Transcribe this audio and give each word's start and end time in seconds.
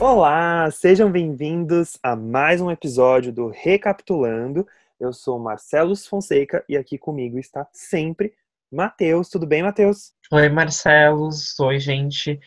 Olá, 0.00 0.68
sejam 0.72 1.10
bem-vindos 1.10 1.96
a 2.02 2.16
mais 2.16 2.60
um 2.60 2.68
episódio 2.68 3.32
do 3.32 3.48
Recapitulando. 3.48 4.66
Eu 4.98 5.12
sou 5.12 5.38
Marcelo 5.38 5.94
Fonseca 5.96 6.64
e 6.68 6.76
aqui 6.76 6.98
comigo 6.98 7.38
está 7.38 7.66
sempre 7.72 8.34
Matheus. 8.70 9.28
Tudo 9.28 9.46
bem, 9.46 9.62
Matheus? 9.62 10.12
Oi, 10.32 10.48
Marcelo. 10.48 11.28
Oi, 11.60 11.78
gente. 11.78 12.40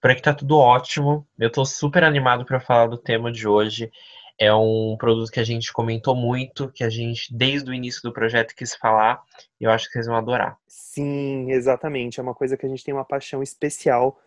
Por 0.00 0.10
aqui 0.10 0.22
tá 0.22 0.32
tudo 0.32 0.58
ótimo. 0.58 1.26
Eu 1.38 1.52
tô 1.52 1.66
super 1.66 2.02
animado 2.02 2.46
para 2.46 2.60
falar 2.60 2.86
do 2.86 2.96
tema 2.96 3.30
de 3.30 3.46
hoje. 3.46 3.92
É 4.38 4.52
um 4.54 4.96
produto 4.98 5.30
que 5.30 5.40
a 5.40 5.44
gente 5.44 5.72
comentou 5.72 6.14
muito, 6.14 6.70
que 6.70 6.82
a 6.82 6.90
gente, 6.90 7.34
desde 7.34 7.70
o 7.70 7.74
início 7.74 8.02
do 8.02 8.12
projeto, 8.12 8.54
quis 8.54 8.74
falar, 8.74 9.22
e 9.60 9.64
eu 9.64 9.70
acho 9.70 9.86
que 9.86 9.92
vocês 9.92 10.06
vão 10.06 10.16
adorar. 10.16 10.58
Sim, 10.66 11.50
exatamente. 11.52 12.20
É 12.20 12.22
uma 12.22 12.34
coisa 12.34 12.56
que 12.56 12.64
a 12.66 12.68
gente 12.68 12.84
tem 12.84 12.92
uma 12.92 13.04
paixão 13.04 13.42
especial 13.42 14.18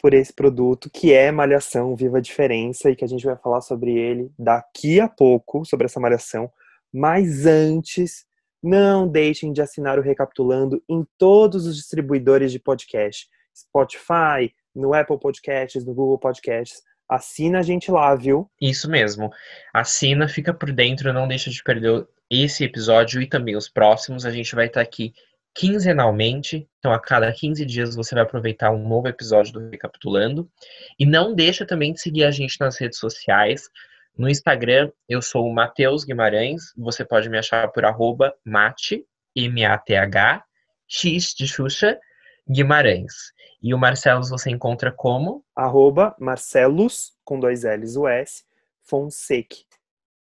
por 0.00 0.14
esse 0.14 0.32
produto, 0.32 0.90
que 0.90 1.12
é 1.12 1.30
Malhação 1.30 1.94
Viva 1.94 2.18
a 2.18 2.20
Diferença, 2.20 2.90
e 2.90 2.96
que 2.96 3.04
a 3.04 3.08
gente 3.08 3.24
vai 3.24 3.36
falar 3.36 3.60
sobre 3.60 3.92
ele 3.92 4.30
daqui 4.38 5.00
a 5.00 5.08
pouco, 5.08 5.64
sobre 5.64 5.86
essa 5.86 6.00
malhação. 6.00 6.50
Mas 6.92 7.46
antes, 7.46 8.24
não 8.62 9.06
deixem 9.06 9.52
de 9.52 9.62
assinar 9.62 9.98
o 9.98 10.02
Recapitulando 10.02 10.82
em 10.88 11.04
todos 11.18 11.66
os 11.66 11.76
distribuidores 11.76 12.52
de 12.52 12.58
podcast. 12.58 13.28
Spotify, 13.56 14.54
no 14.74 14.94
Apple 14.94 15.18
Podcasts, 15.18 15.84
no 15.84 15.94
Google 15.94 16.18
Podcasts. 16.18 16.82
Assina 17.08 17.58
a 17.58 17.62
gente 17.62 17.90
lá, 17.90 18.14
viu? 18.14 18.48
Isso 18.60 18.88
mesmo. 18.88 19.30
Assina, 19.74 20.28
fica 20.28 20.54
por 20.54 20.72
dentro, 20.72 21.12
não 21.12 21.26
deixa 21.26 21.50
de 21.50 21.62
perder 21.62 22.06
esse 22.30 22.62
episódio 22.62 23.20
e 23.20 23.26
também 23.26 23.56
os 23.56 23.68
próximos. 23.68 24.24
A 24.24 24.30
gente 24.30 24.54
vai 24.54 24.66
estar 24.66 24.80
aqui 24.80 25.12
quinzenalmente. 25.54 26.68
Então, 26.78 26.92
a 26.92 26.98
cada 26.98 27.32
15 27.32 27.64
dias 27.64 27.94
você 27.94 28.14
vai 28.14 28.24
aproveitar 28.24 28.70
um 28.70 28.86
novo 28.86 29.08
episódio 29.08 29.52
do 29.52 29.70
Recapitulando. 29.70 30.50
E 30.98 31.06
não 31.06 31.34
deixa 31.34 31.66
também 31.66 31.92
de 31.92 32.00
seguir 32.00 32.24
a 32.24 32.30
gente 32.30 32.58
nas 32.60 32.78
redes 32.78 32.98
sociais. 32.98 33.68
No 34.16 34.28
Instagram, 34.28 34.90
eu 35.08 35.22
sou 35.22 35.46
o 35.46 35.54
Matheus 35.54 36.04
Guimarães. 36.04 36.72
Você 36.76 37.04
pode 37.04 37.28
me 37.28 37.38
achar 37.38 37.68
por 37.68 37.84
arroba 37.84 38.34
mate, 38.44 39.04
M-A-T-H, 39.34 40.44
X 40.88 41.34
de 41.34 41.46
Xuxa, 41.46 41.98
Guimarães. 42.48 43.32
E 43.62 43.74
o 43.74 43.78
Marcelos 43.78 44.30
você 44.30 44.50
encontra 44.50 44.90
como? 44.90 45.44
Arroba 45.54 46.16
Marcelos, 46.18 47.12
com 47.24 47.38
dois 47.38 47.62
L's 47.62 47.96
o 47.96 48.08
S, 48.08 48.42
Fonseca. 48.82 49.56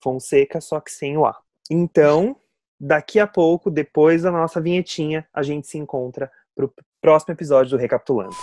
Fonseca, 0.02 0.60
só 0.60 0.80
que 0.80 0.90
sem 0.90 1.16
o 1.16 1.26
A. 1.26 1.38
Então, 1.70 2.36
daqui 2.78 3.18
a 3.18 3.26
pouco, 3.26 3.70
depois 3.70 4.22
da 4.22 4.30
nossa 4.30 4.60
vinhetinha, 4.60 5.26
a 5.32 5.42
gente 5.42 5.66
se 5.66 5.78
encontra 5.78 6.30
pro 6.54 6.72
próximo 7.00 7.32
episódio 7.32 7.70
do 7.70 7.80
Recapitulando. 7.80 8.36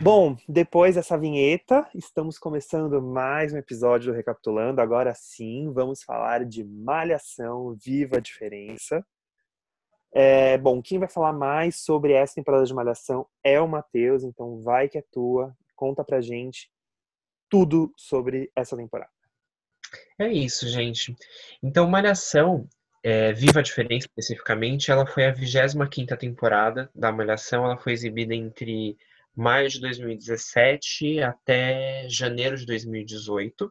Bom, 0.00 0.36
depois 0.46 0.96
dessa 0.96 1.16
vinheta, 1.16 1.88
estamos 1.94 2.38
começando 2.38 3.00
mais 3.00 3.54
um 3.54 3.56
episódio 3.56 4.12
do 4.12 4.16
Recapitulando. 4.16 4.82
Agora 4.82 5.14
sim, 5.14 5.72
vamos 5.72 6.02
falar 6.02 6.44
de 6.44 6.62
Malhação, 6.62 7.74
Viva 7.74 8.18
a 8.18 8.20
Diferença. 8.20 9.04
É, 10.12 10.58
bom, 10.58 10.82
quem 10.82 10.98
vai 10.98 11.08
falar 11.08 11.32
mais 11.32 11.80
sobre 11.80 12.12
essa 12.12 12.34
temporada 12.34 12.66
de 12.66 12.74
Malhação 12.74 13.26
é 13.42 13.58
o 13.60 13.66
Matheus, 13.66 14.22
então 14.22 14.60
vai 14.62 14.88
que 14.90 14.98
é 14.98 15.04
tua, 15.10 15.56
conta 15.74 16.04
pra 16.04 16.20
gente 16.20 16.70
tudo 17.48 17.92
sobre 17.96 18.50
essa 18.56 18.76
temporada. 18.76 19.10
É 20.18 20.28
isso, 20.32 20.68
gente. 20.68 21.14
Então, 21.62 21.88
Malhação, 21.88 22.68
é, 23.02 23.32
Viva 23.32 23.60
a 23.60 23.62
Diferença 23.62 24.06
especificamente, 24.06 24.90
ela 24.90 25.06
foi 25.06 25.26
a 25.26 25.34
25ª 25.34 26.16
temporada 26.16 26.90
da 26.94 27.12
Malhação, 27.12 27.64
ela 27.64 27.76
foi 27.76 27.92
exibida 27.92 28.34
entre 28.34 28.96
maio 29.36 29.68
de 29.68 29.80
2017 29.80 31.20
até 31.20 32.06
janeiro 32.08 32.56
de 32.56 32.64
2018. 32.66 33.70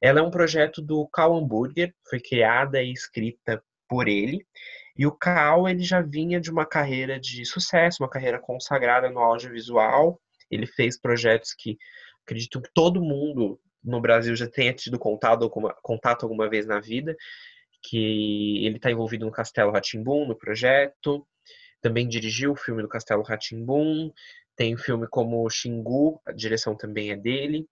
Ela 0.00 0.20
é 0.20 0.22
um 0.22 0.30
projeto 0.30 0.80
do 0.80 1.06
Cal 1.08 1.36
Hamburger, 1.36 1.94
foi 2.08 2.20
criada 2.20 2.82
e 2.82 2.92
escrita 2.92 3.62
por 3.88 4.08
ele. 4.08 4.46
E 4.96 5.06
o 5.06 5.12
Cal 5.12 5.68
ele 5.68 5.82
já 5.82 6.00
vinha 6.00 6.40
de 6.40 6.50
uma 6.50 6.66
carreira 6.66 7.18
de 7.18 7.44
sucesso, 7.44 8.02
uma 8.02 8.10
carreira 8.10 8.38
consagrada 8.38 9.08
no 9.10 9.20
audiovisual. 9.20 10.20
Ele 10.50 10.66
fez 10.66 10.98
projetos 11.00 11.54
que 11.54 11.78
acredito 12.24 12.60
que 12.60 12.70
todo 12.74 13.02
mundo 13.02 13.60
no 13.82 14.00
Brasil 14.00 14.34
já 14.36 14.48
tenha 14.48 14.72
tido 14.72 14.98
contato 14.98 15.44
alguma, 15.44 15.74
contato 15.82 16.24
alguma 16.24 16.48
vez 16.48 16.66
na 16.66 16.80
vida, 16.80 17.16
que 17.82 18.64
ele 18.64 18.76
está 18.76 18.90
envolvido 18.90 19.24
no 19.24 19.32
Castelo 19.32 19.72
Ratimbum, 19.72 20.26
no 20.26 20.36
projeto, 20.36 21.26
também 21.80 22.08
dirigiu 22.08 22.52
o 22.52 22.56
filme 22.56 22.82
do 22.82 22.88
Castelo 22.88 23.22
Ratimbum, 23.22 24.12
tem 24.56 24.76
filme 24.76 25.06
como 25.06 25.48
Xingu, 25.48 26.20
a 26.26 26.32
direção 26.32 26.76
também 26.76 27.12
é 27.12 27.16
dele. 27.16 27.68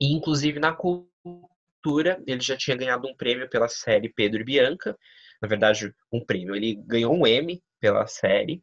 E, 0.00 0.12
inclusive, 0.12 0.58
na 0.58 0.72
cultura, 0.72 2.22
ele 2.26 2.40
já 2.40 2.56
tinha 2.56 2.76
ganhado 2.76 3.06
um 3.06 3.14
prêmio 3.14 3.48
pela 3.48 3.68
série 3.68 4.08
Pedro 4.08 4.40
e 4.40 4.44
Bianca. 4.44 4.96
Na 5.40 5.46
verdade, 5.46 5.94
um 6.10 6.24
prêmio. 6.24 6.56
Ele 6.56 6.76
ganhou 6.86 7.14
um 7.14 7.26
M 7.26 7.62
pela 7.78 8.06
série. 8.06 8.62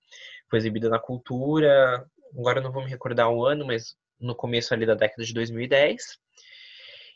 Foi 0.49 0.57
exibida 0.57 0.89
na 0.89 0.97
cultura. 0.97 2.03
Agora 2.37 2.59
eu 2.59 2.63
não 2.63 2.71
vou 2.71 2.83
me 2.83 2.89
recordar 2.89 3.29
o 3.29 3.45
ano, 3.45 3.65
mas 3.65 3.95
no 4.19 4.35
começo 4.35 4.73
ali 4.73 4.85
da 4.85 4.95
década 4.95 5.23
de 5.23 5.33
2010. 5.33 6.17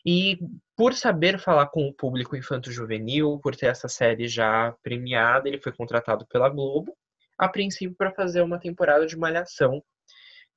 E 0.05 0.37
por 0.75 0.93
saber 0.93 1.39
falar 1.39 1.67
com 1.67 1.87
o 1.87 1.93
público 1.93 2.35
infanto-juvenil, 2.35 3.39
por 3.41 3.55
ter 3.55 3.67
essa 3.67 3.87
série 3.87 4.27
já 4.27 4.75
premiada, 4.83 5.47
ele 5.47 5.59
foi 5.59 5.71
contratado 5.71 6.25
pela 6.27 6.49
Globo, 6.49 6.95
a 7.37 7.49
princípio 7.49 7.95
para 7.95 8.11
fazer 8.11 8.41
uma 8.41 8.59
temporada 8.59 9.05
de 9.05 9.17
Malhação 9.17 9.83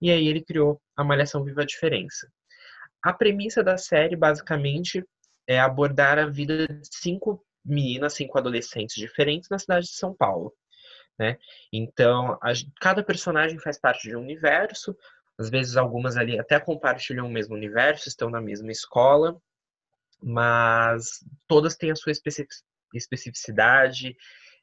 e 0.01 0.11
aí 0.11 0.29
ele 0.29 0.43
criou 0.43 0.81
a 0.97 1.03
Malhação 1.03 1.45
Viva 1.45 1.63
a 1.63 1.67
Diferença. 1.67 2.31
A 3.03 3.13
premissa 3.13 3.63
da 3.63 3.77
série, 3.77 4.17
basicamente, 4.17 5.05
é 5.47 5.59
abordar 5.59 6.19
a 6.19 6.27
vida 6.27 6.67
de 6.67 6.89
cinco 6.91 7.45
meninas, 7.65 8.15
cinco 8.15 8.39
adolescentes 8.39 8.97
diferentes 8.97 9.49
na 9.49 9.59
cidade 9.59 9.87
de 9.87 9.93
São 9.93 10.15
Paulo. 10.15 10.53
Né? 11.19 11.37
Então, 11.73 12.39
a, 12.41 12.53
cada 12.81 13.03
personagem 13.03 13.59
faz 13.59 13.79
parte 13.79 14.09
de 14.09 14.17
um 14.17 14.21
universo, 14.21 14.97
às 15.39 15.51
vezes 15.51 15.77
algumas 15.77 16.17
ali 16.17 16.39
até 16.39 16.59
compartilham 16.59 17.27
o 17.27 17.31
mesmo 17.31 17.55
universo, 17.55 18.09
estão 18.09 18.29
na 18.31 18.41
mesma 18.41 18.71
escola, 18.71 19.41
mas 20.23 21.25
todas 21.47 21.77
têm 21.77 21.91
a 21.91 21.97
sua 21.97 22.12
especificidade, 22.93 24.17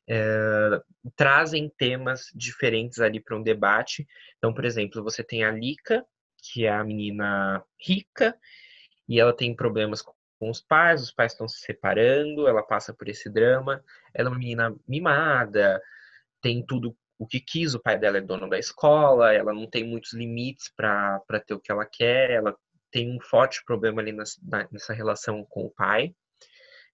é, 0.08 0.82
trazem 1.16 1.72
temas 1.78 2.30
diferentes 2.36 3.00
ali 3.00 3.20
para 3.20 3.38
um 3.38 3.44
debate. 3.44 4.06
Então, 4.38 4.54
por 4.54 4.66
exemplo, 4.66 5.04
você 5.04 5.24
tem 5.24 5.44
a 5.44 5.52
Lika, 5.52 6.06
que 6.38 6.66
é 6.66 6.72
a 6.72 6.84
menina 6.84 7.64
rica, 7.80 8.38
e 9.08 9.20
ela 9.20 9.36
tem 9.36 9.56
problemas 9.56 10.02
com 10.02 10.50
os 10.50 10.62
pais, 10.62 11.02
os 11.02 11.12
pais 11.12 11.32
estão 11.32 11.48
se 11.48 11.60
separando, 11.60 12.48
ela 12.48 12.62
passa 12.62 12.94
por 12.94 13.08
esse 13.08 13.30
drama. 13.30 13.84
Ela 14.14 14.30
é 14.30 14.32
uma 14.32 14.40
menina 14.40 14.76
mimada, 14.88 15.82
tem 16.46 16.64
tudo 16.64 16.96
o 17.18 17.26
que 17.26 17.40
quis, 17.40 17.74
o 17.74 17.80
pai 17.80 17.98
dela 17.98 18.20
é 18.20 18.22
dono 18.22 18.48
da 18.48 18.60
escola, 18.60 19.34
ela 19.34 19.52
não 19.52 19.68
tem 19.68 19.84
muitos 19.84 20.14
limites 20.14 20.72
para 20.78 21.20
ter 21.44 21.56
o 21.56 21.60
que 21.60 21.72
ela 21.72 21.88
quer, 21.88 22.30
ela 22.30 22.56
tem 22.92 23.10
um 23.10 23.20
forte 23.20 23.64
problema 23.66 24.00
ali 24.00 24.12
nessa, 24.12 24.40
nessa 24.72 24.94
relação 24.94 25.44
com 25.44 25.66
o 25.66 25.72
pai. 25.72 26.14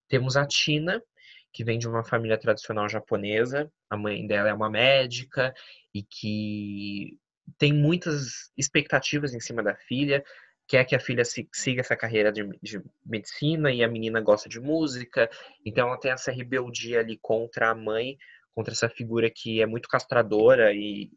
Temos 0.07 0.38
a 0.38 0.47
Tina, 0.47 1.03
que 1.51 1.66
vem 1.66 1.78
de 1.78 1.85
uma 1.85 2.01
família 2.01 2.38
tradicional 2.38 2.88
japonesa. 2.88 3.69
A 3.90 3.97
mãe 3.97 4.25
dela 4.25 4.47
é 4.47 4.53
uma 4.53 4.69
médica 4.69 5.53
e 5.94 6.01
que 6.01 7.17
tem 7.57 7.73
muitas 7.73 8.53
expectativas 8.57 9.34
em 9.34 9.41
cima 9.41 9.61
da 9.61 9.75
filha, 9.75 10.23
quer 10.66 10.85
que 10.85 10.95
a 10.95 11.00
filha 11.00 11.23
siga 11.25 11.81
essa 11.81 11.97
carreira 11.97 12.31
de, 12.31 12.47
de, 12.61 12.81
medicina 13.06 13.70
e 13.70 13.84
a 13.84 13.87
menina 13.90 14.22
gosta 14.22 14.47
de 14.47 14.61
música, 14.61 15.29
então 15.66 15.90
ela 15.90 15.99
tem 15.99 16.11
essa 16.11 16.31
rebeldia 16.31 17.02
ali 17.02 17.17
contra 17.17 17.72
a 17.72 17.75
mãe, 17.75 18.17
contra 18.53 18.73
essa 18.73 18.89
figura 18.89 19.31
que 19.33 19.61
é 19.61 19.65
muito 19.65 19.87
castradora 19.87 20.73
e 20.73 21.11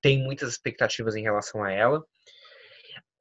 tem 0.00 0.22
muitas 0.22 0.50
expectativas 0.50 1.16
em 1.16 1.22
relação 1.22 1.62
a 1.62 1.72
ela. 1.72 2.04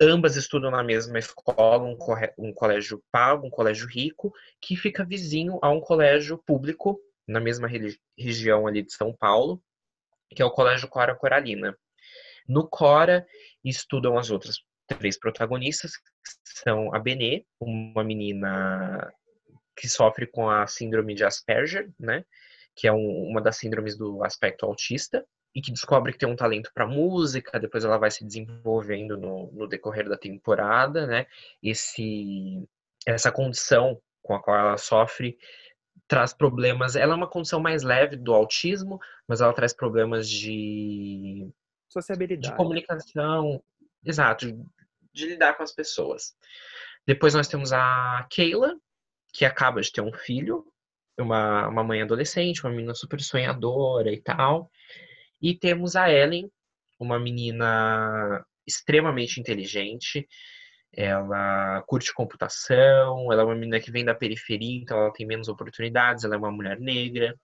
Ambas 0.01 0.35
estudam 0.35 0.69
na 0.69 0.83
mesma 0.83 1.17
escola, 1.17 1.83
um, 1.83 1.97
um 2.38 2.53
colégio 2.53 3.01
pago, 3.12 3.47
um 3.47 3.50
colégio 3.50 3.88
rico, 3.88 4.31
que 4.62 4.75
fica 4.75 5.06
vizinho 5.06 5.57
a 5.62 5.69
um 5.69 5.79
colégio 5.79 6.38
público 6.38 7.00
na 7.27 7.39
mesma 7.39 7.67
região 8.17 8.67
ali 8.67 8.83
de 8.83 8.94
São 8.94 9.13
Paulo, 9.13 9.62
que 10.29 10.41
é 10.41 10.45
o 10.45 10.51
Colégio 10.51 10.88
Cora 10.88 11.15
Coralina. 11.15 11.75
No 12.47 12.67
Cora 12.67 13.25
estudam 13.63 14.17
as 14.17 14.29
outras 14.29 14.57
três 14.88 15.17
protagonistas, 15.17 15.97
que 15.97 16.03
são 16.63 16.94
a 16.94 17.00
Benê, 17.00 17.45
uma 17.59 18.03
menina 18.03 19.12
que 19.75 19.89
sofre 19.89 20.27
com 20.27 20.50
a 20.50 20.67
síndrome 20.67 21.15
de 21.15 21.23
Asperger, 21.23 21.91
né? 22.00 22.23
Que 22.75 22.88
é 22.88 22.94
um, 22.94 23.24
uma 23.30 23.42
das 23.42 23.57
síndromes 23.57 23.98
do 23.98 24.24
aspecto 24.24 24.66
autista, 24.66 25.25
e 25.56 25.62
que 25.62 25.72
descobre 25.72 26.12
que 26.12 26.19
tem 26.19 26.27
um 26.30 26.36
talento 26.36 26.69
para 26.74 26.86
música, 26.86 27.60
depois 27.60 27.86
ela 27.86 27.98
vai 27.98 28.12
se 28.12 28.25
desenvolvendo 28.25 29.18
no, 29.18 29.50
no 29.54 29.68
decorrer 29.68 30.10
da 30.10 30.18
temporada, 30.18 31.07
né? 31.07 31.25
Esse, 31.63 32.68
essa 33.06 33.31
condição 33.31 34.01
com 34.22 34.36
a 34.36 34.42
qual 34.42 34.57
ela 34.57 34.77
sofre 34.77 35.38
traz 36.07 36.33
problemas. 36.33 36.95
Ela 36.95 37.13
é 37.13 37.16
uma 37.16 37.30
condição 37.30 37.60
mais 37.60 37.83
leve 37.83 38.18
do 38.18 38.33
autismo, 38.33 39.00
mas 39.27 39.39
ela 39.39 39.54
traz 39.54 39.74
problemas 39.74 40.30
de 40.30 41.50
sociabilidade, 41.89 42.50
de 42.50 42.57
comunicação, 42.57 43.63
exato, 44.04 44.45
de 45.13 45.25
lidar 45.25 45.56
com 45.56 45.63
as 45.63 45.72
pessoas. 45.72 46.36
Depois 47.07 47.33
nós 47.33 47.48
temos 47.48 47.72
a 47.72 48.27
Keila, 48.30 48.75
que 49.31 49.45
acaba 49.45 49.81
de 49.81 49.92
ter 49.92 50.01
um 50.01 50.13
filho, 50.13 50.66
uma, 51.19 51.67
uma 51.67 51.83
mãe 51.83 52.01
adolescente, 52.01 52.63
uma 52.63 52.71
menina 52.71 52.94
super 52.94 53.21
sonhadora 53.21 54.12
e 54.12 54.21
tal. 54.21 54.69
E 55.41 55.57
temos 55.57 55.95
a 55.95 56.12
Ellen, 56.12 56.50
uma 57.00 57.19
menina 57.19 58.44
extremamente 58.65 59.39
inteligente, 59.39 60.27
ela 60.91 61.83
curte 61.88 62.13
computação, 62.13 63.31
ela 63.31 63.41
é 63.41 63.45
uma 63.45 63.56
menina 63.56 63.79
que 63.79 63.91
vem 63.91 64.06
da 64.06 64.15
periferia, 64.15 64.81
então 64.81 64.97
ela 64.97 65.12
tem 65.12 65.25
menos 65.25 65.47
oportunidades, 65.47 66.23
ela 66.23 66.35
é 66.35 66.38
uma 66.38 66.51
mulher 66.51 66.79
negra. 66.79 67.35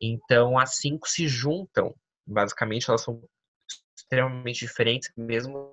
Então 0.00 0.58
as 0.58 0.76
cinco 0.76 1.08
se 1.08 1.26
juntam, 1.26 1.94
basicamente 2.26 2.88
elas 2.88 3.02
são 3.02 3.22
extremamente 3.96 4.60
diferentes, 4.60 5.10
mesmo 5.16 5.72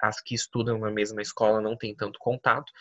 as 0.00 0.20
que 0.20 0.34
estudam 0.34 0.78
na 0.78 0.90
mesma 0.90 1.22
escola 1.22 1.60
não 1.60 1.76
têm 1.76 1.94
tanto 1.94 2.18
contato. 2.18 2.72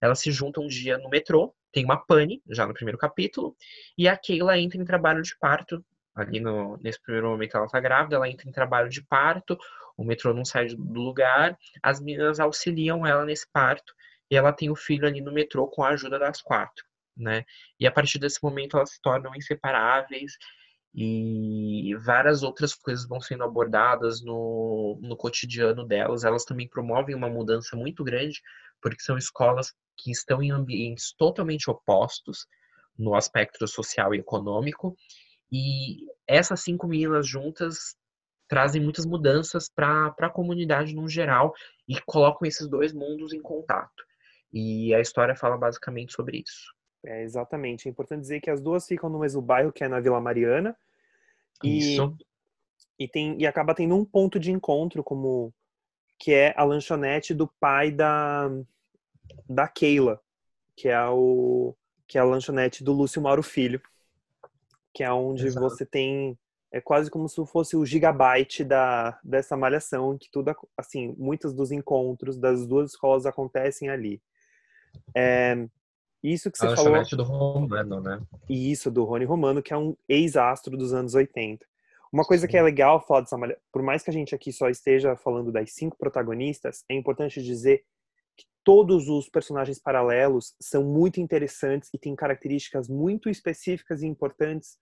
Elas 0.00 0.18
se 0.18 0.32
juntam 0.32 0.64
um 0.64 0.66
dia 0.66 0.96
no 0.96 1.10
metrô, 1.10 1.54
tem 1.72 1.84
uma 1.84 1.96
pane, 1.96 2.42
já 2.48 2.66
no 2.66 2.74
primeiro 2.74 2.98
capítulo, 2.98 3.56
e 3.96 4.08
a 4.08 4.16
Keila 4.16 4.58
entra 4.58 4.80
em 4.80 4.84
trabalho 4.84 5.22
de 5.22 5.36
parto. 5.38 5.84
Ali 6.14 6.40
no, 6.40 6.76
nesse 6.82 7.00
primeiro 7.00 7.28
momento 7.28 7.56
ela 7.56 7.66
está 7.66 7.78
grávida, 7.78 8.16
ela 8.16 8.28
entra 8.28 8.48
em 8.48 8.52
trabalho 8.52 8.88
de 8.88 9.02
parto, 9.02 9.56
o 9.96 10.04
metrô 10.04 10.34
não 10.34 10.44
sai 10.44 10.68
do 10.68 11.00
lugar, 11.00 11.56
as 11.82 12.00
meninas 12.00 12.40
auxiliam 12.40 13.06
ela 13.06 13.24
nesse 13.24 13.46
parto, 13.50 13.94
e 14.30 14.36
ela 14.36 14.52
tem 14.52 14.70
o 14.70 14.76
filho 14.76 15.06
ali 15.06 15.20
no 15.20 15.32
metrô 15.32 15.68
com 15.68 15.82
a 15.84 15.90
ajuda 15.90 16.18
das 16.18 16.42
quatro, 16.42 16.84
né? 17.16 17.44
E 17.78 17.86
a 17.86 17.92
partir 17.92 18.18
desse 18.18 18.42
momento 18.42 18.76
elas 18.76 18.90
se 18.90 19.00
tornam 19.00 19.34
inseparáveis, 19.34 20.36
e 20.94 21.94
várias 22.00 22.42
outras 22.42 22.74
coisas 22.74 23.06
vão 23.06 23.20
sendo 23.20 23.44
abordadas 23.44 24.22
no, 24.22 24.98
no 25.00 25.16
cotidiano 25.16 25.86
delas. 25.86 26.24
Elas 26.24 26.44
também 26.44 26.68
promovem 26.68 27.14
uma 27.14 27.28
mudança 27.28 27.76
muito 27.76 28.02
grande, 28.02 28.42
porque 28.80 29.02
são 29.02 29.16
escolas 29.16 29.72
que 29.96 30.10
estão 30.10 30.42
em 30.42 30.50
ambientes 30.50 31.12
totalmente 31.16 31.70
opostos 31.70 32.46
no 32.98 33.14
aspecto 33.14 33.66
social 33.66 34.14
e 34.14 34.18
econômico. 34.18 34.96
E 35.52 36.06
essas 36.26 36.60
cinco 36.60 36.86
meninas 36.86 37.26
juntas 37.26 37.96
trazem 38.48 38.82
muitas 38.82 39.06
mudanças 39.06 39.68
para 39.68 40.14
a 40.18 40.30
comunidade 40.30 40.94
no 40.94 41.08
geral 41.08 41.54
e 41.88 42.00
colocam 42.02 42.46
esses 42.46 42.68
dois 42.68 42.92
mundos 42.92 43.32
em 43.32 43.40
contato. 43.40 44.04
E 44.52 44.92
a 44.94 45.00
história 45.00 45.36
fala 45.36 45.56
basicamente 45.56 46.12
sobre 46.12 46.42
isso. 46.44 46.74
É, 47.04 47.22
exatamente. 47.22 47.86
É 47.86 47.90
importante 47.90 48.20
dizer 48.20 48.40
que 48.40 48.50
as 48.50 48.60
duas 48.60 48.86
ficam 48.86 49.08
no 49.08 49.20
mesmo 49.20 49.40
bairro, 49.40 49.72
que 49.72 49.84
é 49.84 49.88
na 49.88 50.00
Vila 50.00 50.20
Mariana. 50.20 50.76
Isso. 51.62 52.16
E, 52.98 53.04
e, 53.04 53.08
tem, 53.08 53.40
e 53.40 53.46
acaba 53.46 53.74
tendo 53.74 53.94
um 53.94 54.04
ponto 54.04 54.38
de 54.38 54.50
encontro, 54.50 55.02
como 55.02 55.54
que 56.20 56.34
é 56.34 56.52
a 56.54 56.62
lanchonete 56.62 57.32
do 57.32 57.48
pai 57.48 57.90
da, 57.90 58.50
da 59.48 59.66
Keila, 59.66 60.20
que 60.76 60.88
é, 60.88 61.08
o, 61.08 61.74
que 62.06 62.18
é 62.18 62.20
a 62.20 62.24
lanchonete 62.24 62.84
do 62.84 62.92
Lúcio 62.92 63.22
Mauro 63.22 63.42
Filho, 63.42 63.80
que 64.92 65.02
é 65.02 65.10
onde 65.10 65.46
Exato. 65.46 65.68
você 65.68 65.86
tem 65.86 66.38
é 66.72 66.80
quase 66.80 67.10
como 67.10 67.28
se 67.28 67.44
fosse 67.46 67.74
o 67.74 67.84
gigabyte 67.84 68.62
da 68.62 69.18
dessa 69.24 69.56
malhação 69.56 70.16
que 70.16 70.30
tudo 70.30 70.54
assim 70.78 71.16
muitos 71.18 71.52
dos 71.52 71.72
encontros 71.72 72.38
das 72.38 72.64
duas 72.64 72.92
escolas 72.92 73.26
acontecem 73.26 73.88
ali 73.88 74.22
é, 75.16 75.66
isso 76.22 76.50
que 76.50 76.58
você 76.58 76.66
a 76.66 76.76
falou. 76.76 77.02
do 77.02 77.22
Romano, 77.22 78.00
né? 78.00 78.20
Isso, 78.48 78.90
do 78.90 79.04
Rony 79.04 79.24
Romano, 79.24 79.62
que 79.62 79.72
é 79.72 79.76
um 79.76 79.96
ex-astro 80.08 80.76
dos 80.76 80.92
anos 80.92 81.14
80. 81.14 81.66
Uma 82.12 82.24
coisa 82.24 82.48
que 82.48 82.56
é 82.56 82.62
legal 82.62 83.00
falar 83.06 83.20
dessa 83.20 83.38
malha... 83.38 83.56
por 83.72 83.82
mais 83.82 84.02
que 84.02 84.10
a 84.10 84.12
gente 84.12 84.34
aqui 84.34 84.52
só 84.52 84.68
esteja 84.68 85.16
falando 85.16 85.52
das 85.52 85.72
cinco 85.72 85.96
protagonistas, 85.96 86.84
é 86.88 86.94
importante 86.94 87.42
dizer 87.42 87.84
que 88.36 88.44
todos 88.64 89.08
os 89.08 89.28
personagens 89.28 89.78
paralelos 89.78 90.54
são 90.60 90.82
muito 90.82 91.20
interessantes 91.20 91.88
e 91.94 91.98
têm 91.98 92.16
características 92.16 92.88
muito 92.88 93.28
específicas 93.28 94.02
e 94.02 94.06
importantes 94.06 94.76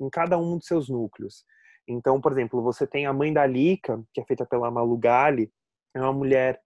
em 0.00 0.08
cada 0.08 0.38
um 0.38 0.56
dos 0.56 0.66
seus 0.66 0.88
núcleos. 0.88 1.44
Então, 1.86 2.20
por 2.20 2.32
exemplo, 2.32 2.62
você 2.62 2.86
tem 2.86 3.04
a 3.04 3.12
mãe 3.12 3.32
da 3.32 3.46
Lika, 3.46 4.02
que 4.14 4.20
é 4.20 4.24
feita 4.24 4.46
pela 4.46 4.70
Malu 4.70 4.96
Gali, 4.96 5.52
é 5.94 6.00
uma 6.00 6.12
mulher 6.12 6.60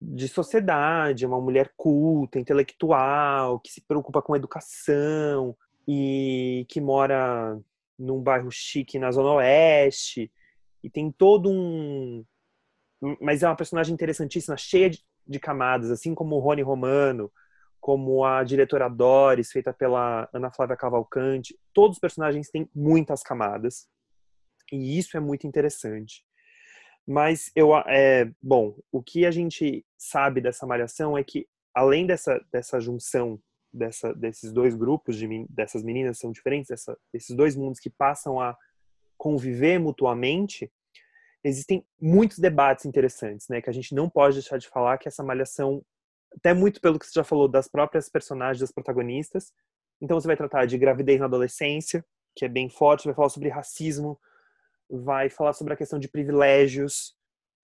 de 0.00 0.28
sociedade, 0.28 1.26
uma 1.26 1.40
mulher 1.40 1.72
culta, 1.76 2.38
intelectual, 2.38 3.60
que 3.60 3.70
se 3.70 3.80
preocupa 3.86 4.22
com 4.22 4.34
educação 4.34 5.56
e 5.86 6.64
que 6.68 6.80
mora 6.80 7.58
num 8.02 8.20
bairro 8.20 8.50
chique 8.50 8.98
na 8.98 9.10
Zona 9.10 9.34
Oeste 9.34 10.30
e 10.82 10.90
tem 10.90 11.10
todo 11.10 11.50
um. 11.50 12.24
Mas 13.20 13.42
é 13.42 13.48
uma 13.48 13.56
personagem 13.56 13.94
interessantíssima, 13.94 14.56
cheia 14.56 14.90
de, 14.90 15.04
de 15.26 15.40
camadas, 15.40 15.90
assim 15.90 16.14
como 16.14 16.36
o 16.36 16.38
Rony 16.38 16.62
Romano, 16.62 17.32
como 17.80 18.24
a 18.24 18.44
diretora 18.44 18.88
Doris, 18.88 19.50
feita 19.50 19.72
pela 19.72 20.28
Ana 20.32 20.50
Flávia 20.50 20.76
Cavalcante. 20.76 21.58
Todos 21.72 21.96
os 21.96 22.00
personagens 22.00 22.48
têm 22.48 22.68
muitas 22.74 23.22
camadas 23.22 23.88
e 24.72 24.98
isso 24.98 25.16
é 25.16 25.20
muito 25.20 25.46
interessante. 25.46 26.24
Mas 27.06 27.50
eu, 27.56 27.76
é, 27.76 28.30
bom, 28.40 28.78
o 28.92 29.02
que 29.02 29.26
a 29.26 29.30
gente 29.30 29.84
sabe 29.98 30.40
dessa 30.40 30.66
malhação 30.66 31.18
é 31.18 31.24
que 31.24 31.48
além 31.74 32.06
dessa, 32.06 32.40
dessa 32.52 32.78
junção 32.78 33.40
dessa, 33.72 34.14
desses 34.14 34.52
dois 34.52 34.74
grupos 34.74 35.16
de 35.16 35.46
dessas 35.48 35.82
meninas 35.82 36.18
são 36.18 36.30
diferentes, 36.30 36.70
essa, 36.70 36.96
esses 37.12 37.34
dois 37.34 37.56
mundos 37.56 37.80
que 37.80 37.90
passam 37.90 38.40
a 38.40 38.56
conviver 39.16 39.78
mutuamente, 39.78 40.70
existem 41.44 41.84
muitos 42.00 42.38
debates 42.38 42.84
interessantes, 42.84 43.48
né? 43.48 43.60
Que 43.60 43.70
a 43.70 43.72
gente 43.72 43.94
não 43.94 44.08
pode 44.08 44.36
deixar 44.36 44.58
de 44.58 44.68
falar 44.68 44.98
que 44.98 45.08
essa 45.08 45.22
malhação, 45.22 45.84
até 46.36 46.52
muito 46.52 46.80
pelo 46.80 46.98
que 46.98 47.06
você 47.06 47.12
já 47.14 47.24
falou 47.24 47.48
das 47.48 47.68
próprias 47.68 48.08
personagens, 48.08 48.60
das 48.60 48.72
protagonistas. 48.72 49.52
Então 50.00 50.20
você 50.20 50.26
vai 50.26 50.36
tratar 50.36 50.66
de 50.66 50.78
gravidez 50.78 51.18
na 51.18 51.26
adolescência, 51.26 52.04
que 52.34 52.44
é 52.44 52.48
bem 52.48 52.68
forte, 52.68 53.04
vai 53.04 53.14
falar 53.14 53.28
sobre 53.28 53.48
racismo, 53.48 54.18
vai 54.90 55.28
falar 55.30 55.52
sobre 55.52 55.72
a 55.72 55.76
questão 55.76 55.98
de 55.98 56.08
privilégios. 56.08 57.16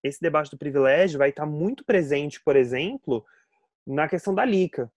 Esse 0.03 0.21
debate 0.21 0.51
do 0.51 0.59
privilégio 0.59 1.19
vai 1.19 1.31
estar 1.31 1.47
muito 1.47 1.85
presente, 1.85 2.41
por 2.43 2.57
exemplo, 2.57 3.25
na 3.87 4.09
questão 4.09 4.35
da 4.35 4.45
Lika. 4.45 4.91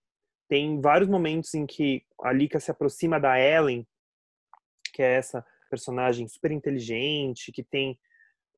Tem 0.52 0.82
vários 0.82 1.10
momentos 1.10 1.54
em 1.54 1.66
que 1.66 2.04
a 2.22 2.34
Lika 2.34 2.60
se 2.60 2.70
aproxima 2.70 3.18
da 3.18 3.40
Ellen, 3.40 3.88
que 4.94 5.02
é 5.02 5.14
essa 5.14 5.46
personagem 5.70 6.28
super 6.28 6.52
inteligente, 6.52 7.54
que 7.54 7.64
tem 7.64 7.98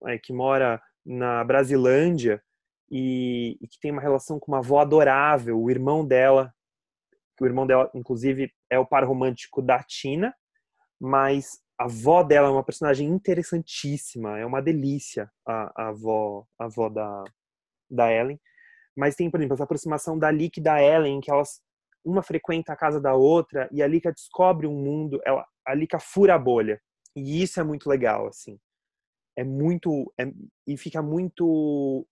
é, 0.08 0.18
que 0.18 0.34
mora 0.34 0.82
na 1.06 1.44
Brasilândia 1.44 2.44
e, 2.89 3.60
e, 3.62 3.68
que 3.68 3.79
tem 3.79 3.91
uma 3.91 4.01
relação 4.01 4.39
com 4.39 4.51
uma 4.51 4.58
avó 4.58 4.79
adorável, 4.79 5.62
o 5.62 5.70
irmão 5.70 6.03
dela, 6.03 6.51
o 7.39 7.46
irmão 7.46 7.68
dela, 7.68 7.91
inclusive, 7.94 8.51
é 8.72 8.79
o 8.79 8.88
par 8.88 9.06
romântico 9.06 9.62
da 9.62 9.84
Tina, 9.84 10.34
mas 11.00 11.62
a 11.77 11.84
avó 11.84 12.24
dela 12.24 12.48
é 12.48 12.51
uma 12.51 12.65
personagem 12.65 13.08
interessantíssima, 13.08 14.39
é 14.39 14.46
uma 14.48 14.63
delícia 14.63 15.32
a, 15.48 15.84
a 15.84 15.88
avó, 15.89 16.48
a 16.58 16.65
avó 16.65 16.89
da, 16.89 17.24
da 17.88 18.12
Ellen. 18.12 18.41
Mas 18.98 19.15
tem, 19.15 19.29
por 19.29 19.39
exemplo, 19.39 19.53
essa 19.53 19.63
aproximação 19.63 20.18
da 20.18 20.32
Lick 20.32 20.60
e 20.60 20.63
da 20.63 20.82
Ellen, 20.82 21.22
que 21.22 21.29
elas 21.29 21.62
uma 22.03 22.24
frequenta 22.24 22.74
a 22.74 22.77
casa 22.77 23.00
da 23.00 23.13
outra 23.13 23.69
e 23.72 23.81
a 23.81 23.88
Lika 23.88 24.12
descobre 24.12 24.67
um 24.67 24.75
mundo, 24.75 25.22
ela, 25.25 25.45
a 25.65 25.74
Lika 25.74 26.00
fura 26.00 26.36
a 26.36 26.39
bolha. 26.39 26.81
E 27.15 27.41
isso 27.41 27.60
é 27.60 27.63
muito 27.63 27.88
legal, 27.88 28.27
assim. 28.27 28.60
É 29.36 29.43
muito 29.43 30.12
é, 30.19 30.31
e 30.67 30.77
fica 30.77 31.01
muito 31.01 32.07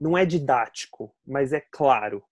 não 0.00 0.16
é 0.16 0.24
didático, 0.24 1.14
mas 1.26 1.52
é 1.52 1.60
claro. 1.60 2.22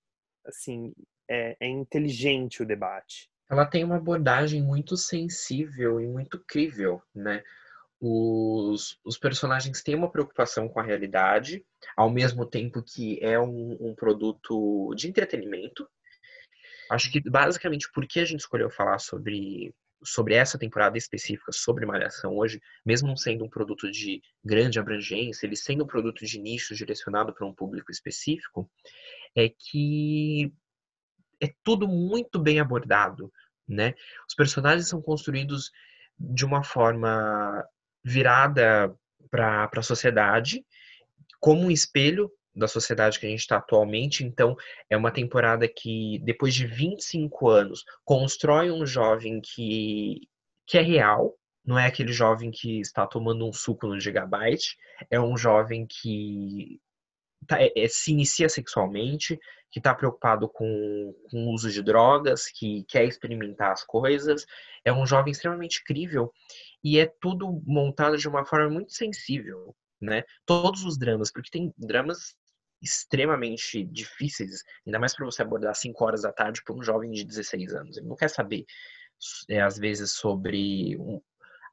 Assim, 0.47 0.93
é, 1.29 1.57
é 1.61 1.69
inteligente 1.69 2.63
o 2.63 2.67
debate 2.67 3.29
ela 3.49 3.65
tem 3.65 3.85
uma 3.85 3.97
abordagem 3.97 4.63
muito 4.63 4.97
sensível 4.97 6.01
e 6.01 6.07
muito 6.07 6.43
crível, 6.47 7.01
né? 7.15 7.43
Os, 8.01 8.99
os 9.05 9.17
personagens 9.17 9.83
têm 9.83 9.95
uma 9.95 10.11
preocupação 10.11 10.69
com 10.69 10.79
a 10.79 10.83
realidade, 10.83 11.65
ao 11.97 12.11
mesmo 12.11 12.45
tempo 12.45 12.83
que 12.83 13.19
é 13.23 13.39
um, 13.41 13.77
um 13.81 13.95
produto 13.95 14.93
de 14.95 15.09
entretenimento. 15.09 15.89
Acho 16.91 17.11
que 17.11 17.21
basicamente 17.21 17.91
por 17.93 18.07
que 18.07 18.21
a 18.21 18.25
gente 18.25 18.41
escolheu 18.41 18.71
falar 18.71 18.99
sobre, 18.99 19.75
sobre 20.03 20.35
essa 20.35 20.59
temporada 20.59 20.97
específica, 20.97 21.53
sobre 21.53 21.87
Malhação 21.87 22.37
hoje, 22.37 22.61
mesmo 22.85 23.17
sendo 23.17 23.45
um 23.45 23.49
produto 23.49 23.91
de 23.91 24.23
grande 24.45 24.79
abrangência, 24.79 25.47
ele 25.47 25.57
sendo 25.57 25.85
um 25.85 25.87
produto 25.87 26.25
de 26.25 26.39
nicho 26.39 26.75
direcionado 26.75 27.33
para 27.33 27.47
um 27.47 27.55
público 27.55 27.91
específico, 27.91 28.71
é 29.35 29.49
que 29.49 30.53
é 31.41 31.53
tudo 31.63 31.89
muito 31.89 32.39
bem 32.39 32.61
abordado, 32.61 33.33
né? 33.69 33.95
Os 34.29 34.35
personagens 34.35 34.89
são 34.89 35.03
construídos 35.03 35.71
de 36.19 36.45
uma 36.45 36.63
forma 36.63 37.65
virada 38.03 38.95
para 39.31 39.69
a 39.75 39.83
sociedade, 39.83 40.65
como 41.41 41.63
um 41.63 41.71
espelho 41.71 42.31
da 42.57 42.67
sociedade 42.67 43.21
que 43.21 43.27
a 43.27 43.29
gente 43.29 43.41
está 43.41 43.59
atualmente. 43.59 44.25
Então, 44.25 44.57
é 44.89 44.97
uma 44.97 45.11
temporada 45.11 45.69
que, 45.69 46.19
depois 46.25 46.55
de 46.55 46.67
25 46.67 47.49
anos, 47.49 47.85
constrói 48.05 48.71
um 48.71 48.87
jovem 48.87 49.41
que, 49.41 50.29
que 50.67 50.79
é 50.79 50.81
real, 50.83 51.37
não 51.65 51.79
é 51.79 51.87
aquele 51.87 52.13
jovem 52.13 52.51
que 52.51 52.81
está 52.81 53.07
tomando 53.07 53.47
um 53.47 53.53
suco 53.53 53.87
no 53.87 54.01
Gigabyte, 54.01 54.77
é 55.11 55.21
um 55.21 55.37
jovem 55.37 55.87
que 55.87 56.81
tá, 57.47 57.61
é, 57.61 57.73
é 57.77 57.89
se 57.89 58.13
inicia 58.13 58.49
sexualmente, 58.49 59.39
que 59.71 59.81
está 59.81 59.95
preocupado 59.95 60.49
com, 60.49 61.15
com 61.31 61.45
o 61.45 61.53
uso 61.53 61.71
de 61.71 61.83
drogas, 61.83 62.47
que 62.47 62.85
quer 62.89 63.05
experimentar 63.05 63.73
as 63.73 63.85
coisas, 63.85 64.47
é 64.85 64.93
um 64.93 65.05
jovem 65.05 65.33
extremamente 65.33 65.83
crível 65.85 66.33
e 66.83 66.99
é 66.99 67.07
tudo 67.21 67.61
montado 67.67 68.17
de 68.17 68.29
uma 68.29 68.45
forma 68.45 68.71
muito 68.71 68.93
sensível, 68.93 69.75
né? 70.01 70.23
Todos 70.47 70.85
os 70.85 70.97
dramas, 70.97 71.33
porque 71.33 71.51
tem 71.51 71.75
dramas 71.77 72.37
extremamente 72.87 73.85
difíceis, 73.85 74.63
ainda 74.87 74.99
mais 74.99 75.15
para 75.15 75.25
você 75.25 75.43
abordar 75.43 75.75
5 75.75 76.05
horas 76.05 76.23
da 76.23 76.33
tarde 76.33 76.63
para 76.65 76.75
um 76.75 76.83
jovem 76.83 77.11
de 77.11 77.25
16 77.25 77.75
anos. 77.75 77.97
Ele 77.97 78.07
não 78.07 78.17
quer 78.17 78.31
saber, 78.31 78.65
é, 79.49 79.61
às 79.61 79.77
vezes, 79.77 80.13
sobre 80.13 80.97
um, 80.99 81.21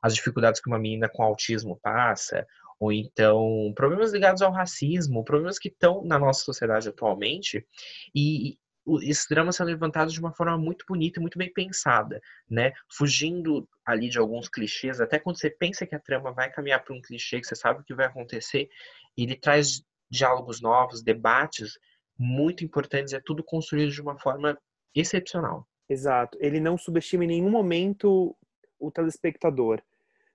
as 0.01 0.15
dificuldades 0.15 0.59
que 0.59 0.69
uma 0.69 0.79
menina 0.79 1.07
com 1.07 1.23
autismo 1.23 1.79
passa, 1.81 2.45
ou 2.79 2.91
então 2.91 3.71
problemas 3.75 4.11
ligados 4.11 4.41
ao 4.41 4.51
racismo, 4.51 5.23
problemas 5.23 5.59
que 5.59 5.69
estão 5.69 6.03
na 6.03 6.19
nossa 6.19 6.43
sociedade 6.43 6.89
atualmente, 6.89 7.65
e, 8.13 8.57
esses 9.01 9.25
dramas 9.29 9.55
são 9.55 9.65
levantados 9.65 10.13
de 10.13 10.19
uma 10.19 10.33
forma 10.33 10.57
muito 10.57 10.83
bonita 10.85 11.21
muito 11.21 11.37
bem 11.37 11.51
pensada, 11.51 12.21
né? 12.49 12.73
Fugindo 12.91 13.67
ali 13.85 14.09
de 14.09 14.17
alguns 14.17 14.49
clichês, 14.49 14.99
até 14.99 15.17
quando 15.19 15.39
você 15.39 15.49
pensa 15.49 15.85
que 15.85 15.95
a 15.95 15.99
trama 15.99 16.33
vai 16.33 16.51
caminhar 16.51 16.83
para 16.83 16.93
um 16.93 17.01
clichê, 17.01 17.39
que 17.39 17.47
você 17.47 17.55
sabe 17.55 17.79
o 17.79 17.83
que 17.83 17.93
vai 17.93 18.07
acontecer, 18.07 18.69
ele 19.15 19.35
traz 19.35 19.83
diálogos 20.09 20.61
novos, 20.61 21.01
debates 21.01 21.77
muito 22.17 22.63
importantes, 22.63 23.13
é 23.13 23.21
tudo 23.23 23.43
construído 23.43 23.91
de 23.91 24.01
uma 24.01 24.17
forma 24.19 24.57
excepcional. 24.95 25.67
Exato. 25.89 26.37
Ele 26.41 26.59
não 26.59 26.77
subestima 26.77 27.23
em 27.23 27.27
nenhum 27.27 27.49
momento 27.49 28.35
o 28.79 28.91
telespectador. 28.91 29.81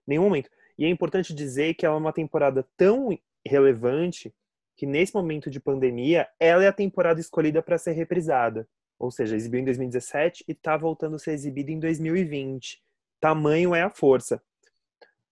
Nenhum 0.07 0.25
momento. 0.25 0.51
E 0.77 0.85
é 0.85 0.89
importante 0.89 1.35
dizer 1.35 1.75
que 1.75 1.85
ela 1.85 1.97
é 1.97 1.99
uma 1.99 2.13
temporada 2.13 2.67
tão 2.77 3.09
relevante 3.47 4.33
que 4.77 4.87
nesse 4.87 5.13
momento 5.15 5.51
de 5.51 5.59
pandemia, 5.59 6.29
ela 6.39 6.63
é 6.63 6.69
a 6.69 6.73
temporada 6.73 7.21
escolhida 7.21 7.61
para 7.61 7.79
ser 7.79 7.93
reprisada. 7.93 8.69
Ou 8.99 9.11
seja, 9.11 9.35
exibiu 9.35 9.61
em 9.61 9.65
2017 9.65 10.45
e 10.47 10.53
está 10.53 10.77
voltando 10.77 11.17
a 11.17 11.19
ser 11.19 11.33
exibida 11.33 11.71
em 11.73 11.81
2020. 11.81 12.81
Tamanho 13.21 13.75
é 13.75 13.83
a 13.83 13.91
força. 13.91 14.41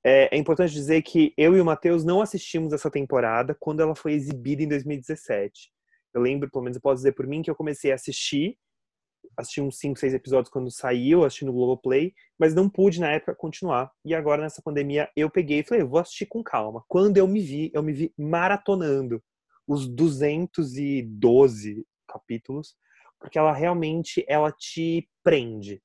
É, 0.06 0.36
é 0.36 0.38
importante 0.38 0.72
dizer 0.72 1.02
que 1.02 1.34
eu 1.36 1.56
e 1.56 1.60
o 1.60 1.64
Matheus 1.64 2.04
não 2.04 2.20
assistimos 2.20 2.72
essa 2.72 2.90
temporada 2.90 3.56
quando 3.58 3.80
ela 3.80 3.96
foi 3.96 4.12
exibida 4.12 4.62
em 4.62 4.68
2017. 4.68 5.72
Eu 6.14 6.20
lembro, 6.20 6.48
pelo 6.50 6.62
menos 6.62 6.76
eu 6.76 6.82
posso 6.82 6.96
dizer 6.96 7.12
por 7.12 7.26
mim, 7.26 7.42
que 7.42 7.50
eu 7.50 7.56
comecei 7.56 7.90
a 7.90 7.96
assistir 7.96 8.56
assisti 9.36 9.60
uns 9.60 9.78
5, 9.78 9.98
6 9.98 10.14
episódios 10.14 10.50
quando 10.50 10.70
saiu, 10.70 11.24
assisti 11.24 11.44
no 11.44 11.52
Globoplay, 11.52 12.14
mas 12.38 12.54
não 12.54 12.68
pude 12.68 13.00
na 13.00 13.10
época 13.10 13.34
continuar. 13.34 13.90
E 14.04 14.14
agora 14.14 14.42
nessa 14.42 14.62
pandemia 14.62 15.10
eu 15.16 15.30
peguei 15.30 15.60
e 15.60 15.64
falei, 15.64 15.84
vou 15.84 16.00
assistir 16.00 16.26
com 16.26 16.42
calma. 16.42 16.84
Quando 16.88 17.16
eu 17.18 17.28
me 17.28 17.40
vi, 17.40 17.70
eu 17.74 17.82
me 17.82 17.92
vi 17.92 18.12
maratonando 18.16 19.22
os 19.66 19.88
212 19.88 21.84
capítulos, 22.08 22.74
porque 23.18 23.38
ela 23.38 23.52
realmente 23.52 24.24
ela 24.28 24.52
te 24.52 25.08
prende. 25.22 25.82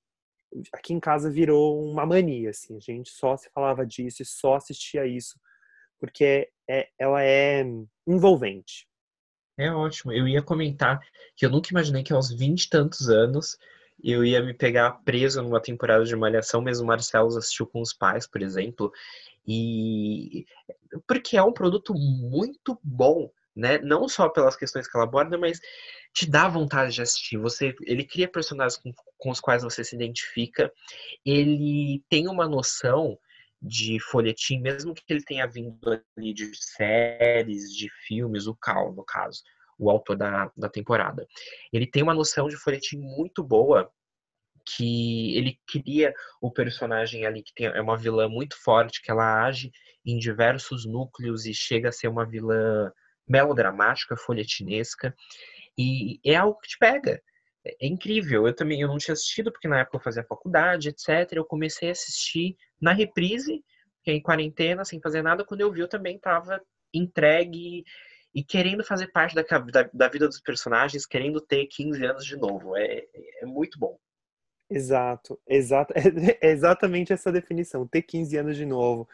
Aqui 0.74 0.94
em 0.94 1.00
casa 1.00 1.30
virou 1.30 1.84
uma 1.84 2.06
mania, 2.06 2.50
assim, 2.50 2.76
a 2.76 2.80
gente 2.80 3.10
só 3.10 3.38
se 3.38 3.50
falava 3.52 3.86
disso 3.86 4.22
e 4.22 4.26
só 4.26 4.56
assistia 4.56 5.06
isso, 5.06 5.40
porque 6.00 6.50
é, 6.70 6.90
ela 7.00 7.24
é 7.24 7.64
envolvente. 8.06 8.88
É 9.58 9.72
ótimo. 9.72 10.12
Eu 10.12 10.28
ia 10.28 10.42
comentar 10.42 11.00
que 11.36 11.46
eu 11.46 11.50
nunca 11.50 11.70
imaginei 11.72 12.04
que 12.04 12.14
aos 12.14 12.32
20 12.32 12.64
e 12.64 12.70
tantos 12.70 13.10
anos 13.10 13.58
eu 14.04 14.26
ia 14.26 14.42
me 14.42 14.54
pegar 14.54 14.92
preso 15.04 15.42
numa 15.42 15.62
temporada 15.62 16.04
de 16.04 16.16
Malhação, 16.16 16.62
mesmo 16.62 16.84
o 16.84 16.88
Marcelo 16.88 17.28
assistiu 17.38 17.68
com 17.68 17.82
os 17.82 17.94
pais, 17.94 18.26
por 18.26 18.42
exemplo. 18.42 18.92
E 19.48 20.46
porque 21.08 21.38
é 21.38 21.44
um 21.44 21.54
produto 21.54 21.94
muito 21.94 22.80
bom, 22.84 23.32
né? 23.56 23.78
Não 23.80 24.08
só 24.08 24.30
pelas 24.30 24.56
questões 24.56 24.88
que 24.88 24.96
ela 24.96 25.06
aborda, 25.06 25.38
mas 25.38 25.60
te 26.14 26.30
dá 26.30 26.48
vontade 26.48 26.94
de 26.94 27.02
assistir. 27.02 27.38
Você, 27.38 27.76
ele 27.84 28.04
cria 28.04 28.28
personagens 28.28 28.78
com, 28.78 28.94
com 29.18 29.30
os 29.30 29.40
quais 29.40 29.64
você 29.64 29.84
se 29.84 29.96
identifica. 29.96 30.72
Ele 31.26 32.04
tem 32.10 32.28
uma 32.28 32.48
noção 32.48 33.18
de 33.62 34.00
folhetim, 34.00 34.60
mesmo 34.60 34.94
que 34.94 35.04
ele 35.08 35.24
tenha 35.24 35.46
vindo 35.48 35.78
ali 36.18 36.34
de 36.34 36.52
séries, 36.56 37.72
de 37.72 37.90
filmes, 38.08 38.48
o 38.48 38.56
Cal, 38.56 38.92
no 38.94 39.04
caso, 39.04 39.44
o 39.78 39.90
autor 39.90 40.18
da, 40.18 40.52
da 40.58 40.68
temporada. 40.68 41.28
Ele 41.72 41.86
tem 41.86 42.02
uma 42.02 42.14
noção 42.14 42.48
de 42.48 42.58
folhetim 42.58 42.98
muito 42.98 43.44
boa, 43.44 43.92
que 44.66 45.36
ele 45.36 45.60
cria 45.68 46.14
o 46.42 46.52
personagem 46.52 47.26
ali, 47.26 47.44
que 47.44 47.54
tem, 47.54 47.68
é 47.68 47.82
uma 47.82 47.98
vilã 47.98 48.28
muito 48.28 48.56
forte, 48.62 49.02
que 49.02 49.12
ela 49.12 49.44
age 49.44 49.72
em 50.06 50.18
diversos 50.18 50.86
núcleos 50.86 51.46
e 51.46 51.54
chega 51.54 51.90
a 51.90 51.92
ser 51.92 52.08
uma 52.08 52.26
vilã 52.26 52.92
melodramática, 53.32 54.18
folhetinesca, 54.18 55.16
e 55.78 56.20
é 56.26 56.36
algo 56.36 56.60
que 56.60 56.70
te 56.70 56.78
pega. 56.78 57.22
É, 57.66 57.86
é 57.86 57.88
incrível. 57.88 58.46
Eu 58.46 58.56
também 58.56 58.82
eu 58.82 58.88
não 58.88 58.98
tinha 58.98 59.14
assistido, 59.14 59.52
porque 59.52 59.68
na 59.68 59.80
época 59.80 59.98
eu 59.98 60.02
fazia 60.02 60.24
faculdade, 60.24 60.90
etc. 60.90 61.32
Eu 61.34 61.46
comecei 61.46 61.90
a 61.90 61.94
assistir 61.94 62.58
na 62.80 62.94
reprise, 62.94 63.64
em 64.06 64.22
quarentena, 64.22 64.84
sem 64.84 65.00
fazer 65.00 65.22
nada, 65.22 65.46
quando 65.46 65.62
eu 65.62 65.72
vi 65.72 65.80
eu 65.80 65.88
também 65.88 66.16
estava 66.16 66.62
entregue 66.94 67.86
e 68.34 68.44
querendo 68.44 68.84
fazer 68.84 69.08
parte 69.08 69.36
da, 69.36 69.44
da, 69.44 69.90
da, 69.94 70.08
vida 70.08 70.28
dos 70.28 70.42
personagens, 70.42 71.06
querendo 71.06 71.40
ter 71.40 71.68
15 71.68 72.06
anos 72.06 72.26
de 72.26 72.36
novo. 72.36 72.76
É, 72.76 73.06
é 73.42 73.46
muito 73.46 73.78
bom. 73.78 73.98
Exato, 74.70 75.40
exato, 75.46 75.94
é 76.42 76.50
exatamente 76.50 77.12
essa 77.12 77.30
definição, 77.30 77.86
ter 77.86 78.02
15 78.02 78.38
anos 78.38 78.56
de 78.56 78.66
novo. 78.66 79.08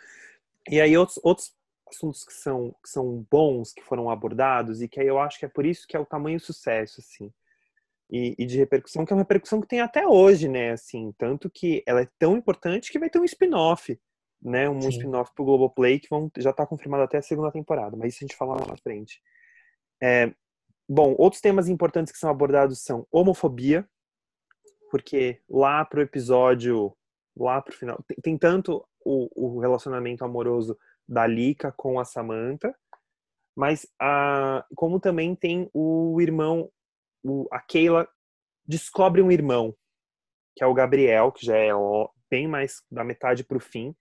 E 0.70 0.80
aí 0.80 0.96
outros, 0.96 1.20
outros 1.24 1.57
assuntos 1.90 2.24
que 2.24 2.34
são, 2.34 2.76
que 2.84 2.90
são 2.90 3.26
bons, 3.30 3.74
que 3.74 3.84
foram 3.84 4.10
abordados, 4.10 4.82
e 4.82 4.88
que 4.88 5.00
aí 5.00 5.08
eu 5.08 5.20
acho 5.20 5.40
que 5.40 5.46
é 5.46 5.50
por 5.50 5.66
isso 5.66 5.88
que 5.88 5.96
é 5.96 6.00
o 6.00 6.06
tamanho 6.06 6.40
sucesso, 6.40 7.02
assim 7.02 7.32
e, 8.10 8.36
e, 8.38 8.46
de 8.46 8.58
repercussão, 8.58 9.06
que 9.06 9.12
é 9.12 9.16
uma 9.16 9.22
repercussão 9.22 9.60
que 9.62 9.68
tem 9.68 9.82
até 9.82 10.08
hoje, 10.08 10.48
né? 10.48 10.72
Assim, 10.72 11.14
tanto 11.18 11.50
que 11.50 11.84
ela 11.86 12.02
é 12.02 12.10
tão 12.18 12.38
importante 12.38 12.92
que 12.92 13.00
vai 13.00 13.10
ter 13.10 13.20
um 13.20 13.26
spin-off, 13.26 14.00
né? 14.42 14.70
Um 14.70 14.80
spin-off 14.80 15.32
pro 15.36 15.44
Globoplay 15.44 16.00
que 16.00 16.10
vão, 16.10 16.32
já 16.38 16.52
está 16.52 16.66
confirmado 16.66 17.04
até 17.04 17.18
a 17.18 17.22
segunda 17.22 17.52
temporada, 17.52 17.98
mas 17.98 18.14
isso 18.14 18.24
a 18.24 18.28
gente 18.28 18.38
fala 18.38 18.60
lá 18.60 18.66
na 18.66 18.78
frente. 18.78 19.22
É, 20.02 20.34
bom, 20.88 21.16
outros 21.18 21.42
temas 21.42 21.68
importantes 21.68 22.14
que 22.14 22.20
são 22.20 22.30
abordados 22.30 22.80
são 22.80 23.06
homofobia, 23.12 23.88
porque 24.90 25.42
lá 25.50 25.84
pro 25.84 26.02
episódio, 26.02 26.96
lá 27.36 27.62
pro 27.62 27.76
final, 27.76 28.02
tem, 28.08 28.18
tem 28.22 28.38
tanto 28.38 28.88
o, 29.04 29.30
o, 29.36 29.60
relacionamento 29.60 30.24
amoroso 30.24 30.78
da 31.08 31.26
Lika 31.26 31.72
com 31.72 32.00
a 32.00 32.06
Samantha, 32.06 32.76
mas 33.56 33.88
a, 34.00 34.66
como 34.76 35.00
também 35.00 35.36
tem 35.36 35.70
o 35.74 36.20
irmão 36.22 36.70
o, 37.24 37.48
a 37.52 37.60
Keila 37.60 38.08
descobre 38.66 39.22
um 39.22 39.32
irmão, 39.32 39.76
que 40.56 40.64
é 40.64 40.68
o 40.68 40.74
Gabriel, 40.74 41.32
que 41.32 41.46
já 41.46 41.58
é 41.58 41.72
bem 42.30 42.48
mais 42.48 42.82
da 42.92 43.04
metade 43.04 43.44
para 43.44 43.58
o 43.58 43.62
fim. 43.62 43.96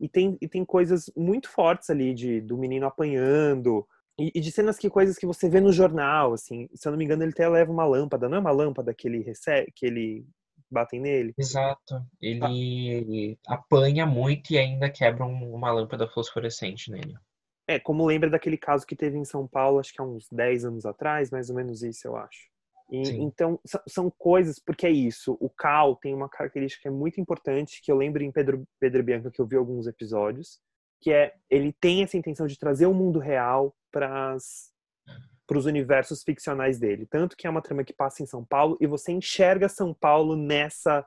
E 0.00 0.08
tem, 0.08 0.38
e 0.40 0.48
tem 0.48 0.64
coisas 0.64 1.10
muito 1.16 1.48
fortes 1.50 1.90
ali 1.90 2.14
de, 2.14 2.40
do 2.40 2.56
menino 2.56 2.86
apanhando. 2.86 3.86
E, 4.18 4.32
e, 4.34 4.40
de 4.40 4.50
cenas 4.50 4.78
que 4.78 4.90
coisas 4.90 5.16
que 5.16 5.26
você 5.26 5.48
vê 5.48 5.60
no 5.60 5.72
jornal, 5.72 6.32
assim. 6.32 6.68
Se 6.74 6.86
eu 6.86 6.92
não 6.92 6.98
me 6.98 7.04
engano, 7.04 7.22
ele 7.22 7.32
até 7.32 7.48
leva 7.48 7.72
uma 7.72 7.84
lâmpada. 7.84 8.28
Não 8.28 8.36
é 8.36 8.40
uma 8.40 8.50
lâmpada 8.50 8.94
que 8.94 9.08
ele 9.08 9.22
recebe, 9.22 9.72
que 9.74 9.86
ele 9.86 10.26
batem 10.70 11.00
nele? 11.00 11.34
Exato. 11.38 12.02
Ele 12.20 13.38
ah. 13.46 13.54
apanha 13.54 14.06
muito 14.06 14.52
e 14.52 14.58
ainda 14.58 14.90
quebra 14.90 15.24
uma 15.24 15.70
lâmpada 15.70 16.08
fosforescente 16.08 16.90
nele. 16.90 17.14
É, 17.66 17.78
como 17.78 18.06
lembra 18.06 18.30
daquele 18.30 18.56
caso 18.56 18.86
que 18.86 18.96
teve 18.96 19.18
em 19.18 19.24
São 19.24 19.46
Paulo, 19.46 19.78
acho 19.78 19.92
que 19.92 20.00
há 20.00 20.04
uns 20.04 20.26
10 20.32 20.64
anos 20.64 20.86
atrás, 20.86 21.30
mais 21.30 21.50
ou 21.50 21.56
menos 21.56 21.82
isso, 21.82 22.08
eu 22.08 22.16
acho. 22.16 22.48
E, 22.90 23.02
então, 23.22 23.60
são 23.86 24.10
coisas, 24.10 24.58
porque 24.58 24.86
é 24.86 24.90
isso. 24.90 25.36
O 25.38 25.50
Cal 25.50 25.94
tem 25.96 26.14
uma 26.14 26.28
característica 26.28 26.88
é 26.88 26.90
muito 26.90 27.20
importante, 27.20 27.82
que 27.82 27.92
eu 27.92 27.96
lembro 27.96 28.22
em 28.22 28.32
Pedro, 28.32 28.64
Pedro 28.80 29.02
Bianca, 29.02 29.30
que 29.30 29.40
eu 29.40 29.46
vi 29.46 29.56
alguns 29.56 29.86
episódios, 29.86 30.58
que 31.00 31.12
é 31.12 31.34
ele 31.50 31.72
tem 31.72 32.02
essa 32.02 32.16
intenção 32.16 32.46
de 32.46 32.58
trazer 32.58 32.86
o 32.86 32.94
mundo 32.94 33.18
real 33.18 33.74
para 33.92 34.36
os 35.56 35.66
universos 35.66 36.22
ficcionais 36.22 36.78
dele. 36.78 37.06
Tanto 37.06 37.36
que 37.36 37.46
é 37.46 37.50
uma 37.50 37.62
trama 37.62 37.84
que 37.84 37.92
passa 37.92 38.22
em 38.22 38.26
São 38.26 38.44
Paulo 38.44 38.76
e 38.80 38.86
você 38.86 39.12
enxerga 39.12 39.68
São 39.68 39.94
Paulo 39.94 40.36
nessa. 40.36 41.06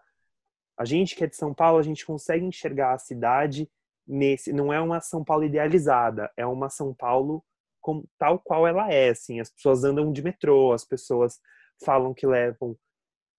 A 0.77 0.85
gente 0.85 1.15
que 1.15 1.23
é 1.23 1.27
de 1.27 1.35
São 1.35 1.53
Paulo, 1.53 1.77
a 1.77 1.83
gente 1.83 2.05
consegue 2.05 2.45
enxergar 2.45 2.93
a 2.93 2.97
cidade 2.97 3.69
nesse 4.07 4.51
não 4.51 4.73
é 4.73 4.79
uma 4.79 4.99
São 4.99 5.23
Paulo 5.23 5.43
idealizada, 5.43 6.31
é 6.35 6.45
uma 6.45 6.69
São 6.69 6.93
Paulo 6.93 7.43
com, 7.79 8.03
tal 8.17 8.39
qual 8.39 8.67
ela 8.67 8.91
é, 8.91 9.09
assim, 9.09 9.39
as 9.39 9.49
pessoas 9.49 9.83
andam 9.83 10.11
de 10.11 10.21
metrô, 10.21 10.73
as 10.73 10.85
pessoas 10.85 11.39
falam 11.83 12.13
que 12.13 12.27
levam 12.27 12.77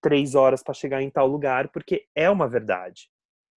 três 0.01 0.35
horas 0.35 0.63
para 0.63 0.75
chegar 0.75 1.01
em 1.01 1.11
tal 1.11 1.29
lugar, 1.29 1.69
porque 1.69 2.07
é 2.15 2.29
uma 2.29 2.49
verdade. 2.49 3.09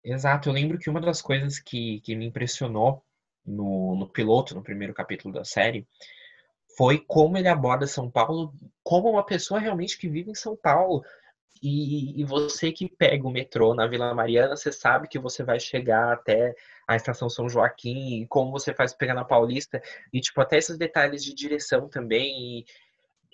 Exato, 0.04 0.50
eu 0.50 0.54
lembro 0.54 0.78
que 0.78 0.90
uma 0.90 1.02
das 1.02 1.22
coisas 1.22 1.58
que, 1.58 2.00
que 2.02 2.16
me 2.16 2.26
impressionou 2.26 3.04
no, 3.44 3.96
no 3.96 4.08
piloto, 4.08 4.54
no 4.54 4.62
primeiro 4.62 4.94
capítulo 4.94 5.34
da 5.34 5.44
série, 5.44 5.88
foi 6.78 7.00
como 7.00 7.38
ele 7.38 7.48
aborda 7.48 7.88
São 7.88 8.10
Paulo 8.10 8.54
como 8.84 9.10
uma 9.10 9.26
pessoa 9.26 9.60
realmente 9.60 9.98
que 9.98 10.10
vive 10.10 10.32
em 10.32 10.36
São 10.36 10.56
Paulo. 10.56 11.04
E, 11.62 12.22
e, 12.22 12.24
você 12.24 12.72
que 12.72 12.88
pega 12.88 13.26
o 13.28 13.32
metrô 13.32 13.74
na 13.74 13.88
Vila 13.88 14.14
Mariana, 14.14 14.56
você 14.56 14.72
sabe 14.72 15.08
que 15.08 15.18
você 15.18 15.44
vai 15.44 15.60
chegar 15.60 16.14
até 16.14 16.54
a 16.88 16.96
estação 16.96 17.30
São 17.30 17.50
Joaquim, 17.50 18.22
e 18.22 18.28
como 18.28 18.52
você 18.52 18.74
faz 18.74 18.94
pegar 18.94 19.14
na 19.16 19.24
Paulista, 19.26 19.82
e 20.14 20.22
tipo, 20.22 20.40
até 20.42 20.58
esses 20.58 20.78
detalhes 20.78 21.24
de 21.24 21.34
direção 21.34 21.88
também, 21.90 22.66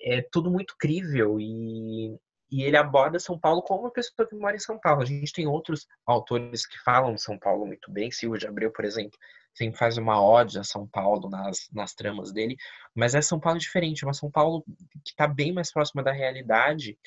é 0.00 0.22
tudo 0.22 0.50
muito 0.50 0.76
crível, 0.78 1.38
e, 1.38 2.16
e 2.50 2.62
ele 2.62 2.76
aborda 2.76 3.18
São 3.18 3.38
Paulo 3.38 3.60
como 3.60 3.82
uma 3.82 3.90
pessoa 3.90 4.26
que 4.26 4.34
mora 4.36 4.56
em 4.56 4.60
São 4.60 4.78
Paulo. 4.78 5.02
A 5.02 5.06
gente 5.06 5.32
tem 5.32 5.46
outros 5.46 5.86
autores 6.06 6.64
que 6.64 6.78
falam 6.78 7.18
São 7.18 7.38
Paulo 7.38 7.66
muito 7.66 7.90
bem, 7.90 8.10
Silvio 8.10 8.38
de 8.38 8.46
Abreu, 8.46 8.70
por 8.70 8.84
exemplo, 8.84 9.18
sempre 9.54 9.78
faz 9.78 9.98
uma 9.98 10.20
ode 10.22 10.58
a 10.58 10.64
São 10.64 10.86
Paulo 10.86 11.28
nas, 11.28 11.68
nas 11.72 11.94
tramas 11.94 12.32
dele, 12.32 12.56
mas 12.94 13.14
é 13.14 13.20
São 13.20 13.38
Paulo 13.38 13.58
diferente, 13.58 14.02
é 14.02 14.06
uma 14.06 14.14
São 14.14 14.30
Paulo 14.30 14.64
que 15.04 15.10
está 15.10 15.26
bem 15.26 15.52
mais 15.52 15.72
próxima 15.72 16.02
da 16.02 16.12
realidade 16.12 16.98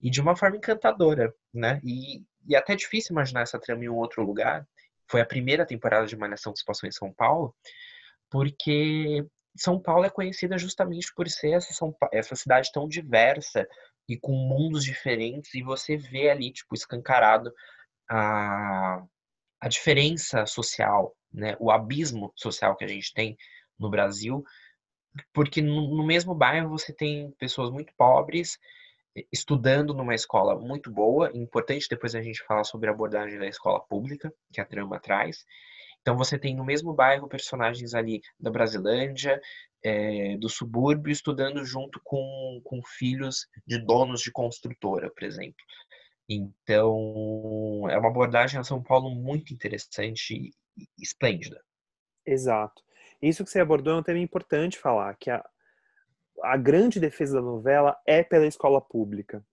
e 0.00 0.10
de 0.10 0.20
uma 0.20 0.36
forma 0.36 0.56
encantadora, 0.56 1.32
né? 1.54 1.80
E, 1.84 2.24
e 2.46 2.56
até 2.56 2.74
difícil 2.74 3.12
imaginar 3.12 3.42
essa 3.42 3.58
trama 3.58 3.84
em 3.84 3.88
um 3.88 3.96
outro 3.96 4.24
lugar. 4.24 4.66
Foi 5.08 5.20
a 5.20 5.26
primeira 5.26 5.66
temporada 5.66 6.06
de 6.06 6.16
Malhação 6.16 6.52
que 6.52 6.58
se 6.58 6.64
passou 6.64 6.88
em 6.88 6.92
São 6.92 7.12
Paulo, 7.12 7.54
porque 8.30 9.24
São 9.56 9.80
Paulo 9.80 10.04
é 10.04 10.10
conhecida 10.10 10.58
justamente 10.58 11.12
por 11.14 11.28
ser 11.28 11.52
essa, 11.52 11.72
São, 11.72 11.94
essa 12.12 12.34
cidade 12.34 12.70
tão 12.72 12.88
diversa 12.88 13.66
e 14.08 14.18
com 14.18 14.32
mundos 14.32 14.84
diferentes, 14.84 15.54
e 15.54 15.62
você 15.62 15.96
vê 15.96 16.30
ali, 16.30 16.52
tipo, 16.52 16.74
escancarado 16.74 17.52
a, 18.10 19.04
a 19.60 19.68
diferença 19.68 20.44
social, 20.44 21.14
né, 21.32 21.56
o 21.58 21.70
abismo 21.70 22.32
social 22.36 22.76
que 22.76 22.84
a 22.84 22.88
gente 22.88 23.12
tem 23.12 23.36
no 23.78 23.90
Brasil, 23.90 24.44
porque 25.32 25.60
no, 25.60 26.04
mesmo 26.04 26.34
bairro 26.34 26.70
você 26.70 26.92
tem 26.92 27.30
pessoas 27.32 27.70
muito 27.70 27.92
pobres 27.96 28.58
estudando 29.30 29.92
numa 29.92 30.14
escola 30.14 30.58
muito 30.58 30.90
boa, 30.90 31.30
importante 31.34 31.86
depois 31.88 32.14
a 32.14 32.22
gente 32.22 32.42
falar 32.44 32.64
sobre 32.64 32.88
a 32.88 32.92
abordagem 32.92 33.38
da 33.38 33.46
escola 33.46 33.80
pública, 33.80 34.32
que 34.50 34.60
a 34.60 34.64
trama 34.64 34.98
traz. 34.98 35.44
Então 36.00 36.16
você 36.16 36.38
tem 36.38 36.56
no 36.56 36.64
mesmo 36.64 36.94
bairro 36.94 37.28
personagens 37.28 37.94
ali 37.94 38.22
da 38.40 38.50
Brasilândia, 38.50 39.40
é, 39.84 40.36
do 40.38 40.48
subúrbio, 40.48 41.12
estudando 41.12 41.64
junto 41.64 42.00
com, 42.02 42.60
com 42.64 42.80
filhos 42.82 43.46
de 43.66 43.78
donos 43.78 44.22
de 44.22 44.32
construtora, 44.32 45.10
por 45.10 45.24
exemplo. 45.24 45.62
Então, 46.28 47.88
é 47.90 47.98
uma 47.98 48.08
abordagem 48.08 48.58
a 48.58 48.64
São 48.64 48.82
Paulo 48.82 49.10
muito 49.10 49.52
interessante 49.52 50.50
esplêndida. 50.98 51.62
Exato. 52.26 52.82
Isso 53.20 53.44
que 53.44 53.50
você 53.50 53.60
abordou 53.60 53.94
é 53.94 53.96
um 53.96 54.02
tema 54.02 54.18
importante 54.18 54.78
falar, 54.78 55.14
que 55.16 55.30
a, 55.30 55.44
a 56.42 56.56
grande 56.56 56.98
defesa 56.98 57.34
da 57.34 57.42
novela 57.42 57.96
é 58.06 58.22
pela 58.22 58.46
escola 58.46 58.80
pública. 58.80 59.44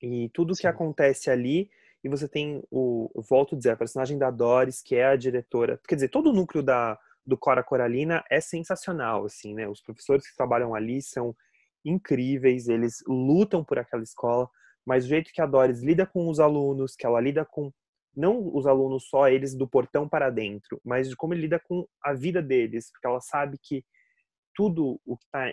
E 0.00 0.28
tudo 0.30 0.54
Sim. 0.54 0.62
que 0.62 0.66
acontece 0.66 1.30
ali, 1.30 1.70
e 2.02 2.08
você 2.08 2.28
tem 2.28 2.62
o, 2.70 3.10
volto 3.28 3.54
a 3.54 3.58
dizer, 3.58 3.70
a 3.70 3.76
personagem 3.76 4.18
da 4.18 4.30
Doris, 4.30 4.82
que 4.82 4.96
é 4.96 5.06
a 5.06 5.16
diretora, 5.16 5.80
quer 5.86 5.94
dizer, 5.94 6.08
todo 6.08 6.30
o 6.30 6.32
núcleo 6.32 6.62
da, 6.62 6.98
do 7.24 7.36
Cora 7.36 7.62
Coralina 7.62 8.24
é 8.28 8.40
sensacional, 8.40 9.24
assim, 9.24 9.54
né? 9.54 9.68
Os 9.68 9.80
professores 9.80 10.28
que 10.28 10.36
trabalham 10.36 10.74
ali 10.74 11.00
são 11.00 11.34
incríveis, 11.84 12.68
eles 12.68 13.02
lutam 13.06 13.64
por 13.64 13.78
aquela 13.78 14.02
escola, 14.02 14.48
mas 14.84 15.04
o 15.04 15.08
jeito 15.08 15.32
que 15.32 15.40
a 15.40 15.46
Doris 15.46 15.80
lida 15.80 16.04
com 16.04 16.28
os 16.28 16.40
alunos, 16.40 16.96
que 16.96 17.06
ela 17.06 17.20
lida 17.20 17.44
com 17.44 17.72
não 18.14 18.54
os 18.54 18.66
alunos 18.66 19.08
só 19.08 19.28
eles 19.28 19.54
do 19.54 19.68
portão 19.68 20.08
para 20.08 20.30
dentro, 20.30 20.80
mas 20.84 21.08
de 21.08 21.16
como 21.16 21.34
ele 21.34 21.42
lida 21.42 21.60
com 21.60 21.86
a 22.02 22.12
vida 22.12 22.42
deles, 22.42 22.90
porque 22.90 23.06
ela 23.06 23.20
sabe 23.20 23.58
que 23.62 23.84
tudo 24.54 25.00
o 25.06 25.16
que 25.16 25.24
está 25.24 25.52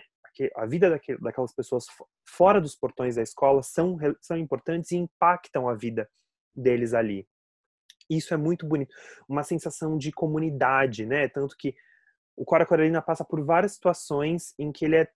a 0.56 0.66
vida 0.66 1.00
daquelas 1.20 1.52
pessoas 1.52 1.86
fora 2.28 2.60
dos 2.60 2.76
portões 2.76 3.16
da 3.16 3.22
escola 3.22 3.62
são 3.62 3.98
são 4.20 4.36
importantes 4.36 4.92
e 4.92 4.96
impactam 4.96 5.68
a 5.68 5.74
vida 5.74 6.08
deles 6.54 6.94
ali. 6.94 7.26
Isso 8.08 8.34
é 8.34 8.36
muito 8.36 8.66
bonito, 8.66 8.94
uma 9.28 9.42
sensação 9.42 9.96
de 9.96 10.12
comunidade, 10.12 11.06
né? 11.06 11.28
Tanto 11.28 11.56
que 11.56 11.74
o 12.36 12.44
Cora 12.44 12.66
Coralina 12.66 13.02
passa 13.02 13.24
por 13.24 13.44
várias 13.44 13.74
situações 13.74 14.54
em 14.58 14.72
que 14.72 14.84
ele 14.84 14.96
é 14.96 15.08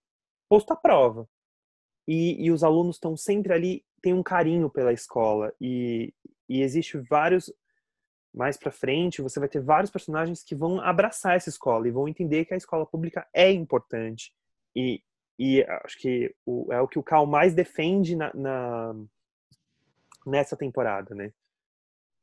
posto 0.48 0.72
à 0.72 0.76
prova. 0.76 1.28
E, 2.06 2.44
e 2.44 2.50
os 2.50 2.62
alunos 2.62 2.96
estão 2.96 3.16
sempre 3.16 3.52
ali 3.52 3.84
tem 4.04 4.12
um 4.12 4.22
carinho 4.22 4.68
pela 4.68 4.92
escola 4.92 5.50
e, 5.58 6.12
e 6.46 6.60
existe 6.60 6.98
vários 6.98 7.50
mais 8.34 8.56
para 8.56 8.70
frente 8.70 9.22
você 9.22 9.40
vai 9.40 9.48
ter 9.48 9.62
vários 9.62 9.90
personagens 9.90 10.42
que 10.42 10.54
vão 10.54 10.78
abraçar 10.80 11.36
essa 11.36 11.48
escola 11.48 11.88
e 11.88 11.90
vão 11.90 12.06
entender 12.06 12.44
que 12.44 12.52
a 12.52 12.56
escola 12.58 12.84
pública 12.84 13.26
é 13.32 13.50
importante 13.50 14.30
e, 14.76 15.02
e 15.38 15.62
acho 15.84 15.98
que 15.98 16.34
o, 16.44 16.70
é 16.70 16.80
o 16.82 16.88
que 16.88 16.98
o 16.98 17.02
Cal 17.02 17.24
mais 17.24 17.54
defende 17.54 18.14
na, 18.14 18.30
na 18.34 18.94
nessa 20.26 20.56
temporada, 20.56 21.14
né? 21.14 21.32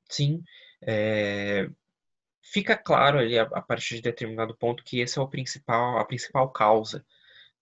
Sim, 0.10 0.44
é... 0.82 1.70
fica 2.42 2.76
claro 2.76 3.20
ali 3.20 3.40
a, 3.40 3.44
a 3.44 3.62
partir 3.62 3.96
de 3.96 4.02
determinado 4.02 4.56
ponto 4.56 4.84
que 4.84 5.00
esse 5.00 5.18
é 5.18 5.22
o 5.22 5.28
principal 5.28 5.98
a 5.98 6.06
principal 6.06 6.52
causa 6.52 7.04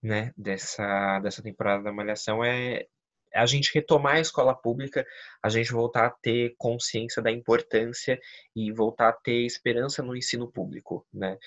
né, 0.01 0.33
dessa, 0.37 1.19
dessa 1.19 1.41
temporada 1.41 1.83
da 1.83 1.91
Malhação 1.91 2.43
é 2.43 2.87
a 3.33 3.45
gente 3.45 3.71
retomar 3.73 4.15
a 4.15 4.19
escola 4.19 4.55
pública, 4.55 5.05
a 5.41 5.49
gente 5.49 5.71
voltar 5.71 6.07
a 6.07 6.09
ter 6.09 6.55
consciência 6.57 7.21
da 7.21 7.31
importância 7.31 8.19
e 8.55 8.71
voltar 8.71 9.09
a 9.09 9.13
ter 9.13 9.45
esperança 9.45 10.01
no 10.01 10.15
ensino 10.15 10.51
público, 10.51 11.05
né? 11.13 11.37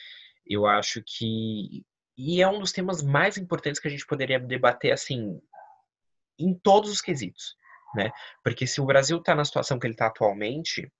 Eu 0.47 0.67
acho 0.67 1.03
que 1.05 1.85
e 2.17 2.43
é 2.43 2.49
um 2.49 2.61
dos 2.61 2.73
temas 2.73 3.03
mais 3.03 3.37
importantes 3.39 3.81
que 3.81 3.89
a 3.89 3.91
gente 3.91 4.07
poderia 4.07 4.39
debater 4.39 4.93
assim 4.93 5.41
em 6.39 6.55
todos 6.55 6.91
os 6.91 7.01
quesitos, 7.01 7.57
né? 7.95 8.13
Porque 8.45 8.67
se 8.67 8.81
o 8.81 8.87
Brasil 8.87 9.19
está 9.19 9.35
na 9.35 9.45
situação 9.45 9.79
que 9.79 9.87
ele 9.87 9.95
está 9.95 10.07
atualmente 10.07 10.91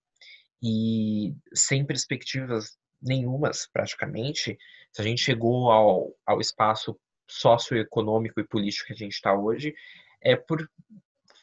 e 0.63 1.35
sem 1.55 1.85
perspectivas 1.85 2.79
nenhumas 3.01 3.69
praticamente, 3.73 4.59
se 4.91 5.01
a 5.01 5.05
gente 5.05 5.23
chegou 5.23 5.71
ao, 5.71 6.15
ao 6.25 6.41
espaço 6.41 6.99
socioeconômico 7.33 8.41
e 8.41 8.47
político 8.47 8.87
que 8.87 8.93
a 8.93 8.97
gente 8.97 9.13
está 9.13 9.35
hoje, 9.35 9.75
é 10.21 10.37
por 10.37 10.69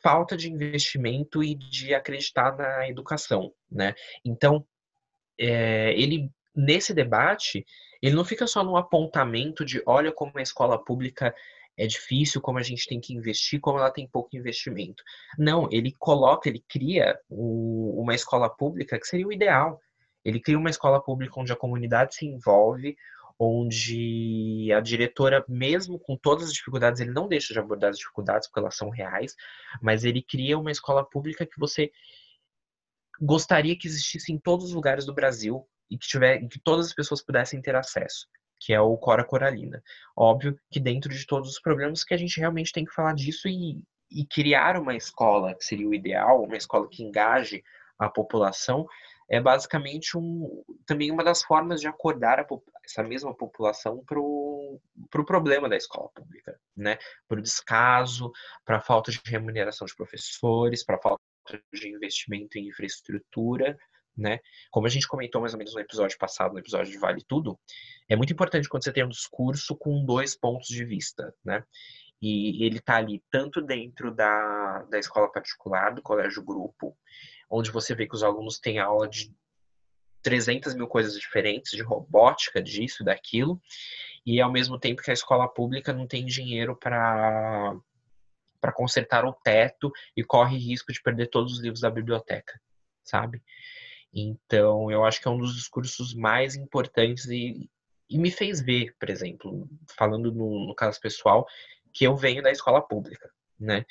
falta 0.02 0.38
de 0.38 0.50
investimento 0.50 1.44
e 1.44 1.56
de 1.56 1.94
acreditar 1.94 2.56
na 2.56 2.88
educação, 2.88 3.54
né? 3.70 3.94
Então, 4.24 4.66
é, 5.38 5.94
ele 6.00 6.30
nesse 6.56 6.94
debate 6.94 7.66
ele 8.02 8.16
não 8.16 8.26
fica 8.26 8.48
só 8.48 8.64
no 8.64 8.78
apontamento 8.78 9.66
de 9.66 9.82
olha 9.86 10.12
como 10.12 10.32
a 10.36 10.42
escola 10.42 10.84
pública 10.84 11.34
é 11.78 11.88
difícil, 11.88 12.42
como 12.42 12.58
a 12.58 12.62
gente 12.62 12.88
tem 12.88 13.00
que 13.00 13.14
investir, 13.14 13.60
como 13.60 13.78
ela 13.78 13.92
tem 13.92 14.08
pouco 14.08 14.36
investimento. 14.36 15.02
Não, 15.38 15.70
ele 15.72 15.96
coloca, 15.98 16.50
ele 16.50 16.64
cria 16.68 17.18
o, 17.30 18.02
uma 18.02 18.14
escola 18.14 18.50
pública 18.50 19.00
que 19.00 19.08
seria 19.08 19.26
o 19.26 19.32
ideal. 19.32 19.80
Ele 20.24 20.42
cria 20.42 20.58
uma 20.58 20.70
escola 20.70 21.02
pública 21.02 21.40
onde 21.40 21.54
a 21.54 21.56
comunidade 21.56 22.16
se 22.16 22.26
envolve, 22.26 22.98
onde 23.40 24.70
a 24.74 24.82
diretora, 24.82 25.46
mesmo 25.48 25.98
com 25.98 26.18
todas 26.18 26.48
as 26.48 26.54
dificuldades, 26.54 27.00
ele 27.00 27.12
não 27.12 27.28
deixa 27.28 27.54
de 27.54 27.60
abordar 27.60 27.92
as 27.92 27.98
dificuldades, 27.98 28.50
porque 28.50 28.60
elas 28.60 28.76
são 28.76 28.90
reais, 28.90 29.34
mas 29.82 30.04
ele 30.04 30.22
cria 30.22 30.60
uma 30.60 30.72
escola 30.72 31.06
pública 31.06 31.46
que 31.46 31.58
você 31.58 31.90
gostaria 33.22 33.78
que 33.78 33.88
existisse 33.88 34.32
em 34.34 34.38
todos 34.38 34.66
os 34.66 34.74
lugares 34.74 35.06
do 35.06 35.14
Brasil 35.14 35.66
e 35.90 35.98
que, 35.98 36.08
tiver, 36.08 36.46
que 36.48 36.60
todas 36.60 36.88
as 36.88 36.94
pessoas 36.94 37.24
pudessem 37.24 37.62
ter 37.62 37.76
acesso, 37.76 38.28
que 38.60 38.74
é 38.74 38.82
o 38.82 38.98
Cora 38.98 39.24
Coralina. 39.24 39.82
Óbvio 40.16 40.60
que 40.70 40.80
dentro 40.80 41.10
de 41.14 41.26
todos 41.26 41.50
os 41.50 41.62
problemas 41.62 42.04
que 42.04 42.14
a 42.14 42.18
gente 42.18 42.40
realmente 42.40 42.74
tem 42.74 42.84
que 42.84 42.94
falar 42.94 43.14
disso 43.14 43.48
e, 43.48 43.82
e 44.12 44.26
criar 44.26 44.78
uma 44.78 44.96
escola 44.96 45.56
que 45.56 45.64
seria 45.64 45.88
o 45.88 45.94
ideal, 45.94 46.44
uma 46.44 46.58
escola 46.58 46.90
que 46.90 47.04
engaje 47.04 47.64
a 47.98 48.10
população, 48.10 48.86
é 49.30 49.40
basicamente 49.40 50.18
um, 50.18 50.64
também 50.86 51.12
uma 51.12 51.24
das 51.24 51.44
formas 51.44 51.80
de 51.80 51.88
acordar 51.88 52.40
a, 52.40 52.48
essa 52.84 53.04
mesma 53.04 53.34
população 53.34 54.04
para 54.04 54.20
o 54.20 54.82
pro 55.10 55.24
problema 55.24 55.70
da 55.70 55.78
escola 55.78 56.10
pública, 56.10 56.60
né? 56.76 56.98
Para 57.28 57.40
o 57.40 57.42
descaso, 57.42 58.32
para 58.66 58.78
a 58.78 58.82
falta 58.82 59.12
de 59.12 59.22
remuneração 59.26 59.86
de 59.86 59.96
professores, 59.96 60.84
para 60.84 60.96
a 60.96 61.02
falta 61.02 61.22
de 61.72 61.90
investimento 61.90 62.58
em 62.58 62.68
infraestrutura, 62.68 63.78
né? 64.18 64.40
Como 64.72 64.88
a 64.88 64.90
gente 64.90 65.08
comentou 65.08 65.42
mais 65.42 65.54
ou 65.54 65.60
menos 65.60 65.74
no 65.74 65.80
episódio 65.80 66.18
passado, 66.18 66.54
no 66.54 66.60
episódio 66.60 66.92
de 66.92 66.98
Vale 66.98 67.24
Tudo, 67.28 67.58
é 68.10 68.16
muito 68.16 68.34
importante 68.34 68.68
quando 68.68 68.84
você 68.84 68.92
tem 68.92 69.06
um 69.06 69.10
discurso 69.10 69.76
com 69.76 70.04
dois 70.04 70.36
pontos 70.36 70.68
de 70.68 70.84
vista, 70.84 71.34
né? 71.46 71.64
E 72.22 72.66
ele 72.66 72.80
está 72.80 72.98
ali 72.98 73.24
tanto 73.32 73.62
dentro 73.62 74.14
da, 74.14 74.84
da 74.90 75.00
escola 75.00 75.32
particular, 75.32 75.94
do 75.94 76.02
colégio 76.02 76.44
grupo, 76.44 76.98
onde 77.50 77.72
você 77.72 77.96
vê 77.96 78.08
que 78.08 78.16
os 78.16 78.24
alunos 78.24 78.60
têm 78.60 78.80
aula 78.80 79.08
de 79.08 79.34
300 80.22 80.76
mil 80.76 80.88
coisas 80.88 81.18
diferentes, 81.18 81.72
de 81.72 81.82
robótica, 81.82 82.62
disso, 82.62 83.04
daquilo, 83.04 83.62
e 84.26 84.42
ao 84.42 84.52
mesmo 84.52 84.78
tempo 84.78 85.02
que 85.02 85.10
a 85.12 85.14
escola 85.14 85.48
pública 85.48 85.94
não 85.94 86.08
tem 86.08 86.26
dinheiro 86.26 86.76
para 86.76 87.76
para 88.62 88.74
consertar 88.74 89.24
o 89.24 89.32
teto 89.32 89.90
e 90.18 90.22
corre 90.22 90.58
risco 90.58 90.92
de 90.92 91.02
perder 91.02 91.28
todos 91.28 91.54
os 91.54 91.60
livros 91.62 91.80
da 91.80 91.90
biblioteca, 91.90 92.60
sabe? 93.06 93.42
Então, 94.14 94.92
eu 94.92 95.06
acho 95.06 95.22
que 95.22 95.30
é 95.30 95.32
um 95.32 95.38
dos 95.38 95.56
discursos 95.56 96.14
mais 96.14 96.56
importantes 96.58 97.26
e, 97.28 97.70
e 98.10 98.18
me 98.18 98.30
fez 98.30 98.60
ver, 98.60 98.94
por 99.00 99.10
exemplo, 99.10 99.66
falando 99.98 100.30
no, 100.30 100.68
no 100.68 100.76
caso 100.76 101.00
pessoal, 101.00 101.48
que 101.94 102.06
eu 102.06 102.18
venho 102.18 102.44
da 102.44 102.52
escola 102.52 102.82
pública, 102.82 103.32
né? 103.58 103.86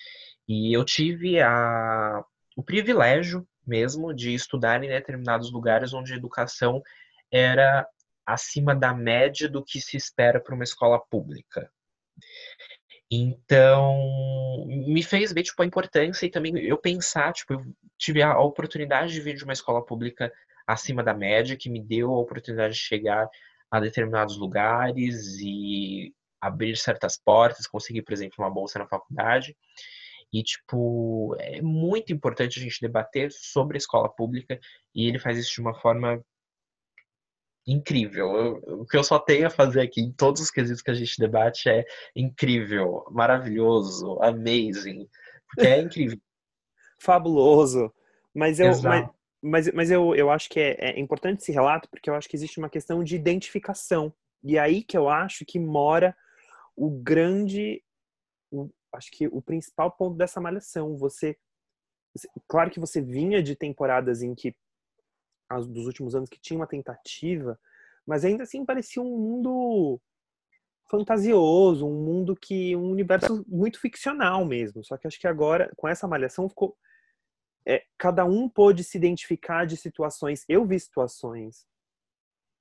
E 0.46 0.76
eu 0.76 0.84
tive 0.84 1.40
a, 1.40 2.22
o 2.58 2.62
privilégio 2.62 3.46
mesmo 3.64 4.12
de 4.12 4.34
estudar 4.34 4.82
em 4.82 4.88
determinados 4.88 5.52
lugares 5.52 5.92
onde 5.92 6.12
a 6.12 6.16
educação 6.16 6.82
era 7.30 7.86
acima 8.26 8.74
da 8.74 8.92
média 8.92 9.48
do 9.48 9.64
que 9.64 9.80
se 9.80 9.96
espera 9.96 10.40
para 10.40 10.56
uma 10.56 10.64
escola 10.64 10.98
pública. 10.98 11.70
Então, 13.08 14.66
me 14.66 15.04
fez 15.04 15.32
ver 15.32 15.44
tipo 15.44 15.62
a 15.62 15.66
importância 15.66 16.26
e 16.26 16.30
também 16.30 16.58
eu 16.58 16.76
pensar, 16.76 17.32
tipo, 17.32 17.52
eu 17.52 17.64
tive 17.96 18.22
a 18.22 18.36
oportunidade 18.40 19.12
de 19.12 19.20
vir 19.20 19.36
de 19.36 19.44
uma 19.44 19.52
escola 19.52 19.84
pública 19.86 20.32
acima 20.66 21.00
da 21.00 21.14
média, 21.14 21.56
que 21.56 21.70
me 21.70 21.80
deu 21.80 22.12
a 22.12 22.18
oportunidade 22.18 22.74
de 22.74 22.80
chegar 22.80 23.28
a 23.70 23.78
determinados 23.78 24.36
lugares 24.36 25.38
e 25.40 26.12
abrir 26.40 26.76
certas 26.76 27.16
portas, 27.16 27.68
conseguir, 27.68 28.02
por 28.02 28.12
exemplo, 28.12 28.34
uma 28.40 28.50
bolsa 28.50 28.80
na 28.80 28.88
faculdade. 28.88 29.56
E, 30.32 30.42
tipo, 30.42 31.34
é 31.38 31.62
muito 31.62 32.12
importante 32.12 32.58
a 32.58 32.62
gente 32.62 32.80
debater 32.80 33.30
sobre 33.32 33.76
a 33.76 33.78
escola 33.78 34.08
pública 34.08 34.58
e 34.94 35.08
ele 35.08 35.18
faz 35.18 35.38
isso 35.38 35.54
de 35.54 35.60
uma 35.60 35.74
forma 35.74 36.22
incrível. 37.66 38.34
Eu, 38.34 38.80
o 38.80 38.86
que 38.86 38.96
eu 38.96 39.04
só 39.04 39.18
tenho 39.18 39.46
a 39.46 39.50
fazer 39.50 39.80
aqui 39.80 40.00
em 40.00 40.12
todos 40.12 40.40
os 40.40 40.50
quesitos 40.50 40.82
que 40.82 40.90
a 40.90 40.94
gente 40.94 41.18
debate 41.18 41.68
é 41.68 41.84
incrível, 42.16 43.04
maravilhoso, 43.10 44.18
amazing. 44.22 45.06
Porque 45.48 45.66
é 45.66 45.80
incrível. 45.80 46.18
Fabuloso. 47.00 47.92
Mas 48.34 48.58
eu, 48.58 48.70
mas, 48.82 49.08
mas, 49.42 49.72
mas, 49.72 49.90
eu, 49.90 50.14
eu 50.14 50.30
acho 50.30 50.48
que 50.48 50.58
é, 50.58 50.76
é 50.78 51.00
importante 51.00 51.40
esse 51.40 51.52
relato 51.52 51.88
porque 51.90 52.10
eu 52.10 52.14
acho 52.14 52.28
que 52.28 52.36
existe 52.36 52.58
uma 52.58 52.70
questão 52.70 53.04
de 53.04 53.14
identificação. 53.14 54.12
E 54.42 54.56
é 54.56 54.60
aí 54.60 54.82
que 54.82 54.96
eu 54.96 55.08
acho 55.08 55.44
que 55.44 55.58
mora 55.58 56.16
o 56.76 56.90
grande, 56.90 57.82
o, 58.50 58.70
acho 58.92 59.10
que 59.10 59.26
o 59.28 59.42
principal 59.42 59.90
ponto 59.90 60.16
dessa 60.16 60.40
malhação. 60.40 60.96
Você, 60.96 61.36
claro 62.46 62.70
que 62.70 62.80
você 62.80 63.00
vinha 63.00 63.42
de 63.42 63.54
temporadas 63.54 64.22
em 64.22 64.34
que 64.34 64.56
dos 65.68 65.86
últimos 65.86 66.14
anos 66.14 66.28
que 66.28 66.40
tinha 66.40 66.58
uma 66.58 66.66
tentativa, 66.66 67.58
mas 68.06 68.24
ainda 68.24 68.42
assim 68.42 68.64
parecia 68.64 69.02
um 69.02 69.18
mundo 69.18 70.00
fantasioso, 70.90 71.86
um 71.86 72.02
mundo 72.04 72.34
que 72.34 72.74
um 72.76 72.90
universo 72.90 73.44
muito 73.46 73.80
ficcional 73.80 74.44
mesmo. 74.44 74.84
Só 74.84 74.96
que 74.96 75.06
acho 75.06 75.20
que 75.20 75.26
agora 75.26 75.70
com 75.76 75.86
essa 75.86 76.08
malhação 76.08 76.48
ficou 76.48 76.76
é, 77.66 77.84
cada 77.98 78.24
um 78.24 78.48
pôde 78.48 78.82
se 78.82 78.96
identificar 78.96 79.66
de 79.66 79.76
situações. 79.76 80.44
Eu 80.48 80.64
vi 80.64 80.80
situações 80.80 81.66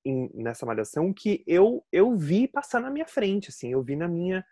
em, 0.04 0.30
nessa 0.34 0.66
malhação 0.66 1.14
que 1.14 1.44
eu 1.48 1.86
eu 1.92 2.16
vi 2.16 2.48
passar 2.48 2.82
na 2.82 2.90
minha 2.90 3.08
frente, 3.08 3.50
assim, 3.50 3.72
eu 3.72 3.82
vi 3.82 3.96
na 3.96 4.08
minha 4.08 4.46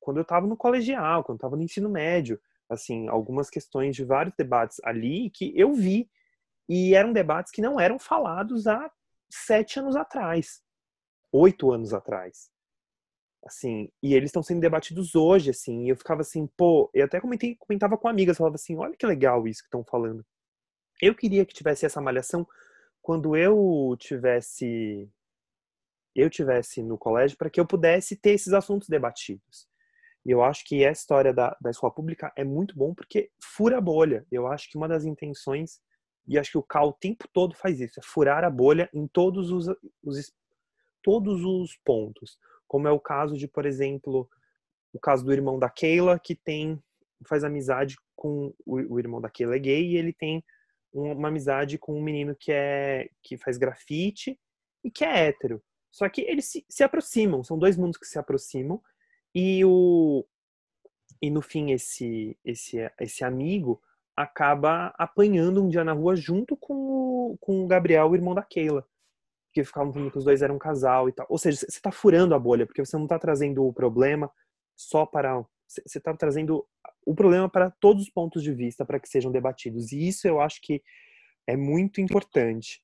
quando 0.00 0.16
eu 0.18 0.22
estava 0.22 0.46
no 0.46 0.56
colegial, 0.56 1.22
quando 1.22 1.36
eu 1.36 1.38
estava 1.38 1.56
no 1.56 1.62
ensino 1.62 1.88
médio, 1.88 2.40
assim, 2.68 3.08
algumas 3.08 3.50
questões 3.50 3.94
de 3.94 4.04
vários 4.04 4.34
debates 4.36 4.78
ali 4.84 5.30
que 5.30 5.52
eu 5.56 5.72
vi 5.74 6.10
e 6.68 6.94
eram 6.94 7.12
debates 7.12 7.52
que 7.52 7.62
não 7.62 7.78
eram 7.78 7.98
falados 7.98 8.66
há 8.66 8.90
sete 9.30 9.78
anos 9.78 9.96
atrás, 9.96 10.62
oito 11.32 11.70
anos 11.70 11.92
atrás. 11.92 12.50
Assim, 13.44 13.90
e 14.00 14.14
eles 14.14 14.28
estão 14.28 14.42
sendo 14.42 14.60
debatidos 14.60 15.16
hoje, 15.16 15.50
assim, 15.50 15.84
e 15.84 15.88
eu 15.88 15.96
ficava 15.96 16.20
assim, 16.20 16.46
pô, 16.56 16.88
eu 16.94 17.04
até 17.04 17.20
comentei, 17.20 17.56
comentava 17.56 17.98
com 17.98 18.06
amigas, 18.06 18.36
falava 18.36 18.54
assim, 18.54 18.76
olha 18.76 18.96
que 18.96 19.04
legal 19.04 19.48
isso 19.48 19.62
que 19.62 19.66
estão 19.66 19.84
falando. 19.84 20.24
Eu 21.00 21.14
queria 21.14 21.44
que 21.44 21.52
tivesse 21.52 21.84
essa 21.84 22.00
malhação 22.00 22.46
quando 23.00 23.36
eu 23.36 23.96
tivesse 23.98 25.10
eu 26.14 26.28
tivesse 26.30 26.82
no 26.82 26.98
colégio 26.98 27.36
para 27.36 27.50
que 27.50 27.60
eu 27.60 27.66
pudesse 27.66 28.16
ter 28.16 28.32
esses 28.32 28.52
assuntos 28.52 28.88
debatidos. 28.88 29.68
E 30.24 30.30
eu 30.30 30.42
acho 30.42 30.64
que 30.64 30.84
essa 30.84 31.00
história 31.00 31.32
da, 31.32 31.56
da 31.60 31.70
escola 31.70 31.92
pública 31.92 32.32
é 32.36 32.44
muito 32.44 32.76
bom 32.76 32.94
porque 32.94 33.30
fura 33.42 33.78
a 33.78 33.80
bolha. 33.80 34.24
Eu 34.30 34.46
acho 34.46 34.70
que 34.70 34.76
uma 34.76 34.88
das 34.88 35.04
intenções 35.04 35.80
e 36.26 36.38
acho 36.38 36.52
que 36.52 36.58
o 36.58 36.62
Cal 36.62 36.88
o 36.88 36.92
tempo 36.92 37.28
todo 37.32 37.54
faz 37.54 37.80
isso, 37.80 37.98
é 37.98 38.02
furar 38.02 38.44
a 38.44 38.50
bolha 38.50 38.88
em 38.94 39.06
todos 39.06 39.50
os, 39.50 39.66
os, 40.02 40.32
todos 41.02 41.44
os 41.44 41.76
pontos. 41.84 42.38
Como 42.66 42.86
é 42.86 42.90
o 42.90 43.00
caso 43.00 43.36
de, 43.36 43.48
por 43.48 43.66
exemplo, 43.66 44.28
o 44.92 45.00
caso 45.00 45.24
do 45.24 45.32
irmão 45.32 45.58
da 45.58 45.68
Keila, 45.68 46.18
que 46.18 46.34
tem 46.34 46.80
faz 47.28 47.44
amizade 47.44 47.96
com 48.16 48.52
o, 48.66 48.94
o 48.94 48.98
irmão 48.98 49.20
da 49.20 49.30
Keila 49.30 49.54
é 49.54 49.58
gay 49.58 49.90
e 49.90 49.96
ele 49.96 50.12
tem 50.12 50.44
uma 50.92 51.28
amizade 51.28 51.78
com 51.78 51.94
um 51.96 52.02
menino 52.02 52.36
que 52.38 52.52
é 52.52 53.08
que 53.22 53.36
faz 53.36 53.56
grafite 53.56 54.38
e 54.84 54.90
que 54.90 55.04
é 55.04 55.26
hétero. 55.26 55.62
Só 55.92 56.08
que 56.08 56.22
eles 56.22 56.46
se, 56.46 56.64
se 56.68 56.82
aproximam, 56.82 57.44
são 57.44 57.58
dois 57.58 57.76
mundos 57.76 57.98
que 57.98 58.06
se 58.06 58.18
aproximam 58.18 58.80
e 59.34 59.64
o 59.64 60.24
e 61.20 61.30
no 61.30 61.40
fim 61.40 61.70
esse 61.70 62.36
esse 62.44 62.78
esse 62.98 63.22
amigo 63.22 63.80
acaba 64.16 64.94
apanhando 64.98 65.62
um 65.62 65.68
dia 65.68 65.84
na 65.84 65.92
rua 65.92 66.16
junto 66.16 66.56
com 66.56 66.74
o, 66.74 67.38
com 67.40 67.64
o 67.64 67.66
Gabriel, 67.66 68.08
o 68.08 68.14
irmão 68.14 68.34
da 68.34 68.42
Keila. 68.42 68.86
Porque 69.48 69.64
ficavam 69.64 69.92
falando 69.92 70.10
que 70.10 70.18
os 70.18 70.24
dois 70.24 70.42
eram 70.42 70.56
um 70.56 70.58
casal 70.58 71.08
e 71.08 71.12
tal. 71.12 71.26
Ou 71.28 71.38
seja, 71.38 71.58
você 71.58 71.66
está 71.66 71.90
furando 71.90 72.34
a 72.34 72.38
bolha, 72.38 72.66
porque 72.66 72.84
você 72.84 72.96
não 72.96 73.04
está 73.04 73.18
trazendo 73.18 73.66
o 73.66 73.72
problema 73.72 74.30
só 74.76 75.04
para. 75.04 75.44
Você 75.68 75.98
está 75.98 76.14
trazendo 76.14 76.66
o 77.04 77.14
problema 77.14 77.48
para 77.48 77.70
todos 77.70 78.02
os 78.02 78.10
pontos 78.10 78.42
de 78.42 78.52
vista 78.52 78.84
para 78.84 79.00
que 79.00 79.08
sejam 79.08 79.30
debatidos. 79.30 79.92
E 79.92 80.06
isso 80.06 80.26
eu 80.28 80.40
acho 80.40 80.60
que 80.62 80.82
é 81.46 81.56
muito 81.56 82.00
importante. 82.00 82.82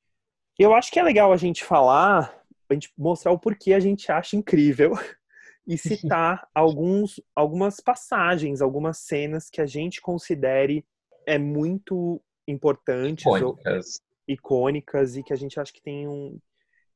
Eu 0.58 0.74
acho 0.74 0.90
que 0.90 0.98
é 0.98 1.02
legal 1.02 1.32
a 1.32 1.36
gente 1.36 1.64
falar, 1.64 2.44
a 2.70 2.74
gente 2.74 2.92
mostrar 2.96 3.32
o 3.32 3.38
porquê 3.38 3.72
a 3.72 3.80
gente 3.80 4.10
acha 4.10 4.36
incrível 4.36 4.92
e 5.66 5.76
citar 5.76 6.46
alguns, 6.54 7.20
algumas 7.34 7.80
passagens, 7.80 8.60
algumas 8.60 8.98
cenas 8.98 9.48
que 9.50 9.60
a 9.60 9.66
gente 9.66 10.00
considere 10.00 10.84
é 11.26 11.38
muito 11.38 12.22
importantes, 12.46 13.24
icônicas. 13.24 14.00
Ou, 14.00 14.34
icônicas 14.34 15.16
e 15.16 15.22
que 15.22 15.32
a 15.32 15.36
gente 15.36 15.58
acha 15.58 15.72
que 15.72 15.82
tem 15.82 16.06
um 16.08 16.38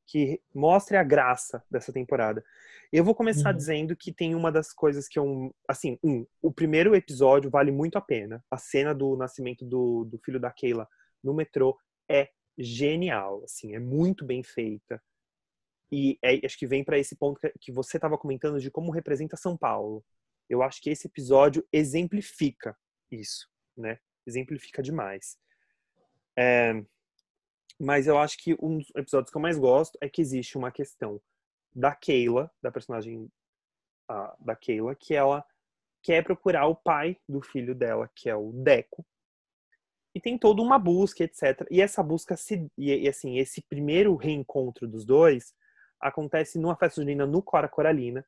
que 0.05 0.41
mostre 0.53 0.97
a 0.97 1.03
graça 1.03 1.63
dessa 1.71 1.91
temporada. 1.93 2.43
Eu 2.91 3.03
vou 3.03 3.15
começar 3.15 3.51
uhum. 3.51 3.57
dizendo 3.57 3.95
que 3.95 4.11
tem 4.11 4.35
uma 4.35 4.51
das 4.51 4.73
coisas 4.73 5.07
que 5.07 5.17
eu, 5.17 5.53
assim, 5.67 5.97
um, 6.03 6.25
o 6.41 6.51
primeiro 6.51 6.93
episódio 6.93 7.49
vale 7.49 7.71
muito 7.71 7.97
a 7.97 8.01
pena. 8.01 8.43
A 8.51 8.57
cena 8.57 8.93
do 8.93 9.15
nascimento 9.15 9.65
do, 9.65 10.05
do 10.05 10.19
filho 10.19 10.39
da 10.39 10.51
Keila 10.51 10.87
no 11.23 11.33
metrô 11.33 11.77
é 12.09 12.29
genial, 12.57 13.41
assim, 13.43 13.73
é 13.73 13.79
muito 13.79 14.25
bem 14.25 14.43
feita. 14.43 15.01
E 15.93 16.17
é, 16.23 16.43
acho 16.43 16.57
que 16.57 16.65
vem 16.65 16.83
para 16.83 16.97
esse 16.97 17.15
ponto 17.15 17.39
que, 17.61 17.71
você 17.71 17.97
estava 17.97 18.17
comentando 18.17 18.59
de 18.59 18.71
como 18.71 18.91
representa 18.91 19.37
São 19.37 19.55
Paulo. 19.55 20.03
Eu 20.49 20.63
acho 20.63 20.81
que 20.81 20.89
esse 20.89 21.05
episódio 21.05 21.63
exemplifica 21.71 22.75
isso, 23.11 23.47
né? 23.77 23.99
exemplifica 24.25 24.81
demais. 24.81 25.37
É, 26.35 26.83
mas 27.79 28.07
eu 28.07 28.17
acho 28.17 28.39
que 28.39 28.55
um 28.59 28.79
dos 28.79 28.89
episódios 28.95 29.29
que 29.29 29.37
eu 29.37 29.41
mais 29.41 29.59
gosto 29.59 29.95
é 30.01 30.09
que 30.09 30.19
existe 30.19 30.57
uma 30.57 30.71
questão 30.71 31.21
da 31.71 31.93
Keila, 31.93 32.51
da 32.59 32.71
personagem 32.71 33.31
uh, 34.09 34.43
da 34.43 34.55
Keila, 34.55 34.95
que 34.95 35.13
ela 35.13 35.45
quer 36.01 36.23
procurar 36.23 36.65
o 36.65 36.75
pai 36.75 37.17
do 37.29 37.39
filho 37.39 37.75
dela, 37.75 38.09
que 38.15 38.31
é 38.31 38.35
o 38.35 38.51
Deco. 38.51 39.05
E 40.15 40.19
tem 40.19 40.39
toda 40.39 40.59
uma 40.59 40.79
busca, 40.79 41.23
etc. 41.23 41.67
E 41.69 41.79
essa 41.81 42.01
busca, 42.01 42.35
se, 42.35 42.67
e 42.75 43.07
assim, 43.07 43.37
esse 43.37 43.61
primeiro 43.61 44.15
reencontro 44.15 44.87
dos 44.87 45.05
dois 45.05 45.53
acontece 46.07 46.59
numa 46.59 46.75
festa 46.75 47.01
junina 47.01 47.25
no 47.25 47.41
Cora 47.41 47.67
Coralina, 47.67 48.25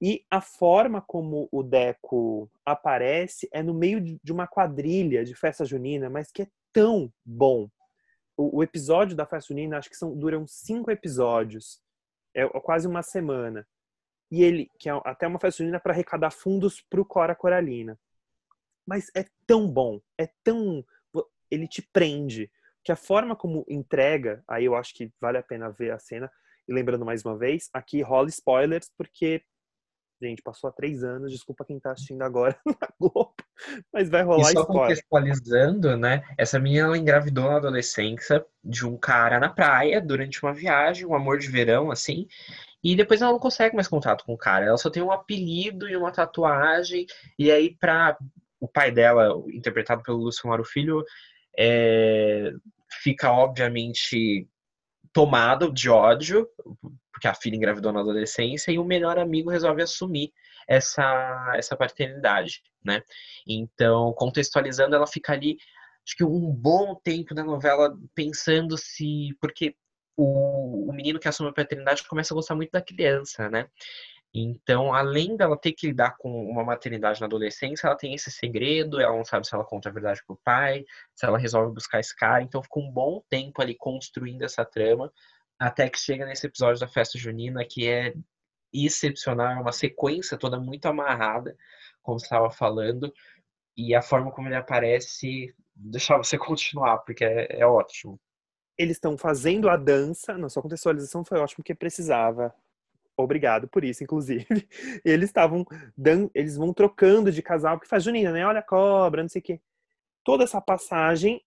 e 0.00 0.24
a 0.30 0.40
forma 0.40 1.00
como 1.00 1.48
o 1.50 1.62
Deco 1.62 2.50
aparece 2.64 3.48
é 3.50 3.62
no 3.62 3.72
meio 3.72 4.00
de 4.00 4.32
uma 4.32 4.46
quadrilha 4.46 5.24
de 5.24 5.34
festa 5.34 5.64
junina, 5.64 6.10
mas 6.10 6.30
que 6.30 6.42
é 6.42 6.48
tão 6.72 7.10
bom. 7.24 7.70
O, 8.36 8.58
o 8.58 8.62
episódio 8.62 9.16
da 9.16 9.24
festa 9.24 9.48
junina, 9.48 9.78
acho 9.78 9.88
que 9.88 9.96
são, 9.96 10.14
duram 10.14 10.46
cinco 10.46 10.90
episódios. 10.90 11.80
É 12.34 12.46
quase 12.60 12.86
uma 12.86 13.02
semana. 13.02 13.66
E 14.30 14.42
ele, 14.42 14.70
que 14.78 14.90
é 14.90 15.00
até 15.04 15.26
uma 15.26 15.40
festa 15.40 15.62
junina 15.62 15.80
para 15.80 15.92
arrecadar 15.92 16.30
fundos 16.30 16.82
para 16.82 17.00
o 17.00 17.04
Cora 17.04 17.34
Coralina. 17.34 17.98
Mas 18.86 19.10
é 19.16 19.24
tão 19.46 19.66
bom, 19.66 20.00
é 20.18 20.28
tão. 20.44 20.84
Ele 21.50 21.66
te 21.66 21.80
prende. 21.80 22.50
Que 22.84 22.92
a 22.92 22.96
forma 22.96 23.34
como 23.34 23.64
entrega, 23.66 24.44
aí 24.46 24.66
eu 24.66 24.76
acho 24.76 24.94
que 24.94 25.10
vale 25.18 25.38
a 25.38 25.42
pena 25.42 25.70
ver 25.70 25.90
a 25.90 25.98
cena. 25.98 26.30
E 26.68 26.72
lembrando 26.72 27.04
mais 27.04 27.24
uma 27.24 27.36
vez, 27.36 27.68
aqui 27.72 28.02
rola 28.02 28.28
spoilers, 28.28 28.90
porque 28.96 29.42
Gente, 30.20 30.40
passou 30.40 30.70
há 30.70 30.72
três 30.72 31.04
anos, 31.04 31.30
desculpa 31.30 31.64
quem 31.64 31.78
tá 31.78 31.92
assistindo 31.92 32.22
agora 32.22 32.58
na 32.64 32.88
Globo, 32.98 33.34
mas 33.92 34.08
vai 34.08 34.22
rolar 34.22 34.50
e 34.50 34.52
só 34.54 34.62
spoiler. 34.62 34.82
contextualizando, 34.82 35.96
né? 35.96 36.22
Essa 36.38 36.58
menina 36.58 36.86
ela 36.86 36.96
engravidou 36.96 37.44
na 37.44 37.56
adolescência 37.56 38.44
de 38.64 38.86
um 38.86 38.96
cara 38.96 39.38
na 39.38 39.50
praia 39.50 40.00
durante 40.00 40.42
uma 40.42 40.54
viagem, 40.54 41.04
um 41.04 41.14
amor 41.14 41.38
de 41.38 41.48
verão, 41.48 41.90
assim, 41.90 42.26
e 42.82 42.96
depois 42.96 43.20
ela 43.20 43.32
não 43.32 43.38
consegue 43.38 43.74
mais 43.74 43.88
contato 43.88 44.24
com 44.24 44.32
o 44.32 44.38
cara. 44.38 44.64
Ela 44.64 44.78
só 44.78 44.88
tem 44.88 45.02
um 45.02 45.12
apelido 45.12 45.86
e 45.86 45.94
uma 45.94 46.10
tatuagem, 46.10 47.04
e 47.38 47.50
aí 47.50 47.76
pra 47.76 48.16
o 48.58 48.66
pai 48.66 48.90
dela, 48.90 49.34
interpretado 49.52 50.02
pelo 50.02 50.16
Lúcio 50.16 50.48
Maro 50.48 50.64
Filho, 50.64 51.04
é... 51.58 52.52
fica 53.02 53.30
obviamente 53.30 54.48
tomado 55.16 55.72
de 55.72 55.88
ódio 55.88 56.46
porque 57.10 57.26
a 57.26 57.32
filha 57.32 57.56
engravidou 57.56 57.90
na 57.90 58.00
adolescência 58.00 58.70
e 58.70 58.78
o 58.78 58.84
melhor 58.84 59.18
amigo 59.18 59.48
resolve 59.48 59.80
assumir 59.80 60.30
essa, 60.68 61.54
essa 61.56 61.74
paternidade, 61.74 62.62
né? 62.84 63.02
Então, 63.48 64.12
contextualizando, 64.12 64.94
ela 64.94 65.06
fica 65.06 65.32
ali, 65.32 65.56
acho 66.06 66.14
que 66.14 66.22
um 66.22 66.52
bom 66.52 66.94
tempo 66.94 67.34
da 67.34 67.42
novela 67.42 67.96
pensando 68.14 68.76
se. 68.76 69.34
Porque 69.40 69.74
o, 70.14 70.90
o 70.90 70.92
menino 70.92 71.18
que 71.18 71.26
assume 71.26 71.48
a 71.48 71.54
paternidade 71.54 72.06
começa 72.06 72.34
a 72.34 72.36
gostar 72.36 72.54
muito 72.54 72.72
da 72.72 72.82
criança, 72.82 73.48
né? 73.48 73.66
Então, 74.38 74.92
além 74.92 75.34
dela 75.34 75.56
ter 75.56 75.72
que 75.72 75.86
lidar 75.86 76.18
com 76.18 76.28
uma 76.50 76.62
maternidade 76.62 77.18
na 77.20 77.26
adolescência, 77.26 77.86
ela 77.86 77.96
tem 77.96 78.12
esse 78.12 78.30
segredo, 78.30 79.00
ela 79.00 79.16
não 79.16 79.24
sabe 79.24 79.46
se 79.46 79.54
ela 79.54 79.64
conta 79.64 79.88
a 79.88 79.92
verdade 79.92 80.22
pro 80.26 80.36
pai, 80.44 80.84
se 81.14 81.24
ela 81.24 81.38
resolve 81.38 81.72
buscar 81.72 82.00
esse 82.00 82.14
cara. 82.14 82.42
Então, 82.42 82.62
ficou 82.62 82.82
um 82.82 82.92
bom 82.92 83.22
tempo 83.30 83.62
ali 83.62 83.74
construindo 83.74 84.42
essa 84.42 84.62
trama, 84.62 85.10
até 85.58 85.88
que 85.88 85.98
chega 85.98 86.26
nesse 86.26 86.46
episódio 86.46 86.78
da 86.78 86.86
festa 86.86 87.18
junina, 87.18 87.64
que 87.64 87.88
é 87.88 88.12
excepcional, 88.74 89.52
é 89.52 89.60
uma 89.60 89.72
sequência 89.72 90.36
toda 90.36 90.60
muito 90.60 90.84
amarrada, 90.84 91.56
como 92.02 92.20
você 92.20 92.26
estava 92.26 92.50
falando, 92.50 93.10
e 93.74 93.94
a 93.94 94.02
forma 94.02 94.30
como 94.30 94.48
ele 94.48 94.56
aparece, 94.56 95.54
deixar 95.74 96.18
você 96.18 96.36
continuar, 96.36 96.98
porque 96.98 97.24
é, 97.24 97.60
é 97.60 97.66
ótimo. 97.66 98.20
Eles 98.76 98.98
estão 98.98 99.16
fazendo 99.16 99.70
a 99.70 99.78
dança, 99.78 100.36
na 100.36 100.50
sua 100.50 100.62
contextualização 100.62 101.24
foi 101.24 101.38
ótimo, 101.38 101.64
porque 101.64 101.74
precisava 101.74 102.54
Obrigado 103.16 103.66
por 103.68 103.82
isso, 103.84 104.04
inclusive. 104.04 104.46
Eles 105.04 105.30
estavam 105.30 105.64
dando, 105.96 106.30
eles 106.34 106.56
vão 106.56 106.72
trocando 106.72 107.32
de 107.32 107.42
casal, 107.42 107.76
porque 107.76 107.88
faz 107.88 108.04
Junina, 108.04 108.30
né? 108.30 108.46
Olha 108.46 108.60
a 108.60 108.62
cobra, 108.62 109.22
não 109.22 109.28
sei 109.28 109.40
o 109.40 109.42
quê. 109.42 109.60
Toda 110.24 110.44
essa 110.44 110.60
passagem, 110.60 111.42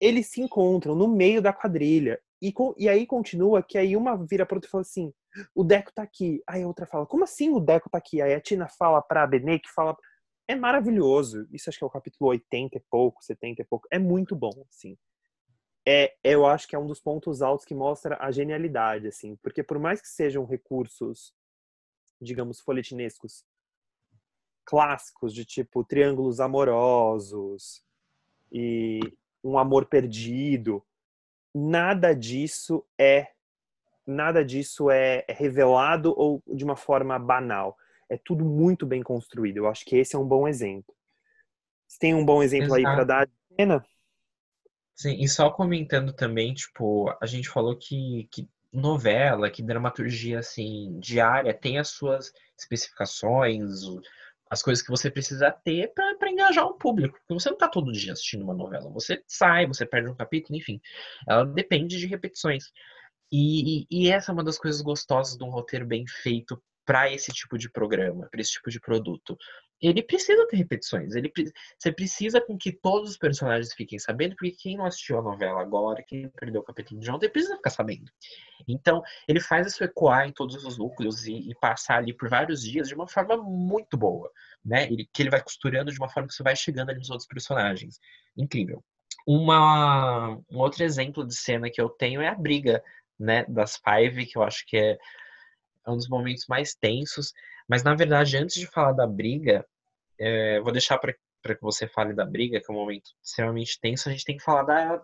eles 0.00 0.28
se 0.28 0.40
encontram 0.40 0.94
no 0.94 1.08
meio 1.08 1.42
da 1.42 1.52
quadrilha. 1.52 2.20
E, 2.40 2.54
e 2.78 2.88
aí 2.88 3.06
continua 3.06 3.62
que 3.62 3.76
aí 3.76 3.96
uma 3.96 4.16
vira 4.16 4.46
para 4.46 4.56
outra 4.56 4.68
e 4.68 4.70
fala 4.70 4.82
assim: 4.82 5.12
o 5.54 5.64
Deco 5.64 5.92
tá 5.92 6.02
aqui. 6.02 6.42
Aí 6.46 6.62
a 6.62 6.66
outra 6.66 6.86
fala: 6.86 7.06
como 7.06 7.24
assim 7.24 7.50
o 7.50 7.60
Deco 7.60 7.90
tá 7.90 7.98
aqui? 7.98 8.22
Aí 8.22 8.34
a 8.34 8.40
Tina 8.40 8.68
fala 8.68 9.02
pra 9.02 9.26
Benê 9.26 9.58
que 9.58 9.70
fala. 9.70 9.96
É 10.48 10.54
maravilhoso. 10.54 11.46
Isso 11.52 11.70
acho 11.70 11.78
que 11.78 11.84
é 11.84 11.86
o 11.86 11.90
capítulo 11.90 12.30
80 12.30 12.76
e 12.76 12.82
pouco, 12.90 13.22
70 13.24 13.62
e 13.62 13.64
pouco. 13.64 13.86
É 13.90 13.98
muito 13.98 14.36
bom, 14.36 14.52
assim 14.68 14.96
é, 15.92 16.14
eu 16.22 16.46
acho 16.46 16.68
que 16.68 16.76
é 16.76 16.78
um 16.78 16.86
dos 16.86 17.00
pontos 17.00 17.42
altos 17.42 17.66
que 17.66 17.74
mostra 17.74 18.16
a 18.20 18.30
genialidade, 18.30 19.08
assim, 19.08 19.34
porque 19.42 19.60
por 19.60 19.76
mais 19.76 20.00
que 20.00 20.06
sejam 20.06 20.44
recursos, 20.44 21.34
digamos, 22.20 22.60
folhetinescos, 22.60 23.44
clássicos, 24.64 25.34
de 25.34 25.44
tipo 25.44 25.82
triângulos 25.82 26.38
amorosos 26.38 27.82
e 28.52 29.00
um 29.42 29.58
amor 29.58 29.86
perdido, 29.86 30.80
nada 31.52 32.14
disso 32.14 32.86
é 32.96 33.32
nada 34.06 34.44
disso 34.44 34.92
é, 34.92 35.24
revelado 35.28 36.14
ou 36.16 36.40
de 36.46 36.64
uma 36.64 36.76
forma 36.76 37.18
banal. 37.18 37.76
É 38.08 38.16
tudo 38.16 38.44
muito 38.44 38.86
bem 38.86 39.02
construído. 39.02 39.56
Eu 39.56 39.66
acho 39.66 39.84
que 39.84 39.96
esse 39.96 40.14
é 40.14 40.18
um 40.18 40.26
bom 40.26 40.46
exemplo. 40.46 40.94
Você 41.88 41.98
tem 41.98 42.14
um 42.14 42.24
bom 42.24 42.44
exemplo 42.44 42.76
Exato. 42.76 42.78
aí 42.78 42.94
para 42.94 43.04
dar, 43.04 43.30
Ana? 43.58 43.84
Sim, 45.00 45.16
e 45.18 45.26
só 45.26 45.48
comentando 45.48 46.12
também, 46.12 46.52
tipo, 46.52 47.08
a 47.22 47.24
gente 47.24 47.48
falou 47.48 47.74
que, 47.74 48.28
que 48.30 48.46
novela, 48.70 49.50
que 49.50 49.62
dramaturgia, 49.62 50.40
assim, 50.40 51.00
diária 51.00 51.54
tem 51.54 51.78
as 51.78 51.88
suas 51.88 52.30
especificações, 52.58 53.80
as 54.50 54.62
coisas 54.62 54.84
que 54.84 54.90
você 54.90 55.10
precisa 55.10 55.50
ter 55.50 55.90
para 55.94 56.30
engajar 56.30 56.66
o 56.66 56.74
público. 56.74 57.16
Porque 57.18 57.32
você 57.32 57.48
não 57.48 57.56
está 57.56 57.66
todo 57.66 57.90
dia 57.90 58.12
assistindo 58.12 58.44
uma 58.44 58.52
novela. 58.52 58.90
Você 58.90 59.24
sai, 59.26 59.66
você 59.66 59.86
perde 59.86 60.10
um 60.10 60.14
capítulo, 60.14 60.58
enfim. 60.58 60.78
Ela 61.26 61.46
depende 61.46 61.96
de 61.96 62.06
repetições. 62.06 62.64
E, 63.32 63.84
e, 63.84 63.86
e 63.90 64.10
essa 64.10 64.30
é 64.30 64.34
uma 64.34 64.44
das 64.44 64.58
coisas 64.58 64.82
gostosas 64.82 65.38
de 65.38 65.42
um 65.42 65.48
roteiro 65.48 65.86
bem 65.86 66.04
feito 66.06 66.62
para 66.84 67.10
esse 67.10 67.32
tipo 67.32 67.56
de 67.56 67.70
programa, 67.70 68.28
para 68.30 68.42
esse 68.42 68.52
tipo 68.52 68.68
de 68.68 68.78
produto 68.78 69.34
ele 69.80 70.02
precisa 70.02 70.46
ter 70.46 70.56
repetições. 70.56 71.14
Ele, 71.14 71.32
você 71.78 71.90
precisa 71.90 72.40
com 72.40 72.56
que 72.56 72.72
todos 72.72 73.10
os 73.10 73.16
personagens 73.16 73.72
fiquem 73.72 73.98
sabendo, 73.98 74.36
porque 74.36 74.50
quem 74.50 74.76
não 74.76 74.84
assistiu 74.84 75.18
a 75.18 75.22
novela 75.22 75.60
agora, 75.60 76.02
quem 76.02 76.28
perdeu 76.28 76.60
o 76.60 76.64
capítulo 76.64 77.00
de 77.00 77.10
ontem, 77.10 77.30
precisa 77.30 77.56
ficar 77.56 77.70
sabendo. 77.70 78.10
Então, 78.68 79.02
ele 79.26 79.40
faz 79.40 79.66
isso 79.66 79.82
ecoar 79.82 80.28
em 80.28 80.32
todos 80.32 80.64
os 80.64 80.76
núcleos 80.76 81.26
e, 81.26 81.50
e, 81.50 81.54
passar 81.54 81.96
ali 81.96 82.12
por 82.12 82.28
vários 82.28 82.62
dias 82.62 82.88
de 82.88 82.94
uma 82.94 83.08
forma 83.08 83.36
muito 83.36 83.96
boa, 83.96 84.30
né? 84.64 84.84
Ele, 84.84 85.08
que 85.12 85.22
ele 85.22 85.30
vai 85.30 85.42
costurando 85.42 85.90
de 85.90 85.98
uma 85.98 86.08
forma 86.08 86.28
que 86.28 86.34
você 86.34 86.42
vai 86.42 86.54
chegando 86.54 86.90
ali 86.90 86.98
nos 86.98 87.10
outros 87.10 87.26
personagens. 87.26 87.98
Incrível. 88.36 88.84
Uma, 89.26 90.38
um 90.50 90.58
outro 90.58 90.82
exemplo 90.82 91.26
de 91.26 91.34
cena 91.34 91.70
que 91.70 91.80
eu 91.80 91.88
tenho 91.88 92.20
é 92.20 92.28
a 92.28 92.34
briga, 92.34 92.82
né, 93.18 93.44
das 93.48 93.76
Five, 93.76 94.26
que 94.26 94.36
eu 94.36 94.42
acho 94.42 94.64
que 94.66 94.76
é 94.76 94.98
um 95.86 95.96
dos 95.96 96.08
momentos 96.08 96.46
mais 96.48 96.74
tensos. 96.74 97.32
Mas, 97.68 97.82
na 97.82 97.94
verdade, 97.94 98.36
antes 98.36 98.56
de 98.56 98.66
falar 98.66 98.92
da 98.92 99.06
briga, 99.06 99.64
é, 100.18 100.60
vou 100.60 100.72
deixar 100.72 100.98
para 100.98 101.12
que 101.12 101.62
você 101.62 101.88
fale 101.88 102.12
da 102.12 102.24
briga, 102.24 102.60
que 102.60 102.70
é 102.70 102.74
um 102.74 102.78
momento 102.78 103.10
extremamente 103.22 103.78
tenso, 103.80 104.08
a 104.08 104.12
gente 104.12 104.24
tem 104.24 104.36
que 104.36 104.44
falar 104.44 104.62
da 104.64 105.02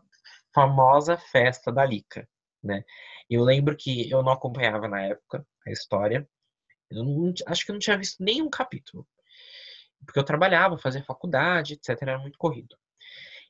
famosa 0.54 1.16
festa 1.16 1.72
da 1.72 1.84
Lica, 1.84 2.28
né? 2.62 2.84
Eu 3.28 3.42
lembro 3.42 3.76
que 3.76 4.10
eu 4.10 4.22
não 4.22 4.32
acompanhava 4.32 4.88
na 4.88 5.02
época 5.02 5.46
a 5.66 5.70
história, 5.70 6.28
eu 6.90 7.04
não, 7.04 7.32
acho 7.46 7.64
que 7.64 7.70
eu 7.70 7.74
não 7.74 7.80
tinha 7.80 7.98
visto 7.98 8.22
nenhum 8.22 8.48
capítulo, 8.48 9.06
porque 10.04 10.18
eu 10.18 10.24
trabalhava, 10.24 10.78
fazia 10.78 11.02
faculdade, 11.02 11.74
etc, 11.74 12.00
era 12.02 12.18
muito 12.18 12.38
corrido. 12.38 12.76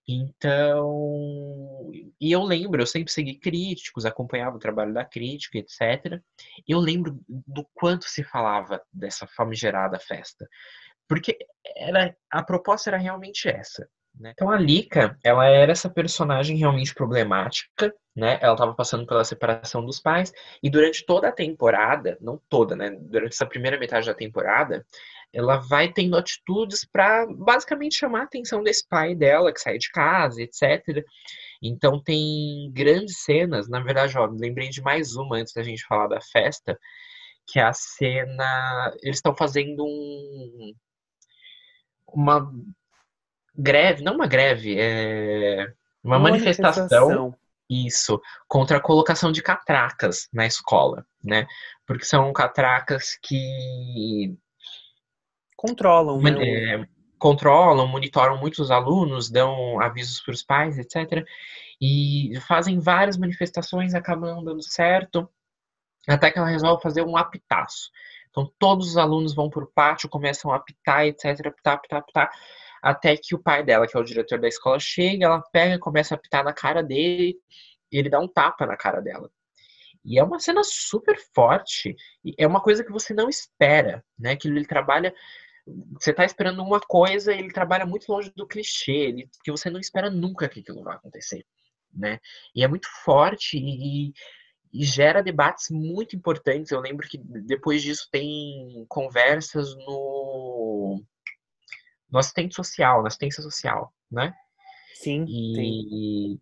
Então, 0.08 1.90
e 2.20 2.30
eu 2.30 2.42
lembro, 2.44 2.80
eu 2.80 2.86
sempre 2.86 3.12
segui 3.12 3.34
críticos, 3.34 4.06
acompanhava 4.06 4.56
o 4.56 4.60
trabalho 4.60 4.94
da 4.94 5.04
crítica, 5.04 5.58
etc. 5.58 6.20
Eu 6.66 6.78
lembro 6.78 7.18
do 7.28 7.66
quanto 7.74 8.04
se 8.04 8.22
falava 8.22 8.80
dessa 8.92 9.26
famigerada 9.26 9.98
festa, 9.98 10.48
porque 11.08 11.36
era, 11.76 12.16
a 12.30 12.42
proposta 12.42 12.90
era 12.90 12.98
realmente 12.98 13.48
essa. 13.48 13.88
Né? 14.18 14.30
Então 14.32 14.50
a 14.50 14.56
Lika, 14.56 15.18
ela 15.22 15.46
era 15.46 15.72
essa 15.72 15.90
personagem 15.90 16.56
realmente 16.56 16.94
problemática, 16.94 17.92
né? 18.14 18.38
Ela 18.40 18.54
estava 18.54 18.72
passando 18.74 19.06
pela 19.06 19.24
separação 19.24 19.84
dos 19.84 20.00
pais 20.00 20.32
e 20.62 20.70
durante 20.70 21.04
toda 21.04 21.28
a 21.28 21.32
temporada, 21.32 22.16
não 22.20 22.40
toda, 22.48 22.74
né? 22.74 22.90
Durante 22.98 23.34
essa 23.34 23.44
primeira 23.44 23.78
metade 23.78 24.06
da 24.06 24.14
temporada, 24.14 24.86
ela 25.32 25.58
vai 25.58 25.92
tendo 25.92 26.16
atitudes 26.16 26.84
para 26.84 27.26
basicamente 27.26 27.96
chamar 27.96 28.20
a 28.20 28.24
atenção 28.24 28.62
desse 28.62 28.86
pai 28.88 29.14
dela 29.14 29.52
que 29.52 29.60
sai 29.60 29.78
de 29.78 29.90
casa, 29.90 30.42
etc. 30.42 31.04
Então 31.62 32.02
tem 32.02 32.70
grandes 32.72 33.18
cenas, 33.22 33.68
na 33.68 33.80
verdade, 33.80 34.16
ó, 34.16 34.26
lembrei 34.26 34.68
de 34.68 34.80
mais 34.82 35.14
uma 35.14 35.36
antes 35.36 35.52
da 35.52 35.62
gente 35.62 35.84
falar 35.86 36.08
da 36.08 36.20
festa, 36.20 36.78
que 37.46 37.58
é 37.58 37.62
a 37.62 37.72
cena, 37.72 38.94
eles 39.02 39.16
estão 39.16 39.34
fazendo 39.34 39.84
um 39.84 40.74
uma 42.14 42.50
greve, 43.54 44.02
não 44.02 44.14
uma 44.14 44.26
greve, 44.26 44.76
é 44.78 45.66
uma, 46.02 46.16
uma 46.16 46.30
manifestação, 46.30 46.78
manifestação, 46.78 47.34
isso, 47.68 48.20
contra 48.48 48.78
a 48.78 48.80
colocação 48.80 49.32
de 49.32 49.42
catracas 49.42 50.28
na 50.32 50.46
escola, 50.46 51.04
né? 51.22 51.46
Porque 51.86 52.04
são 52.04 52.32
catracas 52.32 53.18
que 53.22 54.36
controlam, 55.56 56.20
né? 56.20 56.30
É, 56.40 56.88
controlam, 57.18 57.86
monitoram 57.86 58.38
muitos 58.38 58.70
alunos, 58.70 59.30
dão 59.30 59.80
avisos 59.80 60.20
para 60.20 60.34
os 60.34 60.42
pais, 60.42 60.78
etc. 60.78 61.26
E 61.80 62.32
fazem 62.46 62.78
várias 62.78 63.16
manifestações, 63.16 63.94
acabam 63.94 64.44
dando 64.44 64.62
certo, 64.62 65.28
até 66.06 66.30
que 66.30 66.38
ela 66.38 66.48
resolve 66.48 66.82
fazer 66.82 67.02
um 67.02 67.16
apitaço. 67.16 67.90
Então 68.30 68.52
todos 68.58 68.88
os 68.88 68.96
alunos 68.96 69.34
vão 69.34 69.48
para 69.48 69.64
o 69.64 69.72
pátio, 69.74 70.08
começam 70.08 70.52
a 70.52 70.56
apitar, 70.56 71.06
etc, 71.06 71.46
apitar, 71.46 71.74
apitar, 71.74 71.98
apitar, 72.00 72.30
até 72.82 73.16
que 73.16 73.34
o 73.34 73.42
pai 73.42 73.64
dela, 73.64 73.86
que 73.86 73.96
é 73.96 74.00
o 74.00 74.04
diretor 74.04 74.38
da 74.38 74.46
escola, 74.46 74.78
chega, 74.78 75.24
ela 75.24 75.40
pega, 75.52 75.78
começa 75.78 76.14
a 76.14 76.16
apitar 76.16 76.44
na 76.44 76.52
cara 76.52 76.82
dele, 76.82 77.36
e 77.90 77.98
ele 77.98 78.10
dá 78.10 78.20
um 78.20 78.28
tapa 78.28 78.66
na 78.66 78.76
cara 78.76 79.00
dela. 79.00 79.30
E 80.04 80.18
é 80.18 80.22
uma 80.22 80.38
cena 80.38 80.62
super 80.62 81.16
forte, 81.34 81.96
e 82.24 82.34
é 82.38 82.46
uma 82.46 82.60
coisa 82.60 82.84
que 82.84 82.92
você 82.92 83.12
não 83.12 83.28
espera, 83.28 84.04
né? 84.16 84.36
Que 84.36 84.46
ele 84.46 84.64
trabalha 84.64 85.12
você 85.66 86.12
tá 86.12 86.24
esperando 86.24 86.62
uma 86.62 86.81
coisa 86.81 87.35
e 87.35 87.38
ele 87.38 87.52
trabalha 87.52 87.85
muito 87.85 88.11
longe 88.11 88.33
do 88.35 88.46
clichê, 88.46 88.92
ele, 88.92 89.31
que 89.42 89.50
você 89.50 89.68
não 89.68 89.81
espera 89.81 90.11
nunca 90.11 90.48
que 90.48 90.61
aquilo 90.61 90.83
vai 90.83 90.96
acontecer, 90.96 91.44
né? 91.92 92.20
E 92.55 92.62
é 92.62 92.68
muito 92.68 92.88
forte 93.05 93.59
e, 93.59 94.12
e 94.72 94.85
gera 94.85 95.22
debates 95.22 95.70
muito 95.70 96.14
importantes. 96.14 96.70
Eu 96.70 96.81
lembro 96.81 97.09
que 97.09 97.18
depois 97.18 97.83
disso 97.83 98.09
tem 98.12 98.87
conversas 98.88 99.74
no, 99.74 101.02
no 102.11 102.18
assistente 102.18 102.55
social, 102.55 103.02
na 103.02 103.09
assistência 103.09 103.42
social, 103.42 103.92
né? 104.11 104.33
Sim. 104.94 105.24
E, 105.29 106.38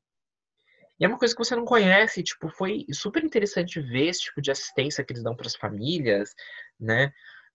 e 1.01 1.05
é 1.05 1.09
uma 1.09 1.19
coisa 1.19 1.35
que 1.35 1.43
você 1.45 1.57
não 1.57 1.65
conhece, 1.65 2.23
tipo, 2.23 2.49
foi 2.49 2.87
super 2.93 3.25
interessante 3.25 3.81
ver 3.81 4.09
esse 4.09 4.21
tipo 4.21 4.41
de 4.41 4.51
assistência 4.51 5.03
que 5.03 5.13
eles 5.13 5.25
dão 5.25 5.35
para 5.35 5.47
as 5.47 5.57
famílias, 5.57 6.35
né? 6.79 7.13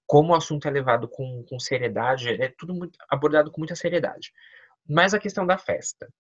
Como 0.09 0.33
o 0.33 0.35
assunto 0.35 0.67
é 0.67 0.71
levado 0.71 1.07
com, 1.07 1.45
com 1.47 1.59
seriedade, 1.59 2.29
é 2.41 2.51
tudo 2.57 2.73
muito, 2.73 2.97
abordado 3.07 3.51
com 3.51 3.61
muita 3.61 3.75
seriedade. 3.75 4.33
Mas 4.89 5.13
a 5.13 5.19
questão 5.19 5.45
da 5.45 5.55
festa. 5.55 6.11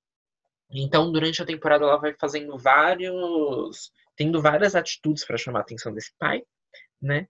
Então, 0.69 1.11
durante 1.11 1.41
a 1.41 1.45
temporada, 1.45 1.85
ela 1.85 1.97
vai 1.97 2.13
fazendo 2.13 2.55
vários 2.55 3.91
tendo 4.15 4.39
várias 4.43 4.75
atitudes 4.75 5.25
para 5.25 5.37
chamar 5.37 5.59
a 5.59 5.61
atenção 5.63 5.91
desse 5.91 6.13
pai, 6.19 6.43
né? 7.01 7.25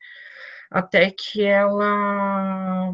Até 0.69 1.11
que 1.11 1.43
ela 1.45 2.93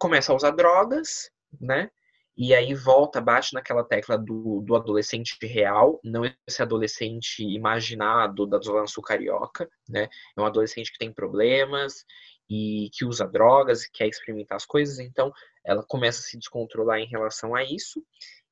começa 0.00 0.32
a 0.32 0.34
usar 0.34 0.50
drogas, 0.50 1.30
né? 1.60 1.88
E 2.36 2.52
aí 2.52 2.74
volta, 2.74 3.20
bate 3.20 3.54
naquela 3.54 3.84
tecla 3.84 4.18
do, 4.18 4.60
do 4.62 4.74
adolescente 4.74 5.38
real, 5.46 6.00
não 6.02 6.22
esse 6.24 6.60
adolescente 6.60 7.44
imaginado 7.44 8.44
da 8.44 8.58
Zona 8.58 8.88
Sul 8.88 9.04
Carioca, 9.04 9.70
né? 9.88 10.08
É 10.36 10.40
um 10.40 10.46
adolescente 10.46 10.90
que 10.90 10.98
tem 10.98 11.12
problemas 11.12 12.04
e 12.48 12.90
que 12.92 13.04
usa 13.04 13.26
drogas 13.26 13.86
quer 13.86 14.08
experimentar 14.08 14.56
as 14.56 14.66
coisas, 14.66 14.98
então 14.98 15.32
ela 15.64 15.84
começa 15.86 16.20
a 16.20 16.22
se 16.22 16.38
descontrolar 16.38 17.00
em 17.00 17.06
relação 17.06 17.54
a 17.54 17.64
isso 17.64 18.04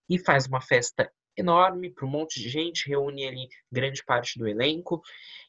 e 0.08 0.18
faz 0.18 0.46
uma 0.46 0.60
festa 0.60 1.10
enorme 1.36 1.90
para 1.90 2.06
um 2.06 2.10
monte 2.10 2.40
de 2.40 2.48
gente, 2.48 2.88
reúne 2.88 3.26
ali 3.26 3.48
grande 3.70 4.04
parte 4.04 4.38
do 4.38 4.46
elenco, 4.46 5.02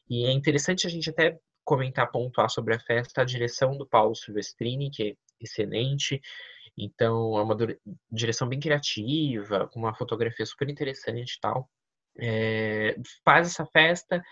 e 0.08 0.26
é 0.26 0.32
interessante 0.32 0.86
a 0.86 0.90
gente 0.90 1.10
até 1.10 1.38
comentar, 1.64 2.10
pontuar 2.10 2.48
sobre 2.48 2.74
a 2.74 2.80
festa, 2.80 3.22
a 3.22 3.24
direção 3.24 3.76
do 3.76 3.86
Paulo 3.86 4.14
Silvestrini, 4.14 4.90
que 4.90 5.02
é 5.02 5.14
excelente, 5.40 6.20
então, 6.76 7.38
é 7.38 7.42
uma 7.42 7.56
direção 8.10 8.48
bem 8.48 8.60
criativa, 8.60 9.66
com 9.68 9.80
uma 9.80 9.94
fotografia 9.94 10.44
super 10.44 10.68
interessante 10.68 11.34
e 11.34 11.40
tal. 11.40 11.70
É, 12.18 12.96
faz 13.24 13.48
essa 13.48 13.64
festa 13.66 14.22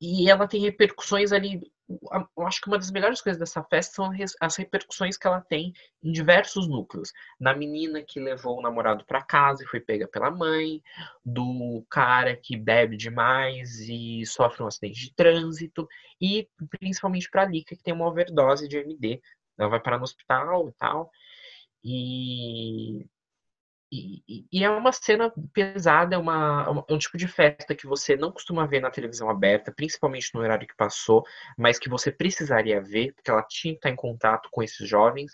e 0.00 0.28
ela 0.28 0.48
tem 0.48 0.60
repercussões 0.60 1.32
ali. 1.32 1.60
Eu 1.86 2.46
acho 2.46 2.62
que 2.62 2.68
uma 2.68 2.78
das 2.78 2.90
melhores 2.90 3.20
coisas 3.20 3.38
dessa 3.38 3.62
festa 3.62 3.96
são 3.96 4.10
as 4.40 4.56
repercussões 4.56 5.18
que 5.18 5.26
ela 5.26 5.40
tem 5.40 5.72
em 6.02 6.12
diversos 6.12 6.66
núcleos. 6.66 7.12
Na 7.38 7.54
menina 7.54 8.02
que 8.02 8.18
levou 8.18 8.58
o 8.58 8.62
namorado 8.62 9.04
para 9.04 9.22
casa 9.22 9.62
e 9.62 9.66
foi 9.66 9.80
pega 9.80 10.08
pela 10.08 10.30
mãe, 10.30 10.82
do 11.24 11.84
cara 11.90 12.36
que 12.36 12.56
bebe 12.56 12.96
demais 12.96 13.80
e 13.80 14.24
sofre 14.24 14.62
um 14.62 14.66
acidente 14.66 14.98
de 14.98 15.14
trânsito, 15.14 15.86
e 16.20 16.48
principalmente 16.70 17.28
para 17.30 17.42
a 17.42 17.46
Lika, 17.46 17.76
que 17.76 17.82
tem 17.82 17.92
uma 17.92 18.08
overdose 18.08 18.66
de 18.66 18.78
MD. 18.78 19.20
Ela 19.58 19.68
vai 19.68 19.80
parar 19.80 19.98
no 19.98 20.04
hospital 20.04 20.68
e 20.68 20.72
tal. 20.72 21.10
E, 21.84 23.06
e, 23.92 24.46
e, 24.52 24.64
é 24.64 24.70
uma 24.70 24.92
cena 24.92 25.32
pesada, 25.52 26.16
é, 26.16 26.18
uma, 26.18 26.84
é 26.88 26.92
um 26.92 26.98
tipo 26.98 27.16
de 27.16 27.28
festa 27.28 27.74
que 27.74 27.86
você 27.86 28.16
não 28.16 28.32
costuma 28.32 28.66
ver 28.66 28.80
na 28.80 28.90
televisão 28.90 29.30
aberta, 29.30 29.72
principalmente 29.72 30.30
no 30.34 30.40
horário 30.40 30.66
que 30.66 30.76
passou, 30.76 31.24
mas 31.56 31.78
que 31.78 31.88
você 31.88 32.10
precisaria 32.10 32.80
ver, 32.80 33.12
porque 33.14 33.30
ela 33.30 33.42
tinha 33.42 33.74
que 33.74 33.78
estar 33.78 33.90
em 33.90 33.96
contato 33.96 34.48
com 34.50 34.62
esses 34.62 34.88
jovens, 34.88 35.32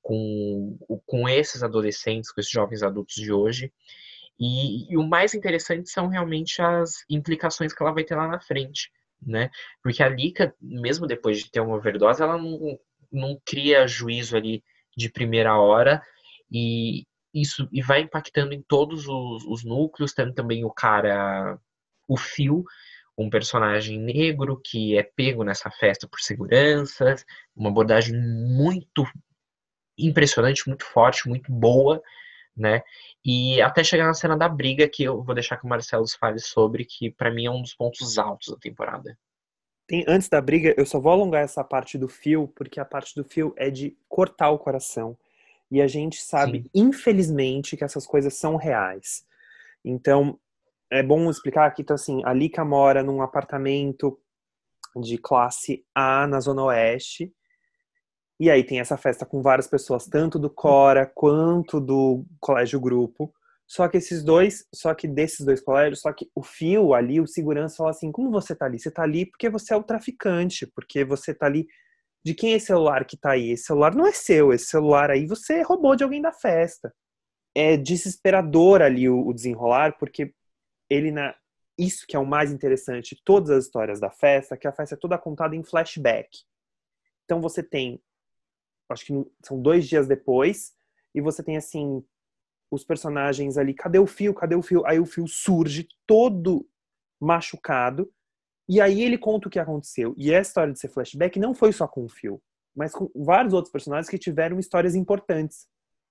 com, 0.00 0.78
com 1.06 1.28
esses 1.28 1.62
adolescentes, 1.62 2.30
com 2.30 2.40
esses 2.40 2.52
jovens 2.52 2.82
adultos 2.82 3.16
de 3.16 3.32
hoje. 3.32 3.72
E, 4.38 4.92
e, 4.92 4.96
o 4.96 5.02
mais 5.02 5.34
interessante 5.34 5.90
são 5.90 6.08
realmente 6.08 6.62
as 6.62 7.04
implicações 7.10 7.72
que 7.72 7.82
ela 7.82 7.92
vai 7.92 8.04
ter 8.04 8.14
lá 8.14 8.28
na 8.28 8.40
frente, 8.40 8.92
né? 9.20 9.50
Porque 9.82 10.02
a 10.02 10.08
Lika, 10.08 10.54
mesmo 10.60 11.06
depois 11.06 11.38
de 11.38 11.50
ter 11.50 11.60
uma 11.60 11.74
overdose, 11.74 12.22
ela 12.22 12.38
não, 12.38 12.78
não 13.10 13.40
cria 13.44 13.86
juízo 13.88 14.36
ali 14.36 14.62
de 14.96 15.10
primeira 15.10 15.58
hora 15.58 16.00
e 16.50 17.04
isso 17.40 17.68
e 17.72 17.82
vai 17.82 18.00
impactando 18.00 18.54
em 18.54 18.62
todos 18.62 19.06
os, 19.06 19.44
os 19.44 19.64
núcleos, 19.64 20.12
tendo 20.12 20.32
também 20.32 20.64
o 20.64 20.70
cara, 20.70 21.58
o 22.06 22.16
Fio, 22.16 22.64
um 23.16 23.28
personagem 23.28 23.98
negro 23.98 24.60
que 24.64 24.96
é 24.96 25.02
pego 25.02 25.42
nessa 25.42 25.70
festa 25.70 26.06
por 26.06 26.20
seguranças, 26.20 27.24
uma 27.54 27.68
abordagem 27.68 28.14
muito 28.16 29.04
impressionante, 29.98 30.68
muito 30.68 30.84
forte, 30.84 31.28
muito 31.28 31.50
boa, 31.50 32.00
né? 32.56 32.82
E 33.24 33.60
até 33.60 33.82
chegar 33.82 34.06
na 34.06 34.14
cena 34.14 34.36
da 34.36 34.48
briga, 34.48 34.88
que 34.88 35.02
eu 35.02 35.22
vou 35.22 35.34
deixar 35.34 35.56
que 35.56 35.64
o 35.66 35.68
Marcelo 35.68 36.04
fale 36.18 36.38
sobre, 36.38 36.84
que 36.84 37.10
para 37.10 37.30
mim 37.30 37.46
é 37.46 37.50
um 37.50 37.62
dos 37.62 37.74
pontos 37.74 38.18
altos 38.18 38.48
da 38.48 38.56
temporada. 38.56 39.18
Tem, 39.88 40.04
antes 40.06 40.28
da 40.28 40.40
briga, 40.40 40.74
eu 40.76 40.86
só 40.86 41.00
vou 41.00 41.10
alongar 41.10 41.42
essa 41.42 41.64
parte 41.64 41.96
do 41.96 42.08
fio, 42.08 42.46
porque 42.54 42.78
a 42.78 42.84
parte 42.84 43.14
do 43.14 43.24
fio 43.24 43.54
é 43.56 43.70
de 43.70 43.96
cortar 44.08 44.50
o 44.50 44.58
coração. 44.58 45.18
E 45.70 45.82
a 45.82 45.86
gente 45.86 46.22
sabe, 46.22 46.62
Sim. 46.62 46.70
infelizmente, 46.74 47.76
que 47.76 47.84
essas 47.84 48.06
coisas 48.06 48.34
são 48.34 48.56
reais. 48.56 49.24
Então, 49.84 50.38
é 50.90 51.02
bom 51.02 51.28
explicar 51.30 51.66
aqui, 51.66 51.82
então, 51.82 51.94
assim, 51.94 52.22
a 52.24 52.32
Lika 52.32 52.64
mora 52.64 53.02
num 53.02 53.20
apartamento 53.20 54.18
de 54.96 55.18
classe 55.18 55.84
A 55.94 56.26
na 56.26 56.40
Zona 56.40 56.64
Oeste. 56.64 57.32
E 58.40 58.50
aí 58.50 58.64
tem 58.64 58.80
essa 58.80 58.96
festa 58.96 59.26
com 59.26 59.42
várias 59.42 59.66
pessoas, 59.66 60.06
tanto 60.06 60.38
do 60.38 60.48
Cora 60.48 61.04
quanto 61.04 61.80
do 61.80 62.24
Colégio 62.40 62.80
Grupo. 62.80 63.32
Só 63.66 63.86
que 63.86 63.98
esses 63.98 64.24
dois, 64.24 64.66
só 64.74 64.94
que 64.94 65.06
desses 65.06 65.44
dois 65.44 65.60
colégios, 65.60 66.00
só 66.00 66.10
que 66.10 66.30
o 66.34 66.42
fio 66.42 66.94
ali, 66.94 67.20
o 67.20 67.26
segurança 67.26 67.76
fala 67.76 67.90
assim: 67.90 68.10
como 68.10 68.30
você 68.30 68.56
tá 68.56 68.64
ali? 68.64 68.78
Você 68.78 68.90
tá 68.90 69.02
ali 69.02 69.26
porque 69.26 69.50
você 69.50 69.74
é 69.74 69.76
o 69.76 69.82
traficante, 69.82 70.66
porque 70.66 71.04
você 71.04 71.34
tá 71.34 71.46
ali. 71.46 71.66
De 72.24 72.34
quem 72.34 72.52
é 72.52 72.56
esse 72.56 72.66
celular 72.66 73.04
que 73.04 73.16
tá 73.16 73.32
aí? 73.32 73.50
Esse 73.50 73.64
celular 73.64 73.94
não 73.94 74.06
é 74.06 74.12
seu, 74.12 74.52
esse 74.52 74.66
celular 74.66 75.10
aí 75.10 75.26
você 75.26 75.62
roubou 75.62 75.96
de 75.96 76.04
alguém 76.04 76.20
da 76.20 76.32
festa. 76.32 76.94
É 77.54 77.76
desesperador 77.76 78.82
ali 78.82 79.08
o, 79.08 79.32
desenrolar, 79.32 79.96
porque 79.98 80.34
ele 80.90 81.10
na. 81.10 81.34
Isso 81.78 82.06
que 82.08 82.16
é 82.16 82.18
o 82.18 82.26
mais 82.26 82.52
interessante, 82.52 83.20
todas 83.24 83.50
as 83.50 83.64
histórias 83.64 84.00
da 84.00 84.10
festa, 84.10 84.56
que 84.56 84.66
a 84.66 84.72
festa 84.72 84.96
é 84.96 84.98
toda 84.98 85.16
contada 85.16 85.54
em 85.54 85.62
flashback. 85.62 86.28
Então 87.24 87.40
você 87.40 87.62
tem, 87.62 88.02
acho 88.88 89.06
que 89.06 89.12
são 89.44 89.62
dois 89.62 89.88
dias 89.88 90.08
depois, 90.08 90.74
e 91.14 91.20
você 91.20 91.40
tem 91.40 91.56
assim 91.56 92.04
os 92.68 92.84
personagens 92.84 93.56
ali, 93.56 93.72
cadê 93.74 93.98
o 93.98 94.06
fio? 94.06 94.34
Cadê 94.34 94.56
o 94.56 94.62
fio? 94.62 94.84
Aí 94.86 94.98
o 94.98 95.06
fio 95.06 95.26
surge 95.28 95.88
todo 96.04 96.68
machucado 97.20 98.12
e 98.68 98.80
aí 98.80 99.02
ele 99.02 99.16
conta 99.16 99.48
o 99.48 99.50
que 99.50 99.58
aconteceu. 99.58 100.14
E 100.16 100.32
essa 100.32 100.50
história 100.50 100.72
de 100.72 100.78
ser 100.78 100.88
flashback 100.88 101.38
não 101.38 101.54
foi 101.54 101.72
só 101.72 101.88
com 101.88 102.04
o 102.04 102.08
fio, 102.08 102.40
mas 102.76 102.92
com 102.92 103.10
vários 103.14 103.54
outros 103.54 103.72
personagens 103.72 104.10
que 104.10 104.18
tiveram 104.18 104.58
histórias 104.58 104.94
importantes, 104.94 105.66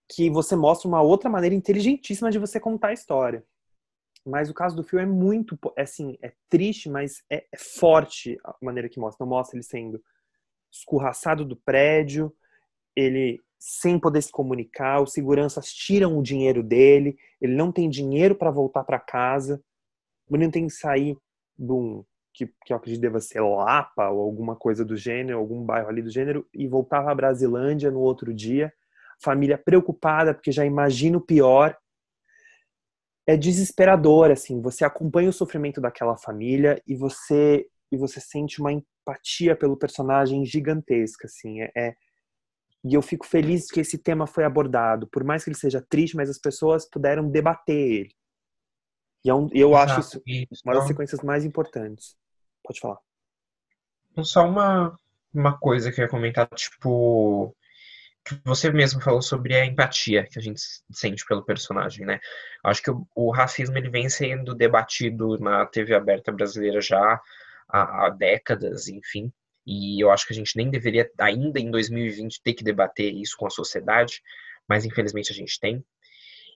que 0.09 0.29
você 0.29 0.55
mostra 0.55 0.87
uma 0.87 1.01
outra 1.01 1.29
maneira 1.29 1.55
inteligentíssima 1.55 2.31
de 2.31 2.39
você 2.39 2.59
contar 2.59 2.89
a 2.89 2.93
história. 2.93 3.45
Mas 4.25 4.49
o 4.49 4.53
caso 4.53 4.75
do 4.75 4.83
fio 4.83 4.99
é 4.99 5.05
muito, 5.05 5.57
é 5.77 5.83
assim, 5.83 6.17
é 6.21 6.33
triste, 6.49 6.89
mas 6.89 7.23
é, 7.29 7.45
é 7.51 7.57
forte 7.57 8.37
a 8.43 8.55
maneira 8.61 8.89
que 8.89 8.99
mostra. 8.99 9.23
Não 9.23 9.29
mostra 9.29 9.55
ele 9.55 9.63
sendo 9.63 10.03
escorraçado 10.71 11.45
do 11.45 11.55
prédio, 11.55 12.35
ele 12.95 13.39
sem 13.59 13.99
poder 13.99 14.21
se 14.21 14.31
comunicar, 14.31 15.01
os 15.01 15.13
seguranças 15.13 15.71
tiram 15.71 16.17
o 16.17 16.23
dinheiro 16.23 16.61
dele, 16.61 17.17
ele 17.41 17.55
não 17.55 17.71
tem 17.71 17.89
dinheiro 17.89 18.35
para 18.35 18.51
voltar 18.51 18.83
para 18.83 18.99
casa, 18.99 19.63
o 20.27 20.33
menino 20.33 20.51
tem 20.51 20.67
que 20.67 20.73
sair 20.73 21.17
de 21.57 21.71
um, 21.71 22.05
que, 22.37 22.53
que 22.65 22.71
eu 22.71 22.77
acredito 22.77 23.01
deva 23.01 23.19
ser 23.19 23.41
Lapa 23.41 24.09
ou 24.09 24.21
alguma 24.21 24.55
coisa 24.55 24.85
do 24.85 24.95
gênero, 24.95 25.39
algum 25.39 25.63
bairro 25.63 25.89
ali 25.89 26.03
do 26.03 26.11
gênero, 26.11 26.47
e 26.53 26.67
voltar 26.67 27.03
para 27.03 27.15
Brasilândia 27.15 27.89
no 27.89 27.99
outro 27.99 28.31
dia, 28.31 28.71
família 29.19 29.57
preocupada 29.57 30.33
porque 30.33 30.51
já 30.51 30.63
imagina 30.63 31.17
o 31.17 31.21
pior. 31.21 31.75
É 33.25 33.35
desesperador, 33.35 34.31
assim, 34.31 34.61
você 34.61 34.85
acompanha 34.85 35.29
o 35.29 35.33
sofrimento 35.33 35.81
daquela 35.81 36.15
família 36.15 36.81
e 36.87 36.95
você 36.95 37.67
e 37.91 37.97
você 37.97 38.19
sente 38.19 38.59
uma 38.59 38.71
empatia 38.71 39.55
pelo 39.55 39.77
personagem 39.77 40.45
gigantesca, 40.45 41.25
assim, 41.25 41.61
é, 41.61 41.71
é 41.75 41.95
e 42.83 42.93
eu 42.93 43.01
fico 43.01 43.25
feliz 43.25 43.69
que 43.71 43.79
esse 43.79 43.97
tema 43.97 44.27
foi 44.27 44.43
abordado. 44.43 45.07
Por 45.07 45.23
mais 45.23 45.43
que 45.43 45.49
ele 45.49 45.57
seja 45.57 45.81
triste, 45.89 46.15
mas 46.15 46.29
as 46.29 46.37
pessoas 46.37 46.87
puderam 46.89 47.29
debater 47.29 47.75
ele. 47.75 48.15
E 49.25 49.29
é 49.29 49.33
eu 49.33 49.71
Exato. 49.71 49.75
acho 49.75 49.99
isso 49.99 50.21
uma 50.63 50.75
das 50.75 50.87
sequências 50.87 51.21
mais 51.21 51.43
importantes. 51.43 52.15
Pode 52.67 52.79
falar. 52.81 52.97
Só 54.23 54.45
uma, 54.45 54.99
uma 55.33 55.57
coisa 55.57 55.89
que 55.89 56.01
eu 56.01 56.05
ia 56.05 56.11
comentar, 56.11 56.47
tipo, 56.49 57.55
que 58.25 58.37
você 58.43 58.69
mesmo 58.71 59.01
falou 59.01 59.21
sobre 59.21 59.55
a 59.55 59.65
empatia 59.65 60.27
que 60.29 60.37
a 60.37 60.41
gente 60.41 60.59
sente 60.91 61.25
pelo 61.25 61.45
personagem, 61.45 62.05
né? 62.05 62.19
Acho 62.61 62.81
que 62.81 62.91
o, 62.91 63.07
o 63.15 63.31
racismo 63.31 63.77
ele 63.77 63.89
vem 63.89 64.09
sendo 64.09 64.53
debatido 64.53 65.39
na 65.39 65.65
TV 65.65 65.95
aberta 65.95 66.29
brasileira 66.31 66.81
já 66.81 67.21
há, 67.69 68.05
há 68.05 68.09
décadas, 68.09 68.89
enfim. 68.89 69.31
E 69.65 70.03
eu 70.03 70.11
acho 70.11 70.27
que 70.27 70.33
a 70.33 70.35
gente 70.35 70.57
nem 70.57 70.69
deveria, 70.69 71.09
ainda 71.19 71.59
em 71.59 71.71
2020, 71.71 72.41
ter 72.41 72.53
que 72.53 72.63
debater 72.63 73.13
isso 73.13 73.37
com 73.37 73.47
a 73.47 73.49
sociedade, 73.49 74.21
mas 74.67 74.83
infelizmente 74.83 75.31
a 75.31 75.35
gente 75.35 75.57
tem. 75.57 75.83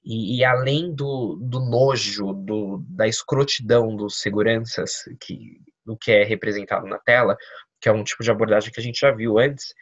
E, 0.03 0.37
e 0.39 0.43
além 0.43 0.93
do, 0.93 1.37
do 1.41 1.59
nojo, 1.59 2.33
do, 2.33 2.83
da 2.89 3.07
escrotidão 3.07 3.95
dos 3.95 4.19
seguranças, 4.19 5.03
que, 5.19 5.61
do 5.85 5.95
que 5.95 6.11
é 6.11 6.23
representado 6.23 6.87
na 6.87 6.97
tela, 6.97 7.37
que 7.79 7.87
é 7.87 7.91
um 7.91 8.03
tipo 8.03 8.23
de 8.23 8.31
abordagem 8.31 8.71
que 8.71 8.79
a 8.79 8.83
gente 8.83 8.99
já 8.99 9.11
viu 9.11 9.37
antes, 9.37 9.73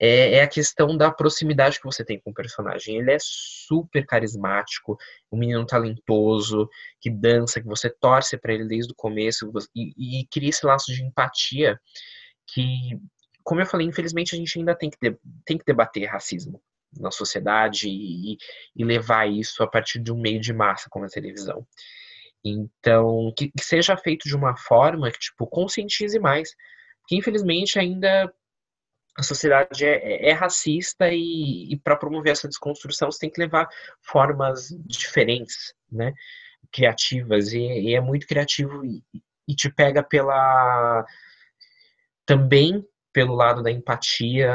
é, 0.00 0.34
é, 0.34 0.42
a 0.42 0.48
questão 0.48 0.96
da 0.96 1.10
proximidade 1.10 1.78
que 1.78 1.86
você 1.86 2.04
tem 2.04 2.20
com 2.20 2.30
o 2.30 2.34
personagem. 2.34 2.96
Ele 2.96 3.12
é 3.12 3.18
super 3.20 4.04
carismático, 4.06 4.96
um 5.32 5.38
menino 5.38 5.64
talentoso, 5.66 6.68
que 7.00 7.10
dança, 7.10 7.60
que 7.60 7.66
você 7.66 7.90
torce 7.90 8.36
para 8.36 8.52
ele 8.52 8.66
desde 8.66 8.92
o 8.92 8.96
começo 8.96 9.50
e, 9.74 10.20
e 10.20 10.26
cria 10.28 10.50
esse 10.50 10.64
laço 10.66 10.92
de 10.92 11.02
empatia 11.02 11.78
que, 12.46 12.98
como 13.42 13.60
eu 13.60 13.66
falei, 13.66 13.86
infelizmente 13.86 14.34
a 14.34 14.38
gente 14.38 14.58
ainda 14.58 14.74
tem 14.74 14.90
que, 14.90 14.98
tem 15.44 15.58
que 15.58 15.64
debater 15.64 16.06
racismo 16.06 16.60
na 16.98 17.10
sociedade 17.10 17.88
e, 17.88 18.36
e, 18.74 18.84
levar 18.84 19.28
isso 19.28 19.62
a 19.62 19.66
partir 19.66 19.98
de 20.00 20.12
um 20.12 20.20
meio 20.20 20.40
de 20.40 20.52
massa 20.52 20.88
como 20.90 21.04
a 21.04 21.08
televisão. 21.08 21.66
Então, 22.44 23.32
que, 23.36 23.50
que 23.50 23.64
seja 23.64 23.96
feito 23.96 24.28
de 24.28 24.36
uma 24.36 24.56
forma 24.56 25.10
que, 25.10 25.18
tipo, 25.18 25.46
conscientize 25.46 26.18
mais. 26.18 26.54
Porque, 27.00 27.16
infelizmente, 27.16 27.78
ainda 27.78 28.32
a 29.18 29.22
sociedade 29.22 29.84
é, 29.84 29.96
é, 29.96 30.30
é 30.30 30.32
racista 30.32 31.08
e, 31.10 31.72
e 31.72 31.76
para 31.78 31.96
promover 31.96 32.32
essa 32.32 32.48
desconstrução 32.48 33.10
você 33.10 33.20
tem 33.20 33.30
que 33.30 33.40
levar 33.40 33.68
formas 34.02 34.68
diferentes, 34.84 35.74
né? 35.90 36.12
Criativas. 36.70 37.52
E, 37.52 37.58
e 37.58 37.94
é 37.94 38.00
muito 38.00 38.26
criativo 38.26 38.84
e, 38.84 39.02
e 39.48 39.54
te 39.54 39.70
pega 39.70 40.02
pela. 40.02 41.04
também 42.24 42.86
pelo 43.12 43.34
lado 43.34 43.62
da 43.62 43.70
empatia, 43.70 44.52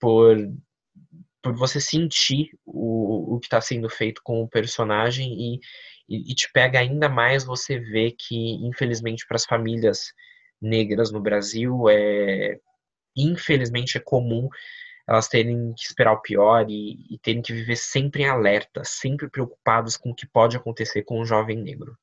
por 0.00 0.34
por 1.42 1.54
você 1.54 1.80
sentir 1.80 2.50
o, 2.64 3.34
o 3.34 3.40
que 3.40 3.46
está 3.46 3.60
sendo 3.60 3.88
feito 3.88 4.20
com 4.22 4.42
o 4.42 4.48
personagem 4.48 5.32
e, 5.32 5.60
e, 6.08 6.32
e, 6.32 6.34
te 6.34 6.50
pega 6.52 6.78
ainda 6.78 7.08
mais 7.08 7.44
você 7.44 7.78
ver 7.78 8.14
que, 8.18 8.54
infelizmente, 8.66 9.26
para 9.26 9.36
as 9.36 9.44
famílias 9.44 10.12
negras 10.60 11.10
no 11.10 11.20
Brasil, 11.20 11.88
é 11.88 12.58
infelizmente 13.16 13.96
é 13.96 14.00
comum 14.00 14.48
elas 15.08 15.26
terem 15.26 15.74
que 15.74 15.82
esperar 15.82 16.12
o 16.12 16.22
pior 16.22 16.66
e, 16.68 17.06
e 17.10 17.18
terem 17.18 17.42
que 17.42 17.52
viver 17.52 17.76
sempre 17.76 18.22
em 18.22 18.28
alerta, 18.28 18.82
sempre 18.84 19.28
preocupados 19.28 19.96
com 19.96 20.10
o 20.10 20.14
que 20.14 20.26
pode 20.26 20.56
acontecer 20.56 21.02
com 21.02 21.20
um 21.20 21.24
jovem 21.24 21.56
negro. 21.56 21.96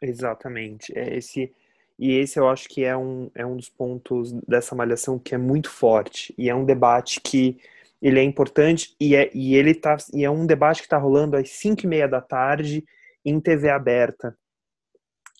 Exatamente. 0.00 0.96
É 0.96 1.16
esse 1.16 1.52
e 1.98 2.12
esse 2.12 2.38
eu 2.38 2.48
acho 2.48 2.68
que 2.68 2.84
é 2.84 2.96
um, 2.96 3.30
é 3.34 3.44
um 3.44 3.56
dos 3.56 3.70
pontos 3.70 4.32
dessa 4.46 4.74
malhação 4.74 5.18
que 5.18 5.34
é 5.34 5.38
muito 5.38 5.70
forte 5.70 6.34
e 6.36 6.48
é 6.48 6.54
um 6.54 6.64
debate 6.64 7.20
que 7.20 7.58
ele 8.00 8.20
é 8.20 8.22
importante 8.22 8.94
e, 9.00 9.14
é, 9.14 9.30
e 9.34 9.54
ele 9.54 9.74
tá 9.74 9.96
e 10.12 10.24
é 10.24 10.30
um 10.30 10.46
debate 10.46 10.80
que 10.80 10.86
está 10.86 10.98
rolando 10.98 11.36
às 11.36 11.50
5 11.50 11.82
e 11.84 11.86
meia 11.86 12.08
da 12.08 12.20
tarde 12.20 12.84
em 13.24 13.40
TV 13.40 13.70
aberta. 13.70 14.36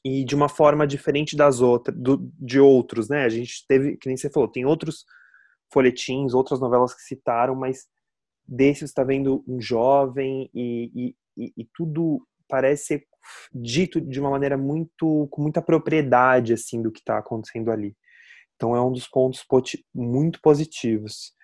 E 0.05 0.25
de 0.25 0.35
uma 0.35 0.49
forma 0.49 0.87
diferente 0.87 1.37
das 1.37 1.61
outras 1.61 1.97
do, 1.97 2.31
de 2.39 2.61
outros 2.61 3.09
né? 3.09 3.25
A 3.25 3.29
gente 3.29 3.67
teve 3.67 3.97
que 3.97 4.09
nem 4.09 4.17
você 4.17 4.31
falou 4.31 4.49
tem 4.49 4.65
outros 4.65 5.05
folhetins 5.73 6.33
outras 6.33 6.61
novelas 6.61 6.95
que 6.95 7.03
citaram 7.03 7.55
mas 7.55 7.87
desse 8.47 8.85
está 8.85 9.03
vendo 9.03 9.45
um 9.49 9.61
jovem 9.61 10.49
e, 10.55 11.15
e, 11.37 11.53
e, 11.57 11.69
tudo 11.75 12.25
parece 12.49 12.85
ser 12.85 13.07
dito 13.53 14.01
de 14.01 14.21
uma 14.21 14.31
maneira 14.31 14.57
muito 14.57 15.27
com 15.31 15.43
muita 15.43 15.61
propriedade 15.61 16.53
assim 16.53 16.81
do 16.81 16.93
que 16.93 17.01
está 17.01 17.19
acontecendo 17.19 17.73
ali. 17.73 17.97
Então 18.55 18.75
é 18.75 18.81
um 18.81 18.93
dos 18.93 19.09
pontos 19.09 19.45
muito 19.93 20.41
positivos 20.41 21.36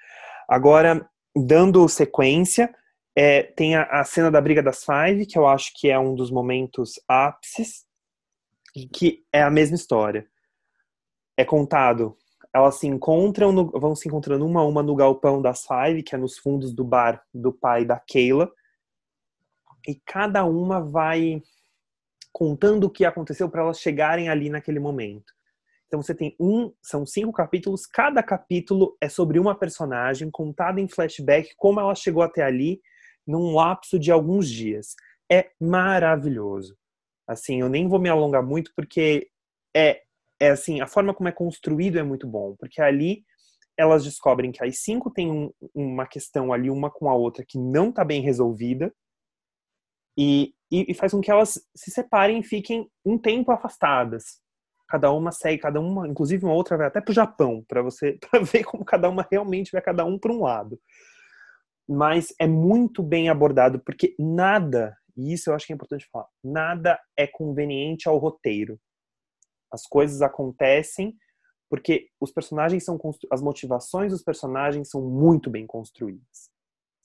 Agora, 0.53 1.09
dando 1.34 1.88
sequência, 1.88 2.74
é, 3.16 3.42
tem 3.42 3.74
a, 3.74 3.84
a, 3.84 4.05
cena 4.05 4.30
da 4.30 4.38
briga 4.38 4.62
das 4.62 4.84
Five, 4.84 5.24
que 5.24 5.38
eu 5.38 5.46
acho 5.46 5.72
que 5.74 5.88
é 5.88 5.98
um 5.98 6.14
dos 6.14 6.30
momentos 6.30 7.00
ápices, 7.09 7.86
e 8.76 8.86
que 8.86 9.24
é 9.32 9.42
a 9.42 9.50
mesma 9.50 9.76
história. 9.76 10.26
É 11.38 11.42
contado, 11.42 12.18
elas 12.55 12.74
se 12.74 12.86
encontram, 12.86 13.50
no, 13.50 13.70
vão 13.70 13.96
se 13.96 14.07
encontrando 14.07 14.44
uma 14.44 14.61
a 14.61 14.66
uma 14.66 14.82
no 14.82 14.94
galpão 14.94 15.40
das 15.40 15.64
Five, 15.66 16.03
que 16.03 16.14
é 16.14 16.18
nos 16.18 16.36
fundos 16.36 16.74
do 16.74 16.84
bar 16.84 17.24
do 17.32 17.50
pai 17.50 17.86
da 17.86 17.98
Keila, 17.98 18.53
e 19.88 19.94
cada 20.05 20.44
uma 20.44 20.82
vai 20.82 21.42
contando 22.30 22.84
o 22.84 22.90
que 22.90 23.07
aconteceu 23.07 23.48
para 23.48 23.62
elas 23.62 23.80
chegarem 23.80 24.28
ali 24.28 24.50
naquele 24.50 24.78
momento. 24.78 25.32
Então 25.93 26.01
você 26.01 26.14
tem 26.14 26.34
um, 26.40 26.72
são 26.80 27.05
cinco 27.05 27.30
capítulos, 27.32 27.84
cada 27.84 28.22
capítulo 28.22 28.97
é 28.99 29.11
sobre 29.11 29.38
uma 29.38 29.55
personagem 29.55 30.30
contada 30.30 30.80
em 30.80 30.88
flashback, 30.88 31.53
como 31.55 31.78
ela 31.80 31.95
chegou 31.95 32.22
até 32.22 32.43
ali 32.43 32.80
num 33.26 33.55
lapso 33.55 33.99
de 33.99 34.11
alguns 34.11 34.49
dias. 34.49 34.95
É 35.30 35.51
maravilhoso. 35.61 36.78
Assim, 37.28 37.61
eu 37.61 37.68
nem 37.68 37.86
vou 37.86 37.99
me 37.99 38.09
alongar 38.09 38.43
muito 38.43 38.72
porque 38.74 39.28
é 39.76 40.03
é 40.40 40.51
assim, 40.51 40.80
a 40.80 40.88
forma 40.88 41.14
como 41.14 41.28
é 41.28 41.32
construído 41.32 41.99
é 41.99 42.03
muito 42.03 42.26
bom, 42.26 42.57
porque 42.59 42.80
ali 42.80 43.22
elas 43.76 44.03
descobrem 44.03 44.51
que 44.51 44.64
as 44.64 44.78
cinco 44.80 45.11
têm 45.11 45.30
um, 45.30 45.53
uma 45.72 46.07
questão 46.07 46.53
ali 46.53 46.68
uma 46.68 46.90
com 46.90 47.09
a 47.09 47.14
outra 47.14 47.45
que 47.47 47.59
não 47.59 47.90
está 47.90 48.05
bem 48.05 48.22
resolvida 48.22 48.93
e, 50.18 50.53
e, 50.70 50.90
e 50.90 50.95
faz 50.95 51.12
com 51.12 51.20
que 51.20 51.30
elas 51.30 51.61
se 51.76 51.93
separem 51.93 52.40
e 52.40 52.43
fiquem 52.43 52.90
um 53.05 53.16
tempo 53.16 53.53
afastadas 53.53 54.41
cada 54.93 55.11
uma 55.11 55.32
segue, 55.32 55.62
cada 55.62 55.80
uma, 55.80 56.07
inclusive 56.07 56.45
uma 56.45 56.53
outra 56.53 56.76
vai 56.76 56.86
até 56.86 57.01
para 57.01 57.11
o 57.11 57.14
Japão, 57.14 57.64
para 57.66 57.80
você 57.80 58.18
ver 58.53 58.62
como 58.62 58.84
cada 58.84 59.09
uma 59.09 59.26
realmente 59.30 59.72
vai 59.72 59.80
cada 59.80 60.05
um 60.05 60.18
para 60.18 60.30
um 60.30 60.43
lado. 60.43 60.78
Mas 61.88 62.34
é 62.38 62.47
muito 62.47 63.03
bem 63.03 63.30
abordado, 63.30 63.80
porque 63.80 64.14
nada, 64.18 64.95
e 65.16 65.32
isso 65.32 65.49
eu 65.49 65.55
acho 65.55 65.66
que 65.66 65.72
é 65.72 65.76
importante 65.76 66.07
falar, 66.12 66.28
nada 66.45 67.01
é 67.16 67.26
conveniente 67.26 68.07
ao 68.07 68.18
roteiro. 68.18 68.78
As 69.72 69.86
coisas 69.86 70.20
acontecem 70.20 71.16
porque 71.70 72.09
os 72.20 72.30
personagens 72.30 72.84
são 72.84 73.01
as 73.30 73.40
motivações 73.40 74.12
dos 74.12 74.22
personagens 74.22 74.90
são 74.90 75.01
muito 75.01 75.49
bem 75.49 75.66
construídas. 75.66 76.51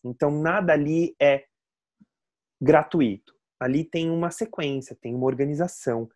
Então 0.03 0.29
nada 0.29 0.73
ali 0.73 1.15
é 1.21 1.45
gratuito. 2.61 3.33
Ali 3.57 3.85
tem 3.85 4.09
uma 4.09 4.29
sequência, 4.29 4.97
tem 5.01 5.15
uma 5.15 5.25
organização, 5.25 6.09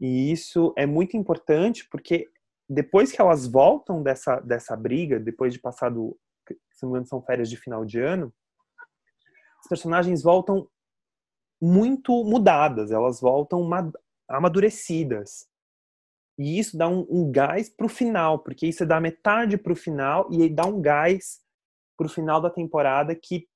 e 0.00 0.32
isso 0.32 0.72
é 0.76 0.86
muito 0.86 1.16
importante 1.16 1.88
porque 1.88 2.28
depois 2.68 3.12
que 3.12 3.20
elas 3.20 3.46
voltam 3.46 4.02
dessa, 4.02 4.40
dessa 4.40 4.76
briga, 4.76 5.20
depois 5.20 5.52
de 5.52 5.60
passado, 5.60 6.18
se 6.46 6.82
não 6.82 6.90
me 6.90 6.92
engano, 6.94 7.06
são 7.06 7.22
férias 7.22 7.48
de 7.48 7.56
final 7.56 7.84
de 7.84 8.00
ano, 8.00 8.32
as 9.60 9.68
personagens 9.68 10.22
voltam 10.22 10.68
muito 11.60 12.24
mudadas, 12.24 12.90
elas 12.90 13.20
voltam 13.20 13.68
amadurecidas. 14.28 15.48
E 16.38 16.58
isso 16.58 16.76
dá 16.76 16.88
um, 16.88 17.06
um 17.08 17.30
gás 17.30 17.70
pro 17.70 17.88
final, 17.88 18.40
porque 18.40 18.66
isso 18.66 18.84
dá 18.84 19.00
metade 19.00 19.56
pro 19.56 19.76
final 19.76 20.28
e 20.30 20.48
dá 20.48 20.66
um 20.66 20.80
gás 20.80 21.40
pro 21.96 22.08
final 22.08 22.40
da 22.40 22.50
temporada 22.50 23.14
que 23.14 23.48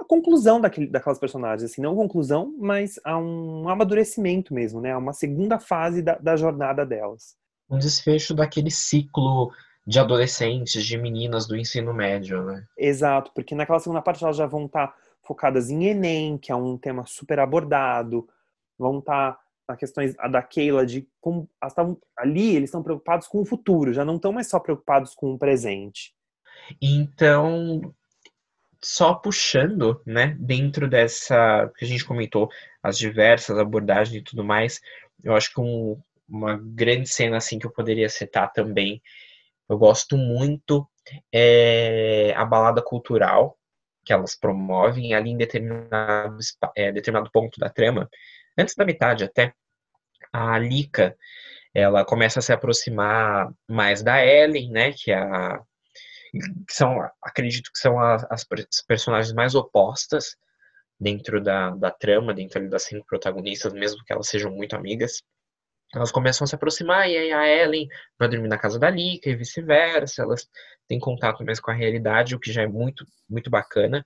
a 0.00 0.04
conclusão 0.04 0.60
daquele, 0.60 0.86
daquelas 0.86 1.18
personagens, 1.18 1.70
assim, 1.70 1.80
não 1.80 1.94
conclusão, 1.94 2.54
mas 2.58 2.98
a 3.04 3.18
um 3.18 3.68
amadurecimento 3.68 4.54
mesmo, 4.54 4.80
né? 4.80 4.96
Uma 4.96 5.12
segunda 5.12 5.58
fase 5.58 6.02
da, 6.02 6.16
da 6.16 6.36
jornada 6.36 6.84
delas. 6.84 7.36
Um 7.68 7.78
desfecho 7.78 8.34
daquele 8.34 8.70
ciclo 8.70 9.50
de 9.86 9.98
adolescentes, 9.98 10.84
de 10.84 10.98
meninas 10.98 11.46
do 11.46 11.56
ensino 11.56 11.94
médio, 11.94 12.42
né? 12.42 12.64
Exato, 12.76 13.30
porque 13.34 13.54
naquela 13.54 13.78
segunda 13.78 14.02
parte 14.02 14.24
elas 14.24 14.36
já 14.36 14.46
vão 14.46 14.66
estar 14.66 14.88
tá 14.88 14.94
focadas 15.22 15.70
em 15.70 15.84
Enem, 15.84 16.38
que 16.38 16.50
é 16.50 16.56
um 16.56 16.76
tema 16.76 17.04
super 17.06 17.38
abordado, 17.38 18.28
vão 18.78 18.98
estar 18.98 19.32
tá 19.32 19.40
na 19.68 19.76
questões 19.76 20.14
a 20.18 20.28
da 20.28 20.42
Keila 20.42 20.86
de 20.86 21.08
como 21.20 21.48
tavam, 21.74 21.98
ali 22.16 22.54
eles 22.54 22.68
estão 22.68 22.82
preocupados 22.82 23.26
com 23.26 23.40
o 23.40 23.44
futuro, 23.44 23.92
já 23.92 24.04
não 24.04 24.16
estão 24.16 24.32
mais 24.32 24.48
só 24.48 24.60
preocupados 24.60 25.14
com 25.14 25.32
o 25.32 25.38
presente. 25.38 26.14
Então, 26.80 27.94
só 28.86 29.14
puxando, 29.14 30.00
né, 30.06 30.36
dentro 30.38 30.88
dessa 30.88 31.68
que 31.76 31.84
a 31.84 31.88
gente 31.88 32.04
comentou, 32.04 32.48
as 32.80 32.96
diversas 32.96 33.58
abordagens 33.58 34.14
e 34.16 34.22
tudo 34.22 34.44
mais, 34.44 34.80
eu 35.24 35.34
acho 35.34 35.52
que 35.52 35.60
um, 35.60 36.00
uma 36.28 36.56
grande 36.56 37.08
cena 37.08 37.38
assim 37.38 37.58
que 37.58 37.66
eu 37.66 37.72
poderia 37.72 38.08
citar 38.08 38.52
também, 38.52 39.02
eu 39.68 39.76
gosto 39.76 40.16
muito 40.16 40.88
é 41.32 42.32
a 42.36 42.44
balada 42.44 42.80
cultural 42.80 43.58
que 44.04 44.12
elas 44.12 44.36
promovem 44.36 45.14
ali 45.14 45.30
em 45.30 45.36
determinado, 45.36 46.38
é, 46.76 46.92
determinado 46.92 47.28
ponto 47.32 47.58
da 47.58 47.68
trama, 47.68 48.08
antes 48.56 48.76
da 48.76 48.84
metade 48.84 49.24
até, 49.24 49.52
a 50.32 50.56
Lika, 50.60 51.16
ela 51.74 52.04
começa 52.04 52.38
a 52.38 52.42
se 52.42 52.52
aproximar 52.52 53.52
mais 53.68 54.00
da 54.00 54.24
Ellen, 54.24 54.70
né, 54.70 54.92
que 54.92 55.10
é 55.10 55.18
a 55.18 55.60
que 56.32 56.74
são, 56.74 56.98
acredito 57.22 57.70
que 57.72 57.78
são 57.78 58.00
as, 58.00 58.24
as 58.30 58.44
personagens 58.86 59.32
mais 59.32 59.54
opostas 59.54 60.36
dentro 60.98 61.42
da, 61.42 61.70
da 61.70 61.90
trama, 61.90 62.34
dentro 62.34 62.68
das 62.68 62.84
cinco 62.84 63.06
protagonistas, 63.06 63.72
mesmo 63.72 64.02
que 64.04 64.12
elas 64.12 64.28
sejam 64.28 64.50
muito 64.50 64.74
amigas. 64.74 65.22
Elas 65.94 66.10
começam 66.10 66.44
a 66.44 66.48
se 66.48 66.54
aproximar, 66.54 67.08
e 67.08 67.16
aí 67.16 67.32
a 67.32 67.46
Ellen 67.46 67.86
vai 68.18 68.28
dormir 68.28 68.48
na 68.48 68.58
casa 68.58 68.78
da 68.78 68.90
Lika 68.90 69.30
e 69.30 69.36
vice-versa. 69.36 70.22
Elas 70.22 70.48
têm 70.88 70.98
contato 70.98 71.44
mais 71.44 71.60
com 71.60 71.70
a 71.70 71.74
realidade, 71.74 72.34
o 72.34 72.40
que 72.40 72.52
já 72.52 72.62
é 72.62 72.66
muito, 72.66 73.06
muito 73.28 73.50
bacana 73.50 74.04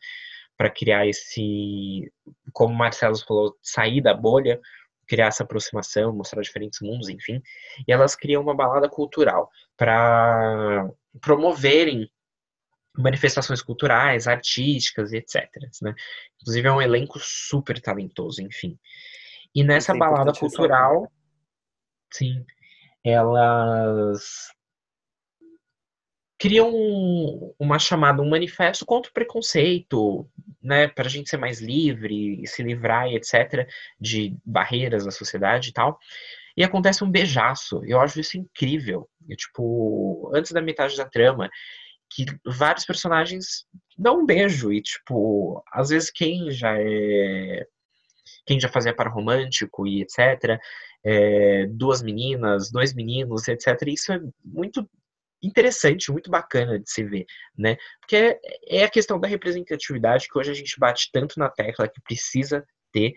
para 0.57 0.71
criar 0.71 1.07
esse, 1.07 2.13
como 2.53 2.75
o 2.75 2.77
Marcelo 2.77 3.17
falou, 3.27 3.57
sair 3.63 4.03
da 4.03 4.13
bolha, 4.13 4.61
criar 5.09 5.29
essa 5.29 5.43
aproximação, 5.43 6.15
mostrar 6.15 6.43
diferentes 6.43 6.81
mundos, 6.83 7.09
enfim. 7.09 7.41
E 7.89 7.93
elas 7.93 8.15
criam 8.15 8.43
uma 8.43 8.55
balada 8.55 8.89
cultural 8.89 9.51
para 9.75 10.87
promoverem 11.21 12.11
manifestações 12.97 13.63
culturais, 13.63 14.27
artísticas 14.27 15.13
e 15.13 15.19
etc. 15.19 15.49
Né? 15.83 15.95
Inclusive 16.41 16.69
é 16.69 16.73
um 16.73 16.83
elenco 16.83 17.19
super 17.19 17.81
talentoso, 17.81 18.43
enfim. 18.43 18.79
E 19.55 19.65
nessa 19.65 19.93
é 19.93 19.99
balada 19.99 20.33
cultural, 20.33 21.11
sim, 22.13 22.45
elas 23.05 24.53
criam 26.39 26.73
um, 26.73 27.55
uma 27.59 27.79
chamada, 27.79 28.23
um 28.23 28.29
manifesto 28.31 28.87
contra 28.87 29.11
o 29.11 29.15
preconceito, 29.15 30.27
né, 30.63 30.89
para 30.89 31.07
a 31.07 31.11
gente 31.11 31.29
ser 31.29 31.37
mais 31.37 31.61
livre, 31.61 32.43
se 32.47 32.63
livrar, 32.63 33.09
etc., 33.09 33.69
de 34.01 34.35
barreiras 34.43 35.05
da 35.05 35.11
sociedade 35.11 35.69
e 35.69 35.73
tal. 35.73 35.99
E 36.57 36.65
acontece 36.65 37.05
um 37.05 37.11
beijaço. 37.11 37.81
Eu 37.85 38.01
acho 38.01 38.21
isso 38.21 38.37
incrível. 38.37 39.09
Eu, 39.29 39.37
tipo, 39.37 40.31
antes 40.35 40.53
da 40.53 40.61
metade 40.61 40.97
da 40.97 41.05
trama, 41.09 41.49
que 42.11 42.27
vários 42.45 42.85
personagens 42.85 43.65
dão 43.97 44.21
um 44.21 44.27
beijo 44.27 44.73
e, 44.73 44.83
tipo, 44.83 45.63
às 45.73 45.91
vezes 45.91 46.11
quem 46.11 46.51
já 46.51 46.75
é. 46.77 47.67
Quem 48.47 48.61
já 48.61 48.69
fazia 48.69 48.95
para 48.95 49.11
romântico 49.11 49.87
e 49.87 50.03
etc., 50.03 50.59
é, 51.05 51.67
duas 51.67 52.03
meninas, 52.03 52.71
dois 52.71 52.95
meninos, 52.95 53.49
etc. 53.49 53.67
Isso 53.87 54.13
é 54.13 54.21
muito 54.45 54.89
interessante, 55.43 56.13
muito 56.13 56.31
bacana 56.31 56.79
de 56.79 56.91
se 56.91 57.03
ver, 57.03 57.25
né? 57.57 57.77
Porque 58.01 58.17
é, 58.17 58.39
é 58.81 58.85
a 58.85 58.91
questão 58.91 59.19
da 59.19 59.29
representatividade 59.29 60.29
que 60.29 60.39
hoje 60.39 60.51
a 60.51 60.55
gente 60.55 60.79
bate 60.79 61.11
tanto 61.13 61.39
na 61.39 61.49
tecla 61.49 61.89
que 61.89 62.01
precisa 62.03 62.65
ter, 62.93 63.15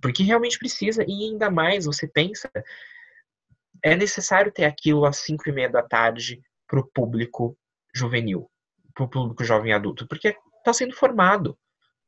porque 0.00 0.22
realmente 0.22 0.58
precisa, 0.58 1.04
e 1.06 1.30
ainda 1.30 1.50
mais 1.50 1.84
você 1.84 2.06
pensa, 2.06 2.50
é 3.82 3.96
necessário 3.96 4.52
ter 4.52 4.64
aquilo 4.64 5.04
às 5.04 5.18
cinco 5.18 5.48
e 5.48 5.52
meia 5.52 5.68
da 5.68 5.82
tarde 5.82 6.40
para 6.66 6.80
o 6.80 6.86
público 6.86 7.56
juvenil, 7.94 8.50
para 8.94 9.04
o 9.04 9.08
público 9.08 9.44
jovem 9.44 9.72
adulto, 9.72 10.06
porque 10.06 10.36
está 10.58 10.72
sendo 10.72 10.94
formado, 10.94 11.58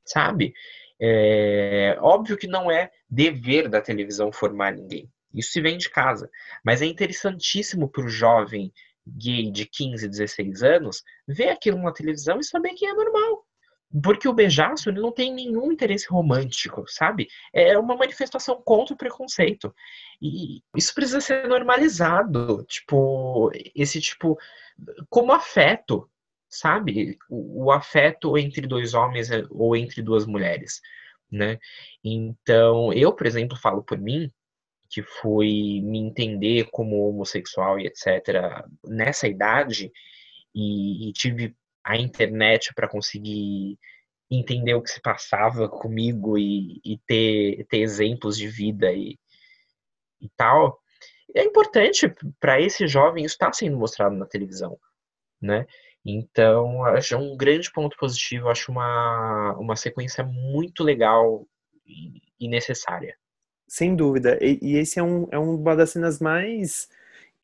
sabe? 0.05 0.55
É 1.01 1.99
óbvio 2.01 2.37
que 2.37 2.47
não 2.47 2.71
é 2.71 2.91
dever 3.11 3.69
da 3.69 3.81
televisão 3.81 4.33
formar 4.33 4.73
ninguém. 4.73 5.11
Isso 5.35 5.51
se 5.51 5.61
vem 5.61 5.77
de 5.77 5.91
casa. 5.91 6.31
Mas 6.65 6.81
é 6.81 6.87
interessantíssimo 6.87 7.91
para 7.91 8.05
o 8.05 8.09
jovem 8.09 8.73
gay 9.07 9.51
de 9.51 9.67
15, 9.67 10.09
16 10.09 10.63
anos 10.63 11.03
ver 11.27 11.49
aquilo 11.49 11.83
na 11.83 11.93
televisão 11.93 12.39
e 12.39 12.45
saber 12.45 12.71
que 12.71 12.87
é 12.87 12.95
normal. 12.95 13.44
Porque 14.03 14.29
o 14.29 14.33
beijaço 14.33 14.89
ele 14.89 15.01
não 15.01 15.13
tem 15.13 15.33
nenhum 15.33 15.71
interesse 15.71 16.09
romântico, 16.09 16.85
sabe? 16.89 17.29
É 17.53 17.79
uma 17.79 17.97
manifestação 17.97 18.61
contra 18.61 18.95
o 18.95 18.99
preconceito. 18.99 19.75
E 20.21 20.63
isso 20.77 20.95
precisa 20.95 21.21
ser 21.21 21.47
normalizado. 21.47 22.65
Tipo, 22.65 23.51
esse 23.75 24.01
tipo. 24.01 24.37
Como 25.09 25.33
afeto, 25.33 26.11
sabe? 26.49 27.19
O, 27.29 27.67
o 27.67 27.71
afeto 27.71 28.37
entre 28.37 28.67
dois 28.67 28.95
homens 28.95 29.31
é, 29.31 29.45
ou 29.51 29.77
entre 29.77 30.03
duas 30.03 30.27
mulheres, 30.27 30.81
né? 31.31 31.59
Então, 32.03 32.93
eu, 32.93 33.13
por 33.13 33.27
exemplo, 33.27 33.57
falo 33.57 33.83
por 33.83 33.99
mim, 33.99 34.31
que 34.89 35.03
fui 35.03 35.81
me 35.83 35.99
entender 35.99 36.69
como 36.71 37.09
homossexual 37.09 37.79
e 37.79 37.87
etc. 37.87 38.65
nessa 38.85 39.29
idade 39.29 39.93
e, 40.55 41.09
e 41.09 41.13
tive 41.13 41.55
a 41.85 41.97
internet 41.97 42.73
para 42.75 42.89
conseguir 42.89 43.79
entender 44.31 44.75
o 44.75 44.83
que 44.83 44.91
se 44.91 45.01
passava 45.01 45.69
comigo 45.69 46.39
e, 46.39 46.81
e 46.85 46.99
ter, 47.07 47.67
ter 47.67 47.79
exemplos 47.79 48.37
de 48.37 48.49
vida 48.49 48.91
e, 48.93 49.19
e 50.21 50.29
tal. 50.37 50.81
É 51.35 51.45
importante 51.45 52.13
para 52.41 52.61
esse 52.61 52.87
jovem 52.87 53.25
estar 53.25 53.53
sendo 53.53 53.77
mostrado 53.77 54.15
na 54.17 54.27
televisão, 54.27 54.79
né? 55.41 55.67
Então, 56.05 56.85
acho 56.85 57.17
um 57.17 57.37
grande 57.37 57.73
ponto 57.73 57.97
positivo, 57.97 58.49
acho 58.49 58.71
uma, 58.71 59.57
uma 59.59 59.75
sequência 59.75 60.23
muito 60.23 60.85
legal 60.85 61.47
e, 61.87 62.21
e 62.39 62.49
necessária. 62.49 63.17
Sem 63.67 63.97
dúvida. 63.97 64.39
E, 64.41 64.59
e 64.61 64.77
esse 64.77 64.99
é, 64.99 65.03
um, 65.03 65.27
é 65.31 65.39
uma 65.39 65.75
das 65.75 65.91
cenas 65.91 66.21
mais 66.21 66.89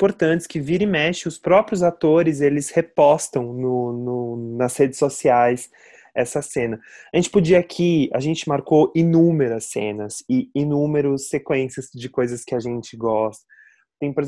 importantes 0.00 0.46
que 0.46 0.58
vira 0.58 0.82
e 0.82 0.86
mexe, 0.86 1.28
os 1.28 1.38
próprios 1.38 1.82
atores, 1.82 2.40
eles 2.40 2.70
repostam 2.70 3.52
no, 3.52 3.92
no, 3.92 4.56
nas 4.56 4.74
redes 4.74 4.98
sociais 4.98 5.70
essa 6.14 6.40
cena. 6.40 6.80
A 7.12 7.18
gente 7.18 7.28
podia 7.28 7.58
aqui, 7.58 8.08
a 8.14 8.18
gente 8.18 8.48
marcou 8.48 8.90
inúmeras 8.96 9.66
cenas 9.66 10.24
e 10.26 10.50
inúmeras 10.54 11.28
sequências 11.28 11.90
de 11.94 12.08
coisas 12.08 12.42
que 12.44 12.54
a 12.54 12.60
gente 12.60 12.96
gosta. 12.96 13.44
Tem, 14.00 14.10
por 14.10 14.22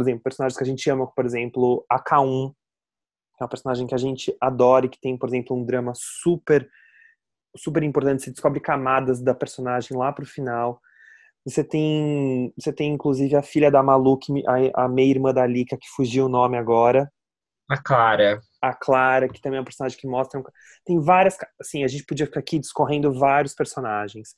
exemplo, 0.00 0.22
personagens 0.22 0.56
que 0.56 0.62
a 0.62 0.66
gente 0.66 0.88
ama, 0.88 1.08
por 1.08 1.26
exemplo, 1.26 1.84
a 1.90 1.98
K1, 1.98 2.52
que 3.36 3.42
é 3.42 3.44
uma 3.44 3.48
personagem 3.48 3.88
que 3.88 3.94
a 3.96 3.98
gente 3.98 4.32
adora 4.40 4.86
e 4.86 4.88
que 4.88 5.00
tem, 5.00 5.18
por 5.18 5.28
exemplo, 5.28 5.56
um 5.56 5.64
drama 5.64 5.92
super 5.96 6.70
super 7.56 7.82
importante, 7.82 8.22
você 8.22 8.30
descobre 8.30 8.60
camadas 8.60 9.20
da 9.20 9.34
personagem 9.34 9.96
lá 9.96 10.12
pro 10.12 10.24
final. 10.24 10.80
Você 11.44 11.64
tem, 11.64 12.52
você 12.58 12.72
tem 12.72 12.92
inclusive 12.92 13.34
a 13.34 13.42
filha 13.42 13.70
da 13.70 13.82
Malu, 13.82 14.18
que, 14.18 14.32
a, 14.46 14.84
a 14.84 14.88
meia-irmã 14.88 15.32
da 15.32 15.46
Lika, 15.46 15.76
que 15.76 15.88
fugiu 15.88 16.26
o 16.26 16.28
nome 16.28 16.56
agora. 16.56 17.10
A 17.68 17.76
Clara. 17.76 18.40
A 18.60 18.74
Clara, 18.74 19.28
que 19.28 19.40
também 19.40 19.58
é 19.58 19.60
um 19.60 19.64
personagem 19.64 19.98
que 19.98 20.06
mostra. 20.06 20.42
Tem 20.84 21.00
várias. 21.00 21.38
Assim, 21.60 21.84
a 21.84 21.88
gente 21.88 22.04
podia 22.04 22.26
ficar 22.26 22.40
aqui 22.40 22.58
discorrendo 22.58 23.12
vários 23.12 23.54
personagens. 23.54 24.34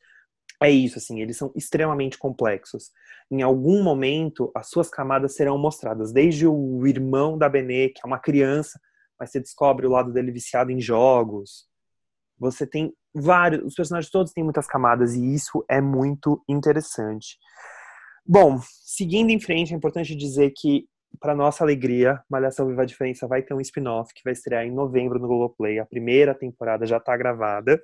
É 0.63 0.71
isso, 0.71 0.99
assim, 0.99 1.21
eles 1.21 1.37
são 1.37 1.53
extremamente 1.57 2.17
complexos. 2.17 2.91
Em 3.31 3.43
algum 3.43 3.83
momento, 3.83 4.53
as 4.55 4.69
suas 4.69 4.89
camadas 4.89 5.35
serão 5.35 5.59
mostradas. 5.59 6.13
Desde 6.13 6.47
o 6.47 6.87
irmão 6.87 7.37
da 7.37 7.49
Benê, 7.49 7.89
que 7.89 8.01
é 8.05 8.07
uma 8.07 8.19
criança, 8.19 8.79
mas 9.19 9.31
você 9.31 9.41
descobre 9.41 9.87
o 9.87 9.91
lado 9.91 10.13
dele 10.13 10.31
viciado 10.31 10.71
em 10.71 10.81
jogos. 10.81 11.67
Você 12.39 12.67
tem 12.67 12.95
vários, 13.15 13.65
os 13.65 13.75
personagens 13.75 14.11
todos 14.11 14.33
têm 14.33 14.45
muitas 14.45 14.67
camadas 14.67 15.15
e 15.15 15.35
isso 15.35 15.65
é 15.69 15.81
muito 15.81 16.43
interessante. 16.49 17.39
Bom, 18.25 18.61
seguindo 18.85 19.31
em 19.31 19.41
frente, 19.41 19.75
é 19.75 19.77
importante 19.77 20.15
dizer 20.15 20.53
que, 20.57 20.87
para 21.21 21.35
nossa 21.35 21.65
alegria, 21.65 22.23
Malhação 22.31 22.67
Viva 22.69 22.83
a 22.83 22.87
Diferença 22.87 23.27
vai 23.27 23.43
ter 23.43 23.53
um 23.53 23.61
spin-off 23.61 24.15
que 24.15 24.23
vai 24.25 24.33
estrear 24.33 24.65
em 24.65 24.71
novembro 24.71 25.19
no 25.19 25.27
Globoplay. 25.27 25.79
A 25.79 25.87
primeira 25.87 26.35
temporada 26.35 26.87
já 26.87 26.97
está 26.99 27.17
gravada. 27.17 27.83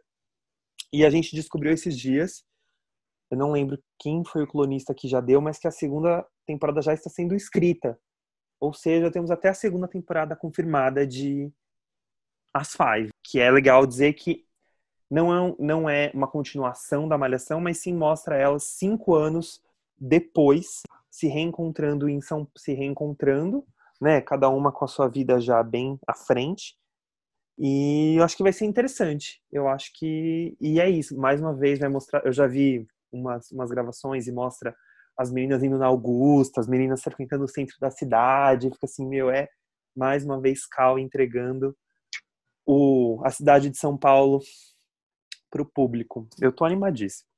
E 0.93 1.05
a 1.05 1.11
gente 1.11 1.35
descobriu 1.35 1.73
esses 1.73 1.99
dias, 1.99 2.45
eu 3.31 3.37
não 3.37 3.53
lembro 3.53 3.79
quem 3.99 4.25
foi 4.25 4.45
o 4.45 4.47
clonista 4.47 4.95
que 4.95 5.07
já 5.07 5.21
deu, 5.21 5.41
mas 5.41 5.59
que 5.59 5.69
a 5.69 5.71
segunda 5.71 6.27
temporada 6.47 6.81
já 6.81 6.95
está 6.95 7.11
sendo 7.11 7.35
escrita. 7.35 7.99
Ou 8.59 8.73
seja, 8.73 9.11
temos 9.11 9.31
até 9.31 9.51
a 9.51 9.55
segunda 9.55 9.87
temporada 9.87 10.35
confirmada 10.35 11.07
de 11.07 11.53
As 12.55 12.75
Five, 12.75 13.11
que 13.23 13.39
é 13.39 13.51
legal 13.51 13.87
dizer 13.87 14.15
que 14.15 14.48
não 15.11 15.35
é, 15.35 15.55
não 15.59 15.91
é 15.91 16.11
uma 16.15 16.29
continuação 16.29 17.09
da 17.09 17.17
Malhação, 17.17 17.61
mas 17.61 17.79
sim 17.79 17.95
mostra 17.95 18.37
elas 18.37 18.65
cinco 18.65 19.15
anos 19.15 19.63
depois 19.99 20.83
se 21.11 21.27
reencontrando 21.27 22.09
em 22.09 22.21
São 22.21 22.47
se 22.57 22.73
reencontrando, 22.75 23.65
né? 24.01 24.21
Cada 24.21 24.49
uma 24.49 24.71
com 24.71 24.85
a 24.85 24.89
sua 24.89 25.09
vida 25.09 25.41
já 25.41 25.63
bem 25.63 25.99
à 26.07 26.15
frente. 26.15 26.77
E 27.59 28.15
eu 28.17 28.23
acho 28.23 28.37
que 28.37 28.43
vai 28.43 28.53
ser 28.53 28.67
interessante. 28.67 29.43
Eu 29.51 29.67
acho 29.69 29.93
que 29.95 30.57
e 30.61 30.81
é 30.81 30.89
isso. 30.89 31.19
Mais 31.19 31.41
uma 31.41 31.55
vez 31.55 31.79
vai 31.79 31.89
mostrar. 31.89 32.25
Eu 32.25 32.33
já 32.33 32.47
vi 32.47 32.87
umas, 33.11 33.51
umas 33.51 33.71
gravações 33.71 34.29
e 34.29 34.33
mostra 34.33 34.77
as 35.17 35.33
meninas 35.33 35.63
indo 35.65 35.79
na 35.79 35.87
Augusta, 35.87 36.61
as 36.61 36.69
meninas 36.69 37.03
frequentando 37.03 37.45
o 37.45 37.49
centro 37.49 37.77
da 37.81 37.91
cidade. 37.91 38.71
Fica 38.71 38.87
assim, 38.87 39.07
meu, 39.07 39.31
é 39.31 39.49
mais 39.97 40.25
uma 40.25 40.41
vez 40.41 40.65
Cal 40.67 40.99
entregando 40.99 41.77
o, 42.65 43.21
a 43.25 43.31
cidade 43.31 43.71
de 43.71 43.79
São 43.79 43.97
Paulo 43.97 44.41
para 45.51 45.63
o 45.63 45.67
público. 45.67 46.29
Eu 46.41 46.53
tô 46.53 46.65
animadíssimo. 46.65 47.29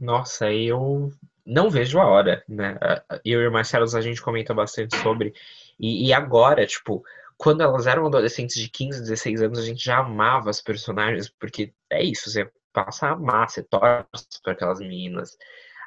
Nossa, 0.00 0.52
eu 0.52 1.10
não 1.44 1.70
vejo 1.70 1.98
a 1.98 2.06
hora, 2.06 2.44
né? 2.48 2.78
Eu 3.24 3.42
e 3.42 3.48
o 3.48 3.52
Marcelo 3.52 3.84
a 3.84 4.00
gente 4.00 4.22
comenta 4.22 4.54
bastante 4.54 4.96
sobre. 4.98 5.34
E, 5.78 6.08
e, 6.08 6.12
agora, 6.12 6.66
tipo, 6.66 7.02
quando 7.36 7.62
elas 7.62 7.86
eram 7.86 8.06
adolescentes 8.06 8.56
de 8.56 8.68
15, 8.68 9.00
16 9.00 9.42
anos, 9.42 9.58
a 9.58 9.64
gente 9.64 9.84
já 9.84 9.98
amava 9.98 10.50
as 10.50 10.60
personagens, 10.60 11.28
porque 11.28 11.72
é 11.90 12.02
isso, 12.02 12.30
você 12.30 12.50
passa 12.72 13.06
a 13.06 13.12
amar, 13.12 13.48
você 13.48 13.62
torce 13.62 14.42
para 14.42 14.52
aquelas 14.52 14.78
meninas. 14.78 15.36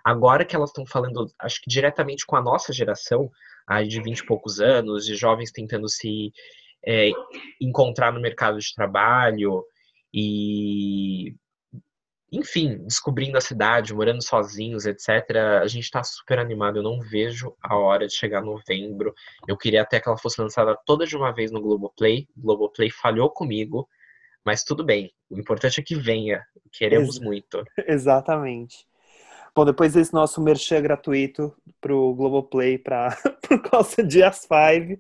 Agora 0.03 0.43
que 0.43 0.55
elas 0.55 0.71
estão 0.71 0.85
falando, 0.85 1.31
acho 1.39 1.61
que 1.61 1.69
diretamente 1.69 2.25
com 2.25 2.35
a 2.35 2.41
nossa 2.41 2.73
geração, 2.73 3.29
aí 3.67 3.87
de 3.87 4.01
20 4.01 4.19
e 4.19 4.25
poucos 4.25 4.59
anos, 4.59 5.05
de 5.05 5.15
jovens 5.15 5.51
tentando 5.51 5.87
se 5.87 6.33
é, 6.85 7.11
encontrar 7.61 8.11
no 8.11 8.19
mercado 8.19 8.57
de 8.59 8.73
trabalho 8.73 9.63
e 10.13 11.35
enfim, 12.31 12.77
descobrindo 12.85 13.37
a 13.37 13.41
cidade, 13.41 13.93
morando 13.93 14.23
sozinhos, 14.23 14.85
etc. 14.85 15.09
A 15.61 15.67
gente 15.67 15.83
está 15.83 16.01
super 16.01 16.39
animado. 16.39 16.77
Eu 16.77 16.83
não 16.83 17.01
vejo 17.01 17.53
a 17.61 17.75
hora 17.75 18.07
de 18.07 18.13
chegar 18.13 18.41
novembro. 18.41 19.13
Eu 19.47 19.57
queria 19.57 19.81
até 19.81 19.99
que 19.99 20.07
ela 20.07 20.17
fosse 20.17 20.39
lançada 20.41 20.77
toda 20.85 21.05
de 21.05 21.17
uma 21.17 21.33
vez 21.33 21.51
no 21.51 21.61
Globoplay. 21.61 22.27
O 22.37 22.41
Globoplay 22.41 22.89
falhou 22.89 23.29
comigo, 23.29 23.87
mas 24.45 24.63
tudo 24.63 24.83
bem. 24.83 25.11
O 25.29 25.37
importante 25.37 25.81
é 25.81 25.83
que 25.83 25.95
venha. 25.95 26.41
Queremos 26.71 27.17
Ex 27.17 27.19
muito. 27.19 27.63
Exatamente. 27.85 28.87
Bom, 29.53 29.65
depois 29.65 29.91
desse 29.91 30.13
nosso 30.13 30.41
merchan 30.41 30.81
gratuito 30.81 31.53
pro 31.81 32.13
Globoplay 32.15 32.77
pra, 32.77 33.17
por 33.45 33.61
causa 33.61 34.01
de 34.01 34.23
As 34.23 34.47
Five, 34.47 34.97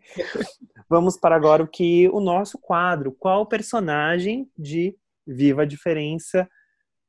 vamos 0.89 1.17
para 1.17 1.37
agora 1.37 1.63
o 1.63 1.67
que 1.67 2.09
o 2.09 2.19
nosso 2.19 2.59
quadro. 2.59 3.15
Qual 3.17 3.45
personagem 3.45 4.51
de 4.57 4.93
Viva 5.25 5.61
a 5.61 5.65
Diferença 5.65 6.49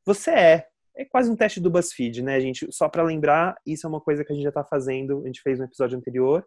você 0.04 0.30
é. 0.30 0.66
É 0.94 1.04
quase 1.06 1.30
um 1.30 1.36
teste 1.36 1.58
do 1.58 1.70
BuzzFeed, 1.70 2.22
né, 2.22 2.38
gente? 2.40 2.66
Só 2.70 2.88
para 2.88 3.02
lembrar, 3.02 3.56
isso 3.66 3.86
é 3.86 3.88
uma 3.88 4.00
coisa 4.00 4.24
que 4.24 4.32
a 4.32 4.34
gente 4.34 4.44
já 4.44 4.50
está 4.50 4.62
fazendo, 4.62 5.22
a 5.22 5.26
gente 5.26 5.40
fez 5.40 5.58
no 5.58 5.64
episódio 5.64 5.96
anterior, 5.96 6.44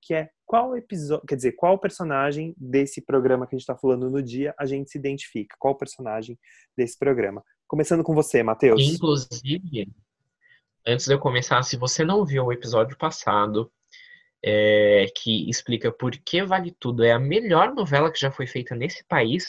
que 0.00 0.14
é 0.14 0.30
qual 0.46 0.76
episódio, 0.76 1.26
quer 1.26 1.34
dizer, 1.34 1.52
qual 1.52 1.78
personagem 1.78 2.54
desse 2.56 3.02
programa 3.02 3.46
que 3.46 3.54
a 3.54 3.58
gente 3.58 3.64
está 3.64 3.76
falando 3.76 4.08
no 4.08 4.22
dia 4.22 4.54
a 4.58 4.64
gente 4.66 4.90
se 4.90 4.98
identifica? 4.98 5.56
Qual 5.58 5.76
personagem 5.76 6.38
desse 6.76 6.96
programa? 6.96 7.42
Começando 7.66 8.04
com 8.04 8.14
você, 8.14 8.42
Matheus. 8.42 8.80
Inclusive, 8.80 9.88
antes 10.86 11.06
de 11.06 11.12
eu 11.12 11.18
começar, 11.18 11.62
se 11.64 11.76
você 11.76 12.04
não 12.04 12.24
viu 12.24 12.46
o 12.46 12.52
episódio 12.52 12.96
passado, 12.96 13.70
é, 14.44 15.06
que 15.16 15.48
explica 15.50 15.92
por 15.92 16.12
que 16.12 16.42
Vale 16.42 16.74
Tudo 16.78 17.04
é 17.04 17.12
a 17.12 17.18
melhor 17.18 17.74
novela 17.74 18.12
que 18.12 18.20
já 18.20 18.30
foi 18.30 18.46
feita 18.46 18.74
nesse 18.74 19.04
país, 19.04 19.48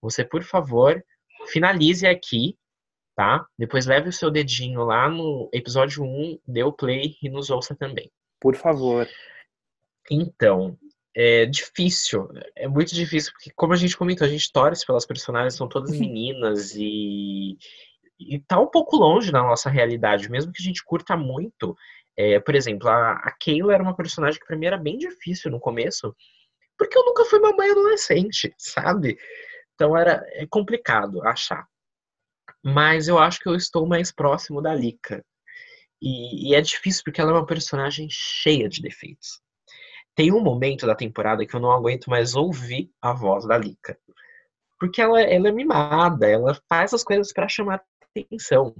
você, 0.00 0.24
por 0.24 0.42
favor, 0.42 1.04
finalize 1.48 2.06
aqui, 2.06 2.56
tá? 3.20 3.46
Depois 3.58 3.84
leve 3.84 4.08
o 4.08 4.12
seu 4.12 4.30
dedinho 4.30 4.82
lá 4.82 5.06
no 5.06 5.50
episódio 5.52 6.02
1, 6.02 6.38
dê 6.48 6.62
o 6.62 6.72
play 6.72 7.18
e 7.22 7.28
nos 7.28 7.50
ouça 7.50 7.74
também. 7.74 8.10
Por 8.40 8.56
favor. 8.56 9.06
Então, 10.10 10.78
é 11.14 11.44
difícil, 11.44 12.30
é 12.56 12.66
muito 12.66 12.94
difícil, 12.94 13.30
porque 13.32 13.50
como 13.54 13.74
a 13.74 13.76
gente 13.76 13.94
comentou, 13.94 14.26
a 14.26 14.30
gente 14.30 14.50
torce 14.50 14.86
pelas 14.86 15.04
personagens, 15.04 15.54
são 15.54 15.68
todas 15.68 15.90
meninas 16.00 16.72
e, 16.74 17.58
e 18.18 18.38
tá 18.38 18.58
um 18.58 18.68
pouco 18.68 18.96
longe 18.96 19.30
da 19.30 19.42
nossa 19.42 19.68
realidade, 19.68 20.30
mesmo 20.30 20.50
que 20.50 20.62
a 20.62 20.64
gente 20.64 20.82
curta 20.82 21.14
muito. 21.14 21.76
É, 22.16 22.40
por 22.40 22.54
exemplo, 22.54 22.88
a, 22.88 23.12
a 23.12 23.36
Kayla 23.38 23.74
era 23.74 23.82
uma 23.82 23.94
personagem 23.94 24.40
que 24.40 24.46
pra 24.46 24.56
mim 24.56 24.64
era 24.64 24.78
bem 24.78 24.96
difícil 24.96 25.50
no 25.50 25.60
começo, 25.60 26.16
porque 26.78 26.96
eu 26.96 27.04
nunca 27.04 27.26
fui 27.26 27.38
mamãe 27.38 27.70
adolescente, 27.70 28.54
sabe? 28.56 29.18
Então 29.74 29.94
era 29.94 30.24
é 30.32 30.46
complicado 30.46 31.22
achar. 31.22 31.69
Mas 32.62 33.08
eu 33.08 33.18
acho 33.18 33.40
que 33.40 33.48
eu 33.48 33.54
estou 33.54 33.86
mais 33.86 34.12
próximo 34.12 34.60
da 34.60 34.74
Lika. 34.74 35.24
E, 36.00 36.50
e 36.50 36.54
é 36.54 36.60
difícil 36.60 37.02
porque 37.04 37.20
ela 37.20 37.30
é 37.30 37.34
uma 37.34 37.46
personagem 37.46 38.08
cheia 38.10 38.68
de 38.68 38.80
defeitos. 38.80 39.40
Tem 40.14 40.32
um 40.32 40.40
momento 40.40 40.86
da 40.86 40.94
temporada 40.94 41.46
que 41.46 41.54
eu 41.54 41.60
não 41.60 41.72
aguento 41.72 42.10
mais 42.10 42.34
ouvir 42.34 42.90
a 43.00 43.12
voz 43.12 43.46
da 43.46 43.56
Lika. 43.56 43.98
Porque 44.78 45.00
ela, 45.00 45.20
ela 45.20 45.48
é 45.48 45.52
mimada, 45.52 46.26
ela 46.26 46.58
faz 46.68 46.94
as 46.94 47.04
coisas 47.04 47.32
para 47.32 47.48
chamar 47.48 47.82
atenção. 48.02 48.74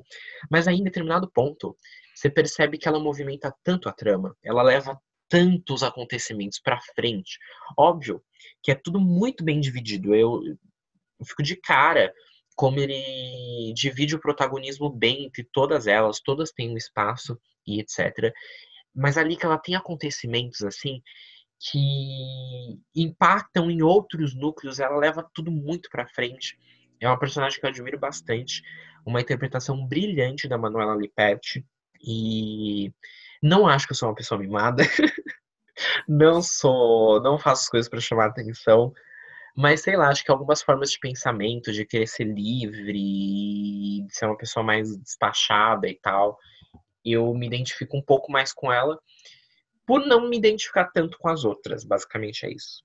Mas 0.51 0.66
aí, 0.66 0.76
em 0.76 0.85
determinado 0.85 1.31
ponto, 1.31 1.76
você 2.14 2.28
percebe 2.28 2.78
que 2.78 2.89
ela 2.89 2.99
movimenta 2.99 3.55
tanto 3.62 3.89
a 3.89 3.93
trama, 3.93 4.37
ela 4.43 4.62
leva 4.62 5.01
tantos 5.28 5.83
acontecimentos 5.83 6.59
para 6.59 6.81
frente. 6.95 7.39
Óbvio 7.78 8.22
que 8.62 8.72
é 8.72 8.74
tudo 8.74 9.01
muito 9.01 9.45
bem 9.45 9.61
dividido. 9.61 10.14
Eu, 10.14 10.43
eu 10.45 11.24
fico 11.24 11.43
de 11.43 11.57
cara 11.57 12.12
como 12.61 12.78
ele 12.78 13.72
divide 13.72 14.14
o 14.14 14.20
protagonismo 14.20 14.90
bem 14.90 15.24
entre 15.24 15.42
todas 15.50 15.86
elas, 15.86 16.20
todas 16.20 16.52
têm 16.52 16.70
um 16.70 16.76
espaço 16.76 17.40
e 17.66 17.80
etc. 17.80 18.34
Mas 18.94 19.16
ali 19.16 19.34
que 19.34 19.46
ela 19.46 19.56
tem 19.56 19.74
acontecimentos 19.74 20.61
assim 20.62 21.00
que 21.58 22.78
impactam 22.94 23.70
em 23.70 23.80
outros 23.80 24.34
núcleos, 24.34 24.78
ela 24.78 24.98
leva 24.98 25.26
tudo 25.32 25.50
muito 25.50 25.88
para 25.88 26.06
frente. 26.06 26.58
É 27.00 27.08
uma 27.08 27.18
personagem 27.18 27.58
que 27.58 27.64
eu 27.64 27.70
admiro 27.70 27.98
bastante, 27.98 28.62
uma 29.06 29.22
interpretação 29.22 29.86
brilhante 29.86 30.46
da 30.46 30.58
Manuela 30.58 30.94
Lipetti 30.94 31.64
e 31.98 32.92
não 33.42 33.66
acho 33.66 33.86
que 33.86 33.92
eu 33.92 33.96
sou 33.96 34.11
uma 34.11 34.14
pessoa 34.14 34.38
mimada. 34.38 34.82
não 36.06 36.42
sou, 36.42 37.22
não 37.22 37.38
faço 37.38 37.62
as 37.62 37.68
coisas 37.70 37.88
para 37.88 38.00
chamar 38.02 38.26
atenção. 38.26 38.92
Mas 39.61 39.82
sei 39.82 39.94
lá, 39.94 40.08
acho 40.08 40.24
que 40.24 40.30
algumas 40.30 40.62
formas 40.62 40.90
de 40.90 40.98
pensamento, 40.98 41.70
de 41.70 41.84
querer 41.84 42.06
ser 42.06 42.24
livre, 42.24 42.92
de 42.92 44.08
ser 44.11 44.24
uma 44.24 44.36
pessoa 44.36 44.64
mais 44.64 44.96
despachada 44.96 45.86
e 45.86 45.98
tal, 46.00 46.38
eu 47.04 47.34
me 47.34 47.46
identifico 47.46 47.94
um 47.94 48.02
pouco 48.02 48.32
mais 48.32 48.54
com 48.54 48.72
ela, 48.72 48.98
por 49.86 50.06
não 50.06 50.30
me 50.30 50.38
identificar 50.38 50.86
tanto 50.86 51.18
com 51.18 51.28
as 51.28 51.44
outras, 51.44 51.84
basicamente 51.84 52.46
é 52.46 52.50
isso. 52.50 52.82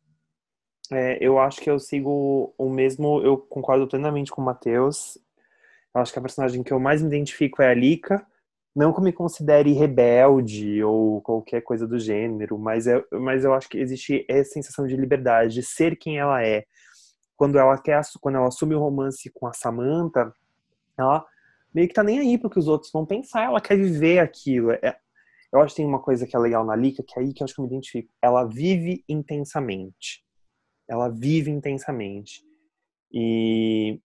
É, 0.92 1.18
eu 1.22 1.40
acho 1.40 1.62
que 1.62 1.70
eu 1.70 1.80
sigo 1.80 2.54
o 2.58 2.70
mesmo, 2.70 3.22
eu 3.22 3.38
concordo 3.38 3.88
plenamente 3.88 4.30
com 4.30 4.42
o 4.42 4.46
Matheus. 4.46 5.18
Eu 5.94 6.02
acho 6.02 6.12
que 6.12 6.20
a 6.20 6.22
personagem 6.22 6.62
que 6.62 6.74
eu 6.74 6.80
mais 6.80 7.02
me 7.02 7.08
identifico 7.08 7.62
é 7.62 7.70
a 7.70 7.74
Lika. 7.74 8.28
Não 8.76 8.92
que 8.92 9.00
eu 9.00 9.04
me 9.04 9.14
considere 9.14 9.72
rebelde 9.72 10.84
ou 10.84 11.22
qualquer 11.22 11.62
coisa 11.62 11.88
do 11.88 11.98
gênero, 11.98 12.60
mas, 12.60 12.88
é, 12.88 13.02
mas 13.12 13.46
eu 13.46 13.54
acho 13.54 13.70
que 13.70 13.78
existe 13.78 14.26
essa 14.30 14.52
sensação 14.52 14.86
de 14.86 14.98
liberdade, 14.98 15.54
de 15.54 15.64
ser 15.64 15.96
quem 15.96 16.20
ela 16.20 16.46
é. 16.46 16.66
Quando 17.38 17.58
ela 17.58 17.78
quer, 17.82 18.02
quando 18.22 18.36
ela 18.36 18.48
assume 18.48 18.76
o 18.76 18.80
romance 18.80 19.32
com 19.34 19.48
a 19.48 19.54
Samantha, 19.54 20.32
ela 20.98 21.26
meio 21.74 21.88
que 21.88 21.94
tá 21.94 22.04
nem 22.04 22.20
aí 22.20 22.38
pro 22.38 22.50
que 22.50 22.60
os 22.60 22.68
outros 22.68 22.92
vão 22.92 23.06
pensar, 23.06 23.46
ela 23.46 23.62
quer 23.62 23.78
viver 23.78 24.20
aquilo. 24.20 24.72
É, 24.72 24.98
eu 25.54 25.62
acho 25.62 25.74
que 25.74 25.82
tem 25.82 25.86
uma 25.86 26.02
coisa 26.02 26.28
que 26.28 26.36
é 26.36 26.40
legal 26.40 26.66
na 26.66 26.76
Lika, 26.76 27.02
que 27.02 27.18
é 27.18 27.22
aí 27.22 27.34
que 27.34 27.42
eu 27.42 27.46
acho 27.46 27.54
que 27.54 27.62
eu 27.62 27.64
me 27.64 27.70
identifico. 27.70 28.12
Ela 28.22 28.44
vive 28.46 29.06
intensamente. 29.08 30.22
Ela 30.88 31.10
vive 31.10 31.50
intensamente. 31.50 32.42
E 33.12 34.02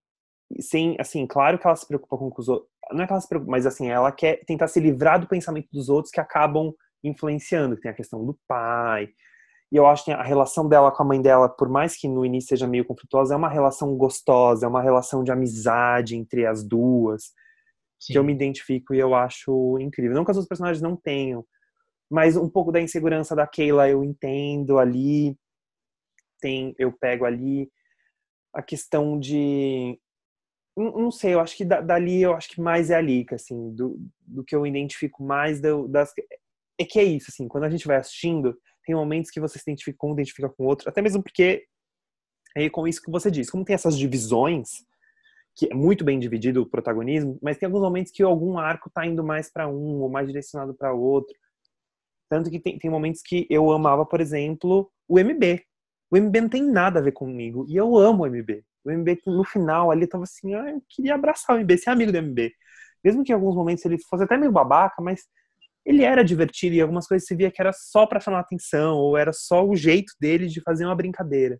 sem, 0.58 0.96
assim, 0.98 1.26
claro 1.26 1.58
que 1.58 1.66
ela 1.66 1.76
se 1.76 1.86
preocupa 1.86 2.16
com 2.16 2.32
os 2.36 2.48
outros 2.48 2.70
não 2.92 3.04
é 3.04 3.06
que 3.06 3.12
ela 3.12 3.20
se 3.20 3.28
preocupa, 3.28 3.50
mas 3.50 3.66
assim, 3.66 3.88
ela 3.88 4.10
quer 4.12 4.44
tentar 4.44 4.68
se 4.68 4.80
livrar 4.80 5.20
do 5.20 5.28
pensamento 5.28 5.68
dos 5.72 5.88
outros 5.88 6.12
que 6.12 6.20
acabam 6.20 6.72
influenciando, 7.02 7.76
que 7.76 7.82
tem 7.82 7.90
a 7.90 7.94
questão 7.94 8.24
do 8.24 8.38
pai. 8.46 9.08
E 9.72 9.76
eu 9.76 9.86
acho 9.86 10.04
que 10.04 10.10
a 10.10 10.22
relação 10.22 10.68
dela 10.68 10.90
com 10.90 11.02
a 11.02 11.06
mãe 11.06 11.22
dela, 11.22 11.48
por 11.48 11.68
mais 11.68 11.96
que 11.96 12.08
no 12.08 12.24
início 12.24 12.48
seja 12.48 12.66
meio 12.66 12.84
conflituosa, 12.84 13.34
é 13.34 13.36
uma 13.36 13.48
relação 13.48 13.96
gostosa, 13.96 14.66
é 14.66 14.68
uma 14.68 14.82
relação 14.82 15.22
de 15.22 15.30
amizade 15.30 16.16
entre 16.16 16.44
as 16.44 16.64
duas, 16.64 17.32
Sim. 18.00 18.12
que 18.12 18.18
eu 18.18 18.24
me 18.24 18.32
identifico 18.32 18.92
e 18.92 18.98
eu 18.98 19.14
acho 19.14 19.78
incrível. 19.78 20.16
Não 20.16 20.24
que 20.24 20.32
as 20.32 20.36
outras 20.36 20.48
personagens 20.48 20.82
não 20.82 20.96
tenham, 20.96 21.44
mas 22.10 22.36
um 22.36 22.48
pouco 22.48 22.72
da 22.72 22.80
insegurança 22.80 23.36
da 23.36 23.46
Keila 23.46 23.88
eu 23.88 24.02
entendo 24.02 24.78
ali, 24.78 25.36
tem, 26.40 26.74
eu 26.78 26.92
pego 26.92 27.24
ali 27.24 27.70
a 28.52 28.62
questão 28.62 29.18
de 29.18 29.96
não 30.82 31.10
sei, 31.10 31.34
eu 31.34 31.40
acho 31.40 31.56
que 31.56 31.64
dali 31.64 32.22
eu 32.22 32.34
acho 32.34 32.48
que 32.48 32.60
mais 32.60 32.90
é 32.90 32.96
a 32.96 33.00
Lika, 33.00 33.36
assim, 33.36 33.74
do, 33.74 33.98
do 34.26 34.44
que 34.44 34.54
eu 34.54 34.66
identifico 34.66 35.22
mais 35.22 35.60
do, 35.60 35.88
das. 35.88 36.12
É 36.78 36.84
que 36.84 36.98
é 36.98 37.04
isso, 37.04 37.26
assim, 37.30 37.48
quando 37.48 37.64
a 37.64 37.70
gente 37.70 37.86
vai 37.86 37.96
assistindo, 37.96 38.56
tem 38.84 38.94
momentos 38.94 39.30
que 39.30 39.40
você 39.40 39.58
se 39.58 39.64
identifica 39.64 39.98
com 39.98 40.10
um, 40.10 40.12
identifica 40.14 40.48
com 40.48 40.64
o 40.64 40.66
outro, 40.66 40.88
até 40.88 41.02
mesmo 41.02 41.22
porque 41.22 41.66
é 42.56 42.68
com 42.70 42.86
isso 42.86 43.02
que 43.02 43.10
você 43.10 43.30
diz, 43.30 43.50
como 43.50 43.64
tem 43.64 43.74
essas 43.74 43.96
divisões, 43.96 44.84
que 45.54 45.68
é 45.70 45.74
muito 45.74 46.04
bem 46.04 46.18
dividido 46.18 46.62
o 46.62 46.66
protagonismo, 46.66 47.38
mas 47.42 47.58
tem 47.58 47.66
alguns 47.66 47.82
momentos 47.82 48.12
que 48.12 48.22
algum 48.22 48.58
arco 48.58 48.90
tá 48.90 49.06
indo 49.06 49.22
mais 49.22 49.52
para 49.52 49.68
um 49.68 50.00
ou 50.00 50.08
mais 50.08 50.26
direcionado 50.26 50.74
para 50.74 50.92
outro. 50.92 51.34
Tanto 52.28 52.50
que 52.50 52.60
tem, 52.60 52.78
tem 52.78 52.90
momentos 52.90 53.22
que 53.22 53.46
eu 53.50 53.70
amava, 53.72 54.06
por 54.06 54.20
exemplo, 54.20 54.90
o 55.08 55.18
MB. 55.18 55.64
O 56.10 56.16
MB 56.16 56.40
não 56.40 56.48
tem 56.48 56.62
nada 56.62 56.98
a 57.00 57.02
ver 57.02 57.12
comigo, 57.12 57.66
e 57.68 57.76
eu 57.76 57.96
amo 57.96 58.24
o 58.24 58.26
MB. 58.26 58.64
O 58.84 58.90
MB, 58.90 59.20
no 59.26 59.44
final, 59.44 59.90
ali 59.90 60.06
tava 60.06 60.24
assim, 60.24 60.54
ah, 60.54 60.70
eu 60.70 60.82
queria 60.88 61.14
abraçar 61.14 61.56
o 61.56 61.60
MB, 61.60 61.78
ser 61.78 61.90
amigo 61.90 62.12
do 62.12 62.18
MB. 62.18 62.52
Mesmo 63.04 63.24
que 63.24 63.32
em 63.32 63.34
alguns 63.34 63.54
momentos 63.54 63.84
ele 63.84 63.98
fosse 64.08 64.24
até 64.24 64.36
meio 64.36 64.52
babaca, 64.52 65.02
mas 65.02 65.22
ele 65.84 66.04
era 66.04 66.24
divertido 66.24 66.74
e 66.74 66.80
algumas 66.80 67.06
coisas 67.06 67.26
se 67.26 67.34
via 67.34 67.50
que 67.50 67.60
era 67.60 67.72
só 67.72 68.06
para 68.06 68.20
chamar 68.20 68.40
atenção, 68.40 68.96
ou 68.96 69.16
era 69.16 69.32
só 69.32 69.66
o 69.66 69.74
jeito 69.74 70.12
dele 70.20 70.46
de 70.46 70.60
fazer 70.62 70.84
uma 70.84 70.94
brincadeira. 70.94 71.58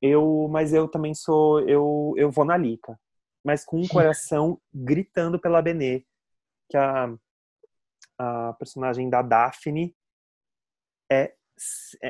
Eu, 0.00 0.48
mas 0.50 0.72
eu 0.72 0.88
também 0.88 1.14
sou, 1.14 1.60
eu, 1.68 2.12
eu 2.16 2.30
vou 2.30 2.44
na 2.44 2.56
Lica, 2.56 2.98
mas 3.44 3.64
com 3.64 3.80
um 3.80 3.86
coração 3.88 4.60
gritando 4.74 5.38
pela 5.40 5.62
Benê, 5.62 6.04
que 6.68 6.76
a, 6.76 7.14
a 8.18 8.52
personagem 8.54 9.08
da 9.08 9.22
Daphne 9.22 9.94
é 11.10 11.24
é, 11.24 11.34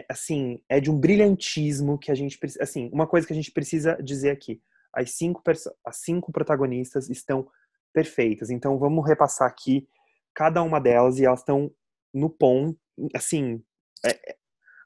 assim, 0.08 0.62
é 0.68 0.80
de 0.80 0.90
um 0.90 0.98
brilhantismo 0.98 1.98
que 1.98 2.10
a 2.10 2.14
gente 2.14 2.38
precisa, 2.38 2.62
assim, 2.62 2.90
uma 2.92 3.06
coisa 3.06 3.26
que 3.26 3.32
a 3.32 3.36
gente 3.36 3.50
precisa 3.50 3.96
dizer 4.02 4.30
aqui, 4.30 4.60
as 4.92 5.12
cinco, 5.12 5.42
as 5.84 5.96
cinco 5.96 6.30
protagonistas 6.30 7.08
estão 7.08 7.48
perfeitas, 7.92 8.50
então 8.50 8.78
vamos 8.78 9.06
repassar 9.06 9.48
aqui 9.48 9.86
cada 10.34 10.62
uma 10.62 10.80
delas 10.80 11.18
e 11.18 11.24
elas 11.24 11.40
estão 11.40 11.70
no 12.12 12.30
ponto, 12.30 12.78
assim, 13.14 13.62
é, 14.04 14.36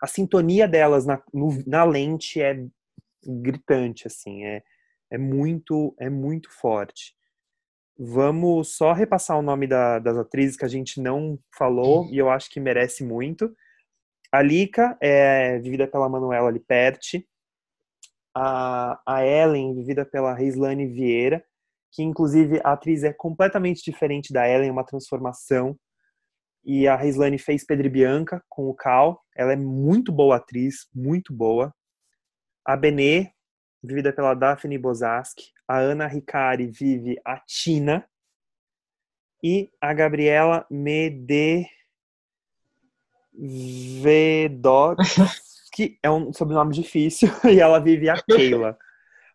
a 0.03 0.07
sintonia 0.07 0.69
delas 0.69 1.07
na, 1.07 1.23
no, 1.33 1.63
na 1.67 1.85
lente 1.85 2.41
é 2.41 2.65
gritante, 3.25 4.07
assim, 4.07 4.45
é, 4.45 4.63
é 5.11 5.19
muito, 5.19 5.95
é 5.99 6.09
muito 6.09 6.51
forte. 6.51 7.15
Vamos 7.99 8.77
só 8.77 8.93
repassar 8.93 9.39
o 9.39 9.43
nome 9.43 9.67
da, 9.67 9.99
das 9.99 10.19
atrizes 10.19 10.57
que 10.57 10.65
a 10.65 10.69
gente 10.69 11.01
não 11.01 11.39
falou 11.57 12.07
e 12.11 12.19
eu 12.19 12.29
acho 12.29 12.51
que 12.51 12.61
merece 12.61 13.03
muito. 13.03 13.57
A 14.33 14.43
Lika 14.43 14.97
é 15.01 15.59
vivida 15.59 15.87
pela 15.87 16.09
Manuela 16.09 16.51
Liperti. 16.51 17.27
A, 18.35 19.01
a 19.07 19.25
Ellen, 19.25 19.75
vivida 19.75 20.05
pela 20.05 20.35
Reislane 20.35 20.87
Vieira, 20.87 21.43
que 21.91 22.03
inclusive 22.03 22.61
a 22.63 22.73
atriz 22.73 23.03
é 23.03 23.13
completamente 23.13 23.83
diferente 23.83 24.33
da 24.33 24.47
Ellen, 24.47 24.71
uma 24.71 24.85
transformação. 24.85 25.79
E 26.65 26.87
a 26.87 26.97
Reislane 26.97 27.39
fez 27.39 27.65
Pedro 27.65 27.89
Bianca 27.89 28.43
com 28.49 28.69
o 28.69 28.75
Cal. 28.75 29.23
Ela 29.35 29.53
é 29.53 29.57
muito 29.57 30.13
boa 30.13 30.37
atriz, 30.37 30.89
muito 30.95 31.33
boa. 31.33 31.73
A 32.65 32.77
Benê, 32.77 33.31
vivida 33.83 34.13
pela 34.13 34.35
Daphne 34.35 34.77
Bozaski. 34.77 35.53
A 35.67 35.79
Ana 35.79 36.07
Ricari 36.07 36.67
vive 36.67 37.19
a 37.25 37.39
Tina. 37.39 38.07
E 39.43 39.71
a 39.81 39.95
Gabriela 39.95 40.67
Mede 40.69 41.67
que 45.73 45.99
é 46.03 46.11
um 46.11 46.33
sobrenome 46.33 46.75
difícil, 46.75 47.29
e 47.45 47.61
ela 47.61 47.79
vive 47.79 48.09
a 48.09 48.21
Keila. 48.23 48.77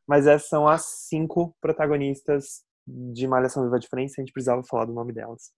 Mas 0.08 0.28
essas 0.28 0.50
são 0.50 0.68
as 0.68 0.84
cinco 1.08 1.56
protagonistas 1.62 2.64
de 2.88 3.28
Malhação 3.28 3.64
Viva 3.64 3.76
a 3.76 3.80
Diferença, 3.80 4.16
a 4.18 4.22
gente 4.24 4.34
precisava 4.34 4.64
falar 4.64 4.86
do 4.86 4.94
nome 4.94 5.14
delas. 5.14 5.52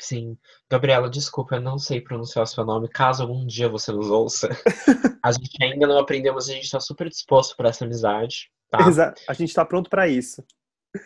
Sim. 0.00 0.38
Gabriela, 0.70 1.10
desculpa, 1.10 1.56
eu 1.56 1.60
não 1.60 1.78
sei 1.78 2.00
pronunciar 2.00 2.44
o 2.44 2.46
seu 2.46 2.64
nome. 2.64 2.88
Caso 2.88 3.22
algum 3.22 3.46
dia 3.46 3.68
você 3.68 3.92
nos 3.92 4.10
ouça, 4.10 4.48
a 5.22 5.30
gente 5.30 5.62
ainda 5.62 5.86
não 5.86 5.98
aprendeu, 5.98 6.32
mas 6.32 6.48
a 6.48 6.54
gente 6.54 6.64
está 6.64 6.80
super 6.80 7.08
disposto 7.08 7.54
para 7.54 7.68
essa 7.68 7.84
amizade. 7.84 8.50
Tá? 8.70 8.88
Exato. 8.88 9.20
A 9.28 9.34
gente 9.34 9.50
está 9.50 9.64
pronto 9.64 9.90
para 9.90 10.08
isso. 10.08 10.42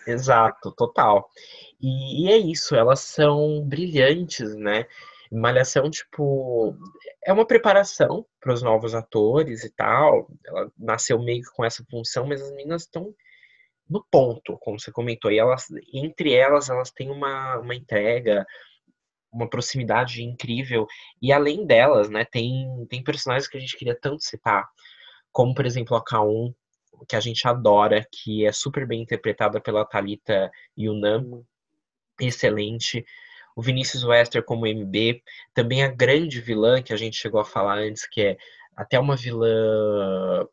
Exato, 0.07 0.73
total. 0.73 1.29
E, 1.81 2.25
e, 2.25 2.33
é 2.33 2.39
isso, 2.39 2.75
elas 2.75 3.01
são 3.01 3.63
brilhantes, 3.67 4.55
né? 4.55 4.87
Malhação, 5.35 5.91
tipo, 5.91 6.77
é 7.25 7.33
uma 7.33 7.47
preparação 7.47 8.25
para 8.41 8.53
os 8.53 8.63
novos 8.63 8.95
atores 8.95 9.65
e 9.65 9.71
tal. 9.71 10.29
Ela 10.47 10.71
nasceu 10.79 11.19
meio 11.19 11.43
que 11.43 11.51
com 11.55 11.65
essa 11.65 11.85
função, 11.91 12.27
mas 12.27 12.41
as 12.43 12.51
meninas 12.53 12.83
estão 12.83 13.15
no 13.89 14.05
ponto, 14.11 14.57
como 14.61 14.79
você 14.79 14.93
comentou. 14.93 15.31
E 15.31 15.39
elas, 15.39 15.67
entre 15.93 16.33
elas, 16.33 16.71
elas 16.71 16.91
têm 16.91 17.11
uma, 17.11 17.59
uma 17.59 17.75
entrega, 17.75 18.47
uma 19.33 19.49
proximidade 19.49 20.23
incrível. 20.23 20.87
E 21.21 21.33
além 21.33 21.67
delas, 21.67 22.09
né, 22.09 22.25
tem, 22.25 22.67
tem 22.89 23.03
personagens 23.03 23.49
que 23.49 23.57
a 23.57 23.61
gente 23.61 23.77
queria 23.77 23.99
tanto 24.01 24.23
citar, 24.23 24.69
como, 25.33 25.55
por 25.55 25.67
exemplo, 25.67 25.97
a 25.97 26.05
K1, 26.05 26.55
que 27.09 27.17
a 27.17 27.21
gente 27.21 27.47
adora, 27.47 28.07
que 28.11 28.47
é 28.47 28.53
super 28.53 28.87
bem 28.87 29.03
interpretada 29.03 29.61
pela 29.61 29.85
Talita 29.85 30.51
Yunam, 30.79 31.45
excelente. 32.21 33.05
O 33.57 33.63
Vinícius 33.63 34.05
Wester 34.05 34.45
como 34.45 34.67
MB, 34.67 35.23
também 35.53 35.85
a 35.85 35.89
grande 35.89 36.41
vilã 36.41 36.83
que 36.83 36.93
a 36.93 36.97
gente 36.97 37.17
chegou 37.17 37.41
a 37.41 37.45
falar 37.45 37.79
antes, 37.79 38.07
que 38.07 38.21
é 38.21 38.37
até 38.77 38.99
uma 38.99 39.17
vilã 39.17 40.47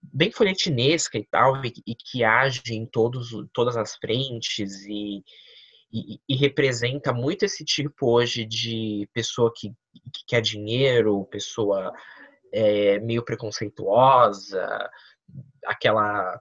bem 0.00 0.30
folhetinesca 0.30 1.18
e 1.18 1.24
tal, 1.24 1.64
e, 1.64 1.72
e 1.86 1.94
que 1.94 2.22
age 2.22 2.62
em 2.70 2.86
todos, 2.86 3.30
todas 3.52 3.76
as 3.76 3.96
frentes 3.96 4.84
e, 4.86 5.24
e, 5.92 6.20
e, 6.28 6.36
representa 6.36 7.12
muito 7.12 7.44
esse 7.44 7.64
tipo 7.64 8.12
hoje 8.12 8.44
de 8.44 9.08
pessoa 9.12 9.52
que, 9.54 9.70
que 10.12 10.24
quer 10.26 10.40
dinheiro, 10.40 11.24
pessoa 11.30 11.92
é, 12.52 13.00
meio 13.00 13.24
preconceituosa, 13.24 14.90
aquela 15.64 16.40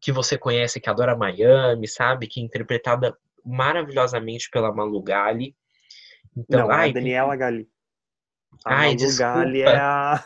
que 0.00 0.12
você 0.12 0.36
conhece 0.36 0.80
que 0.80 0.90
adora 0.90 1.16
Miami, 1.16 1.88
sabe? 1.88 2.26
Que 2.26 2.40
é 2.40 2.42
interpretada 2.42 3.16
maravilhosamente 3.46 4.50
pela 4.50 4.74
Malu 4.74 5.00
Gali. 5.00 5.54
Então, 6.36 6.66
Não, 6.66 6.70
ai, 6.70 6.90
a 6.90 6.92
Daniela 6.92 7.36
Gali. 7.36 7.68
A 8.64 8.74
ai, 8.74 8.86
Malu 8.86 8.96
desculpa. 8.96 9.32
Gali 9.34 9.60
é 9.62 9.76
a, 9.76 10.24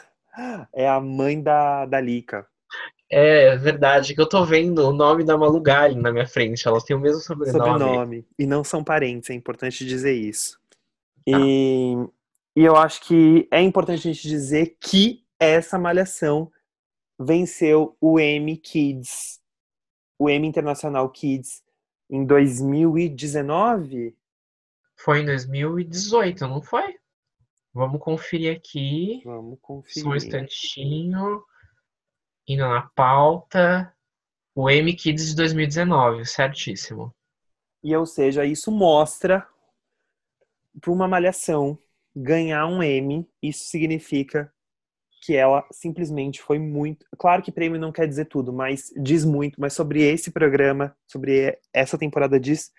é 0.75 0.89
a 0.89 1.01
mãe 1.01 1.41
da, 1.41 1.87
da 1.87 2.01
Lika. 2.01 2.47
É, 3.13 3.47
é 3.47 3.57
verdade, 3.57 4.15
que 4.15 4.21
eu 4.21 4.29
tô 4.29 4.45
vendo 4.45 4.89
o 4.89 4.93
nome 4.93 5.25
da 5.25 5.37
Malu 5.37 5.61
Gali 5.61 5.97
na 5.97 6.13
minha 6.13 6.27
frente. 6.27 6.67
Elas 6.67 6.85
têm 6.85 6.97
o 6.97 7.01
mesmo 7.01 7.21
sobrenome. 7.21 7.59
Sobrenome. 7.59 8.27
E 8.39 8.47
não 8.47 8.65
são 8.65 8.83
parentes, 8.83 9.31
é 9.31 9.35
importante 9.35 9.85
dizer 9.85 10.15
isso. 10.15 10.59
Tá. 11.29 11.39
E, 11.39 11.95
e 12.57 12.65
eu 12.65 12.77
acho 12.77 13.03
que 13.03 13.49
é 13.51 13.61
importante 13.61 14.09
a 14.09 14.13
gente 14.13 14.27
dizer 14.27 14.77
que 14.81 15.25
essa 15.39 15.79
malhação 15.79 16.51
venceu 17.19 17.97
o 18.01 18.19
Emmy 18.19 18.57
Kids, 18.57 19.41
o 20.19 20.31
Emmy 20.31 20.47
Internacional 20.47 21.09
Kids, 21.11 21.63
em 22.11 22.27
2019? 22.27 24.17
Foi 24.97 25.21
em 25.21 25.25
2018, 25.25 26.47
não 26.47 26.61
foi? 26.61 26.99
Vamos 27.73 28.01
conferir 28.01 28.55
aqui. 28.55 29.23
Vamos 29.25 29.59
conferir. 29.63 30.03
Só 30.03 30.11
um 30.11 30.17
instantinho. 30.17 31.43
Indo 32.47 32.69
na 32.69 32.83
pauta. 32.83 33.95
O 34.55 34.69
M 34.69 34.93
Kids 34.95 35.29
de 35.29 35.37
2019, 35.37 36.27
certíssimo. 36.27 37.15
E 37.83 37.97
ou 37.97 38.05
seja, 38.05 38.45
isso 38.45 38.71
mostra 38.71 39.47
para 40.81 40.93
uma 40.93 41.09
malhação 41.09 41.79
ganhar 42.15 42.67
um 42.67 42.83
M, 42.83 43.27
isso 43.41 43.65
significa 43.67 44.53
que 45.21 45.37
ela 45.37 45.65
simplesmente 45.71 46.41
foi 46.41 46.59
muito. 46.59 47.05
Claro 47.19 47.43
que 47.43 47.53
prêmio 47.53 47.79
não 47.79 47.93
quer 47.93 48.07
dizer 48.07 48.25
tudo, 48.27 48.53
mas 48.53 48.91
diz 48.97 49.25
muito. 49.25 49.61
Mas 49.61 49.75
sobre 49.75 50.03
esse 50.03 50.31
programa, 50.31 50.97
sobre 51.07 51.59
essa 51.75 51.99
temporada, 51.99 52.41
diz 52.41 52.71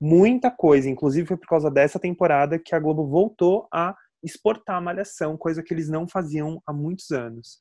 muita 0.00 0.50
coisa. 0.50 0.90
Inclusive, 0.90 1.28
foi 1.28 1.36
por 1.36 1.46
causa 1.46 1.70
dessa 1.70 1.98
temporada 1.98 2.58
que 2.58 2.74
a 2.74 2.80
Globo 2.80 3.06
voltou 3.06 3.68
a 3.72 3.94
exportar 4.22 4.76
a 4.76 4.80
Malhação, 4.80 5.36
coisa 5.36 5.62
que 5.62 5.72
eles 5.72 5.88
não 5.88 6.08
faziam 6.08 6.60
há 6.66 6.72
muitos 6.72 7.10
anos. 7.12 7.60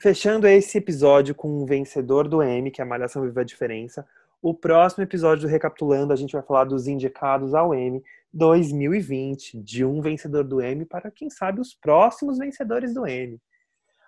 Fechando 0.00 0.48
esse 0.48 0.78
episódio 0.78 1.34
com 1.34 1.62
o 1.62 1.66
vencedor 1.66 2.26
do 2.26 2.42
M, 2.42 2.70
que 2.70 2.80
é 2.80 2.84
a 2.84 2.86
Malhação 2.86 3.22
Viva 3.22 3.42
a 3.42 3.44
Diferença. 3.44 4.06
O 4.40 4.54
próximo 4.54 5.04
episódio 5.04 5.46
do 5.46 5.50
Recapitulando, 5.50 6.12
a 6.12 6.16
gente 6.16 6.32
vai 6.32 6.42
falar 6.42 6.64
dos 6.64 6.88
indicados 6.88 7.54
ao 7.54 7.74
M 7.74 8.02
2020, 8.32 9.62
de 9.62 9.84
um 9.84 10.00
vencedor 10.00 10.44
do 10.44 10.60
M 10.60 10.86
para, 10.86 11.10
quem 11.10 11.28
sabe, 11.28 11.60
os 11.60 11.74
próximos 11.74 12.38
vencedores 12.38 12.94
do 12.94 13.06
M. 13.06 13.40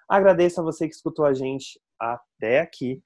Agradeço 0.09 0.61
a 0.61 0.65
você 0.65 0.89
que 0.89 0.95
escutou 0.95 1.25
a 1.25 1.35
gente 1.35 1.81
até 1.99 2.61
aqui. 2.61 3.03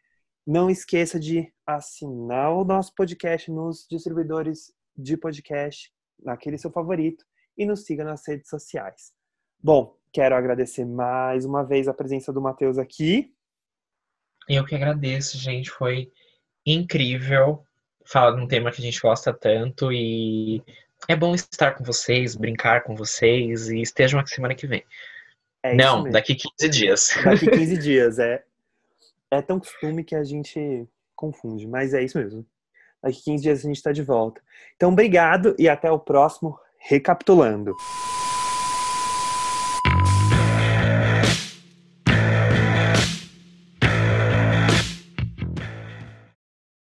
Não 0.47 0.71
esqueça 0.71 1.19
de 1.19 1.53
assinar 1.67 2.53
o 2.53 2.65
nosso 2.65 2.95
podcast 2.95 3.51
nos 3.51 3.87
distribuidores 3.91 4.73
de 4.97 5.17
podcast, 5.17 5.93
naquele 6.23 6.59
seu 6.59 6.71
favorito, 6.71 7.25
e 7.57 7.67
nos 7.67 7.85
siga 7.85 8.05
nas 8.05 8.27
redes 8.27 8.49
sociais. 8.49 9.13
Bom, 9.61 9.97
quero 10.13 10.35
agradecer 10.35 10.85
mais 10.85 11.45
uma 11.45 11.65
vez 11.65 11.89
a 11.89 11.95
presença 11.95 12.33
do 12.33 12.41
Matheus 12.41 12.79
aqui. 12.79 13.35
Eu 14.49 14.65
que 14.65 14.75
agradeço, 14.75 15.37
gente. 15.37 15.71
Foi 15.71 16.11
incrível 16.65 17.65
falar 18.05 18.37
de 18.37 18.43
um 18.43 18.49
tema 18.49 18.71
que 18.71 18.81
a 18.81 18.85
gente 18.85 19.01
gosta 19.01 19.33
tanto 19.33 19.93
e 19.93 20.63
é 21.07 21.15
bom 21.15 21.35
estar 21.35 21.75
com 21.75 21.85
vocês, 21.85 22.35
brincar 22.35 22.83
com 22.83 22.97
vocês 22.97 23.69
e 23.69 23.81
estejam 23.81 24.19
aqui 24.19 24.31
semana 24.31 24.55
que 24.55 24.67
vem. 24.67 24.85
É 25.63 25.75
Não, 25.75 26.09
daqui 26.09 26.35
15 26.35 26.69
dias. 26.69 27.11
Daqui 27.25 27.51
15 27.51 27.77
dias, 27.79 28.19
é. 28.19 28.43
É 29.31 29.43
tão 29.43 29.59
costume 29.59 30.03
que 30.03 30.15
a 30.15 30.25
gente 30.25 30.87
confunde, 31.15 31.67
mas 31.67 31.95
é 31.95 32.03
isso 32.03 32.19
mesmo. 32.19 32.45
Daqui 33.03 33.23
15 33.25 33.43
dias 33.43 33.59
a 33.61 33.63
gente 33.63 33.77
está 33.77 33.93
de 33.93 34.03
volta. 34.03 34.41
Então, 34.77 34.91
obrigado 34.91 35.55
e 35.59 35.69
até 35.69 35.91
o 35.91 35.99
próximo 35.99 36.59
Recapitulando. 36.81 37.75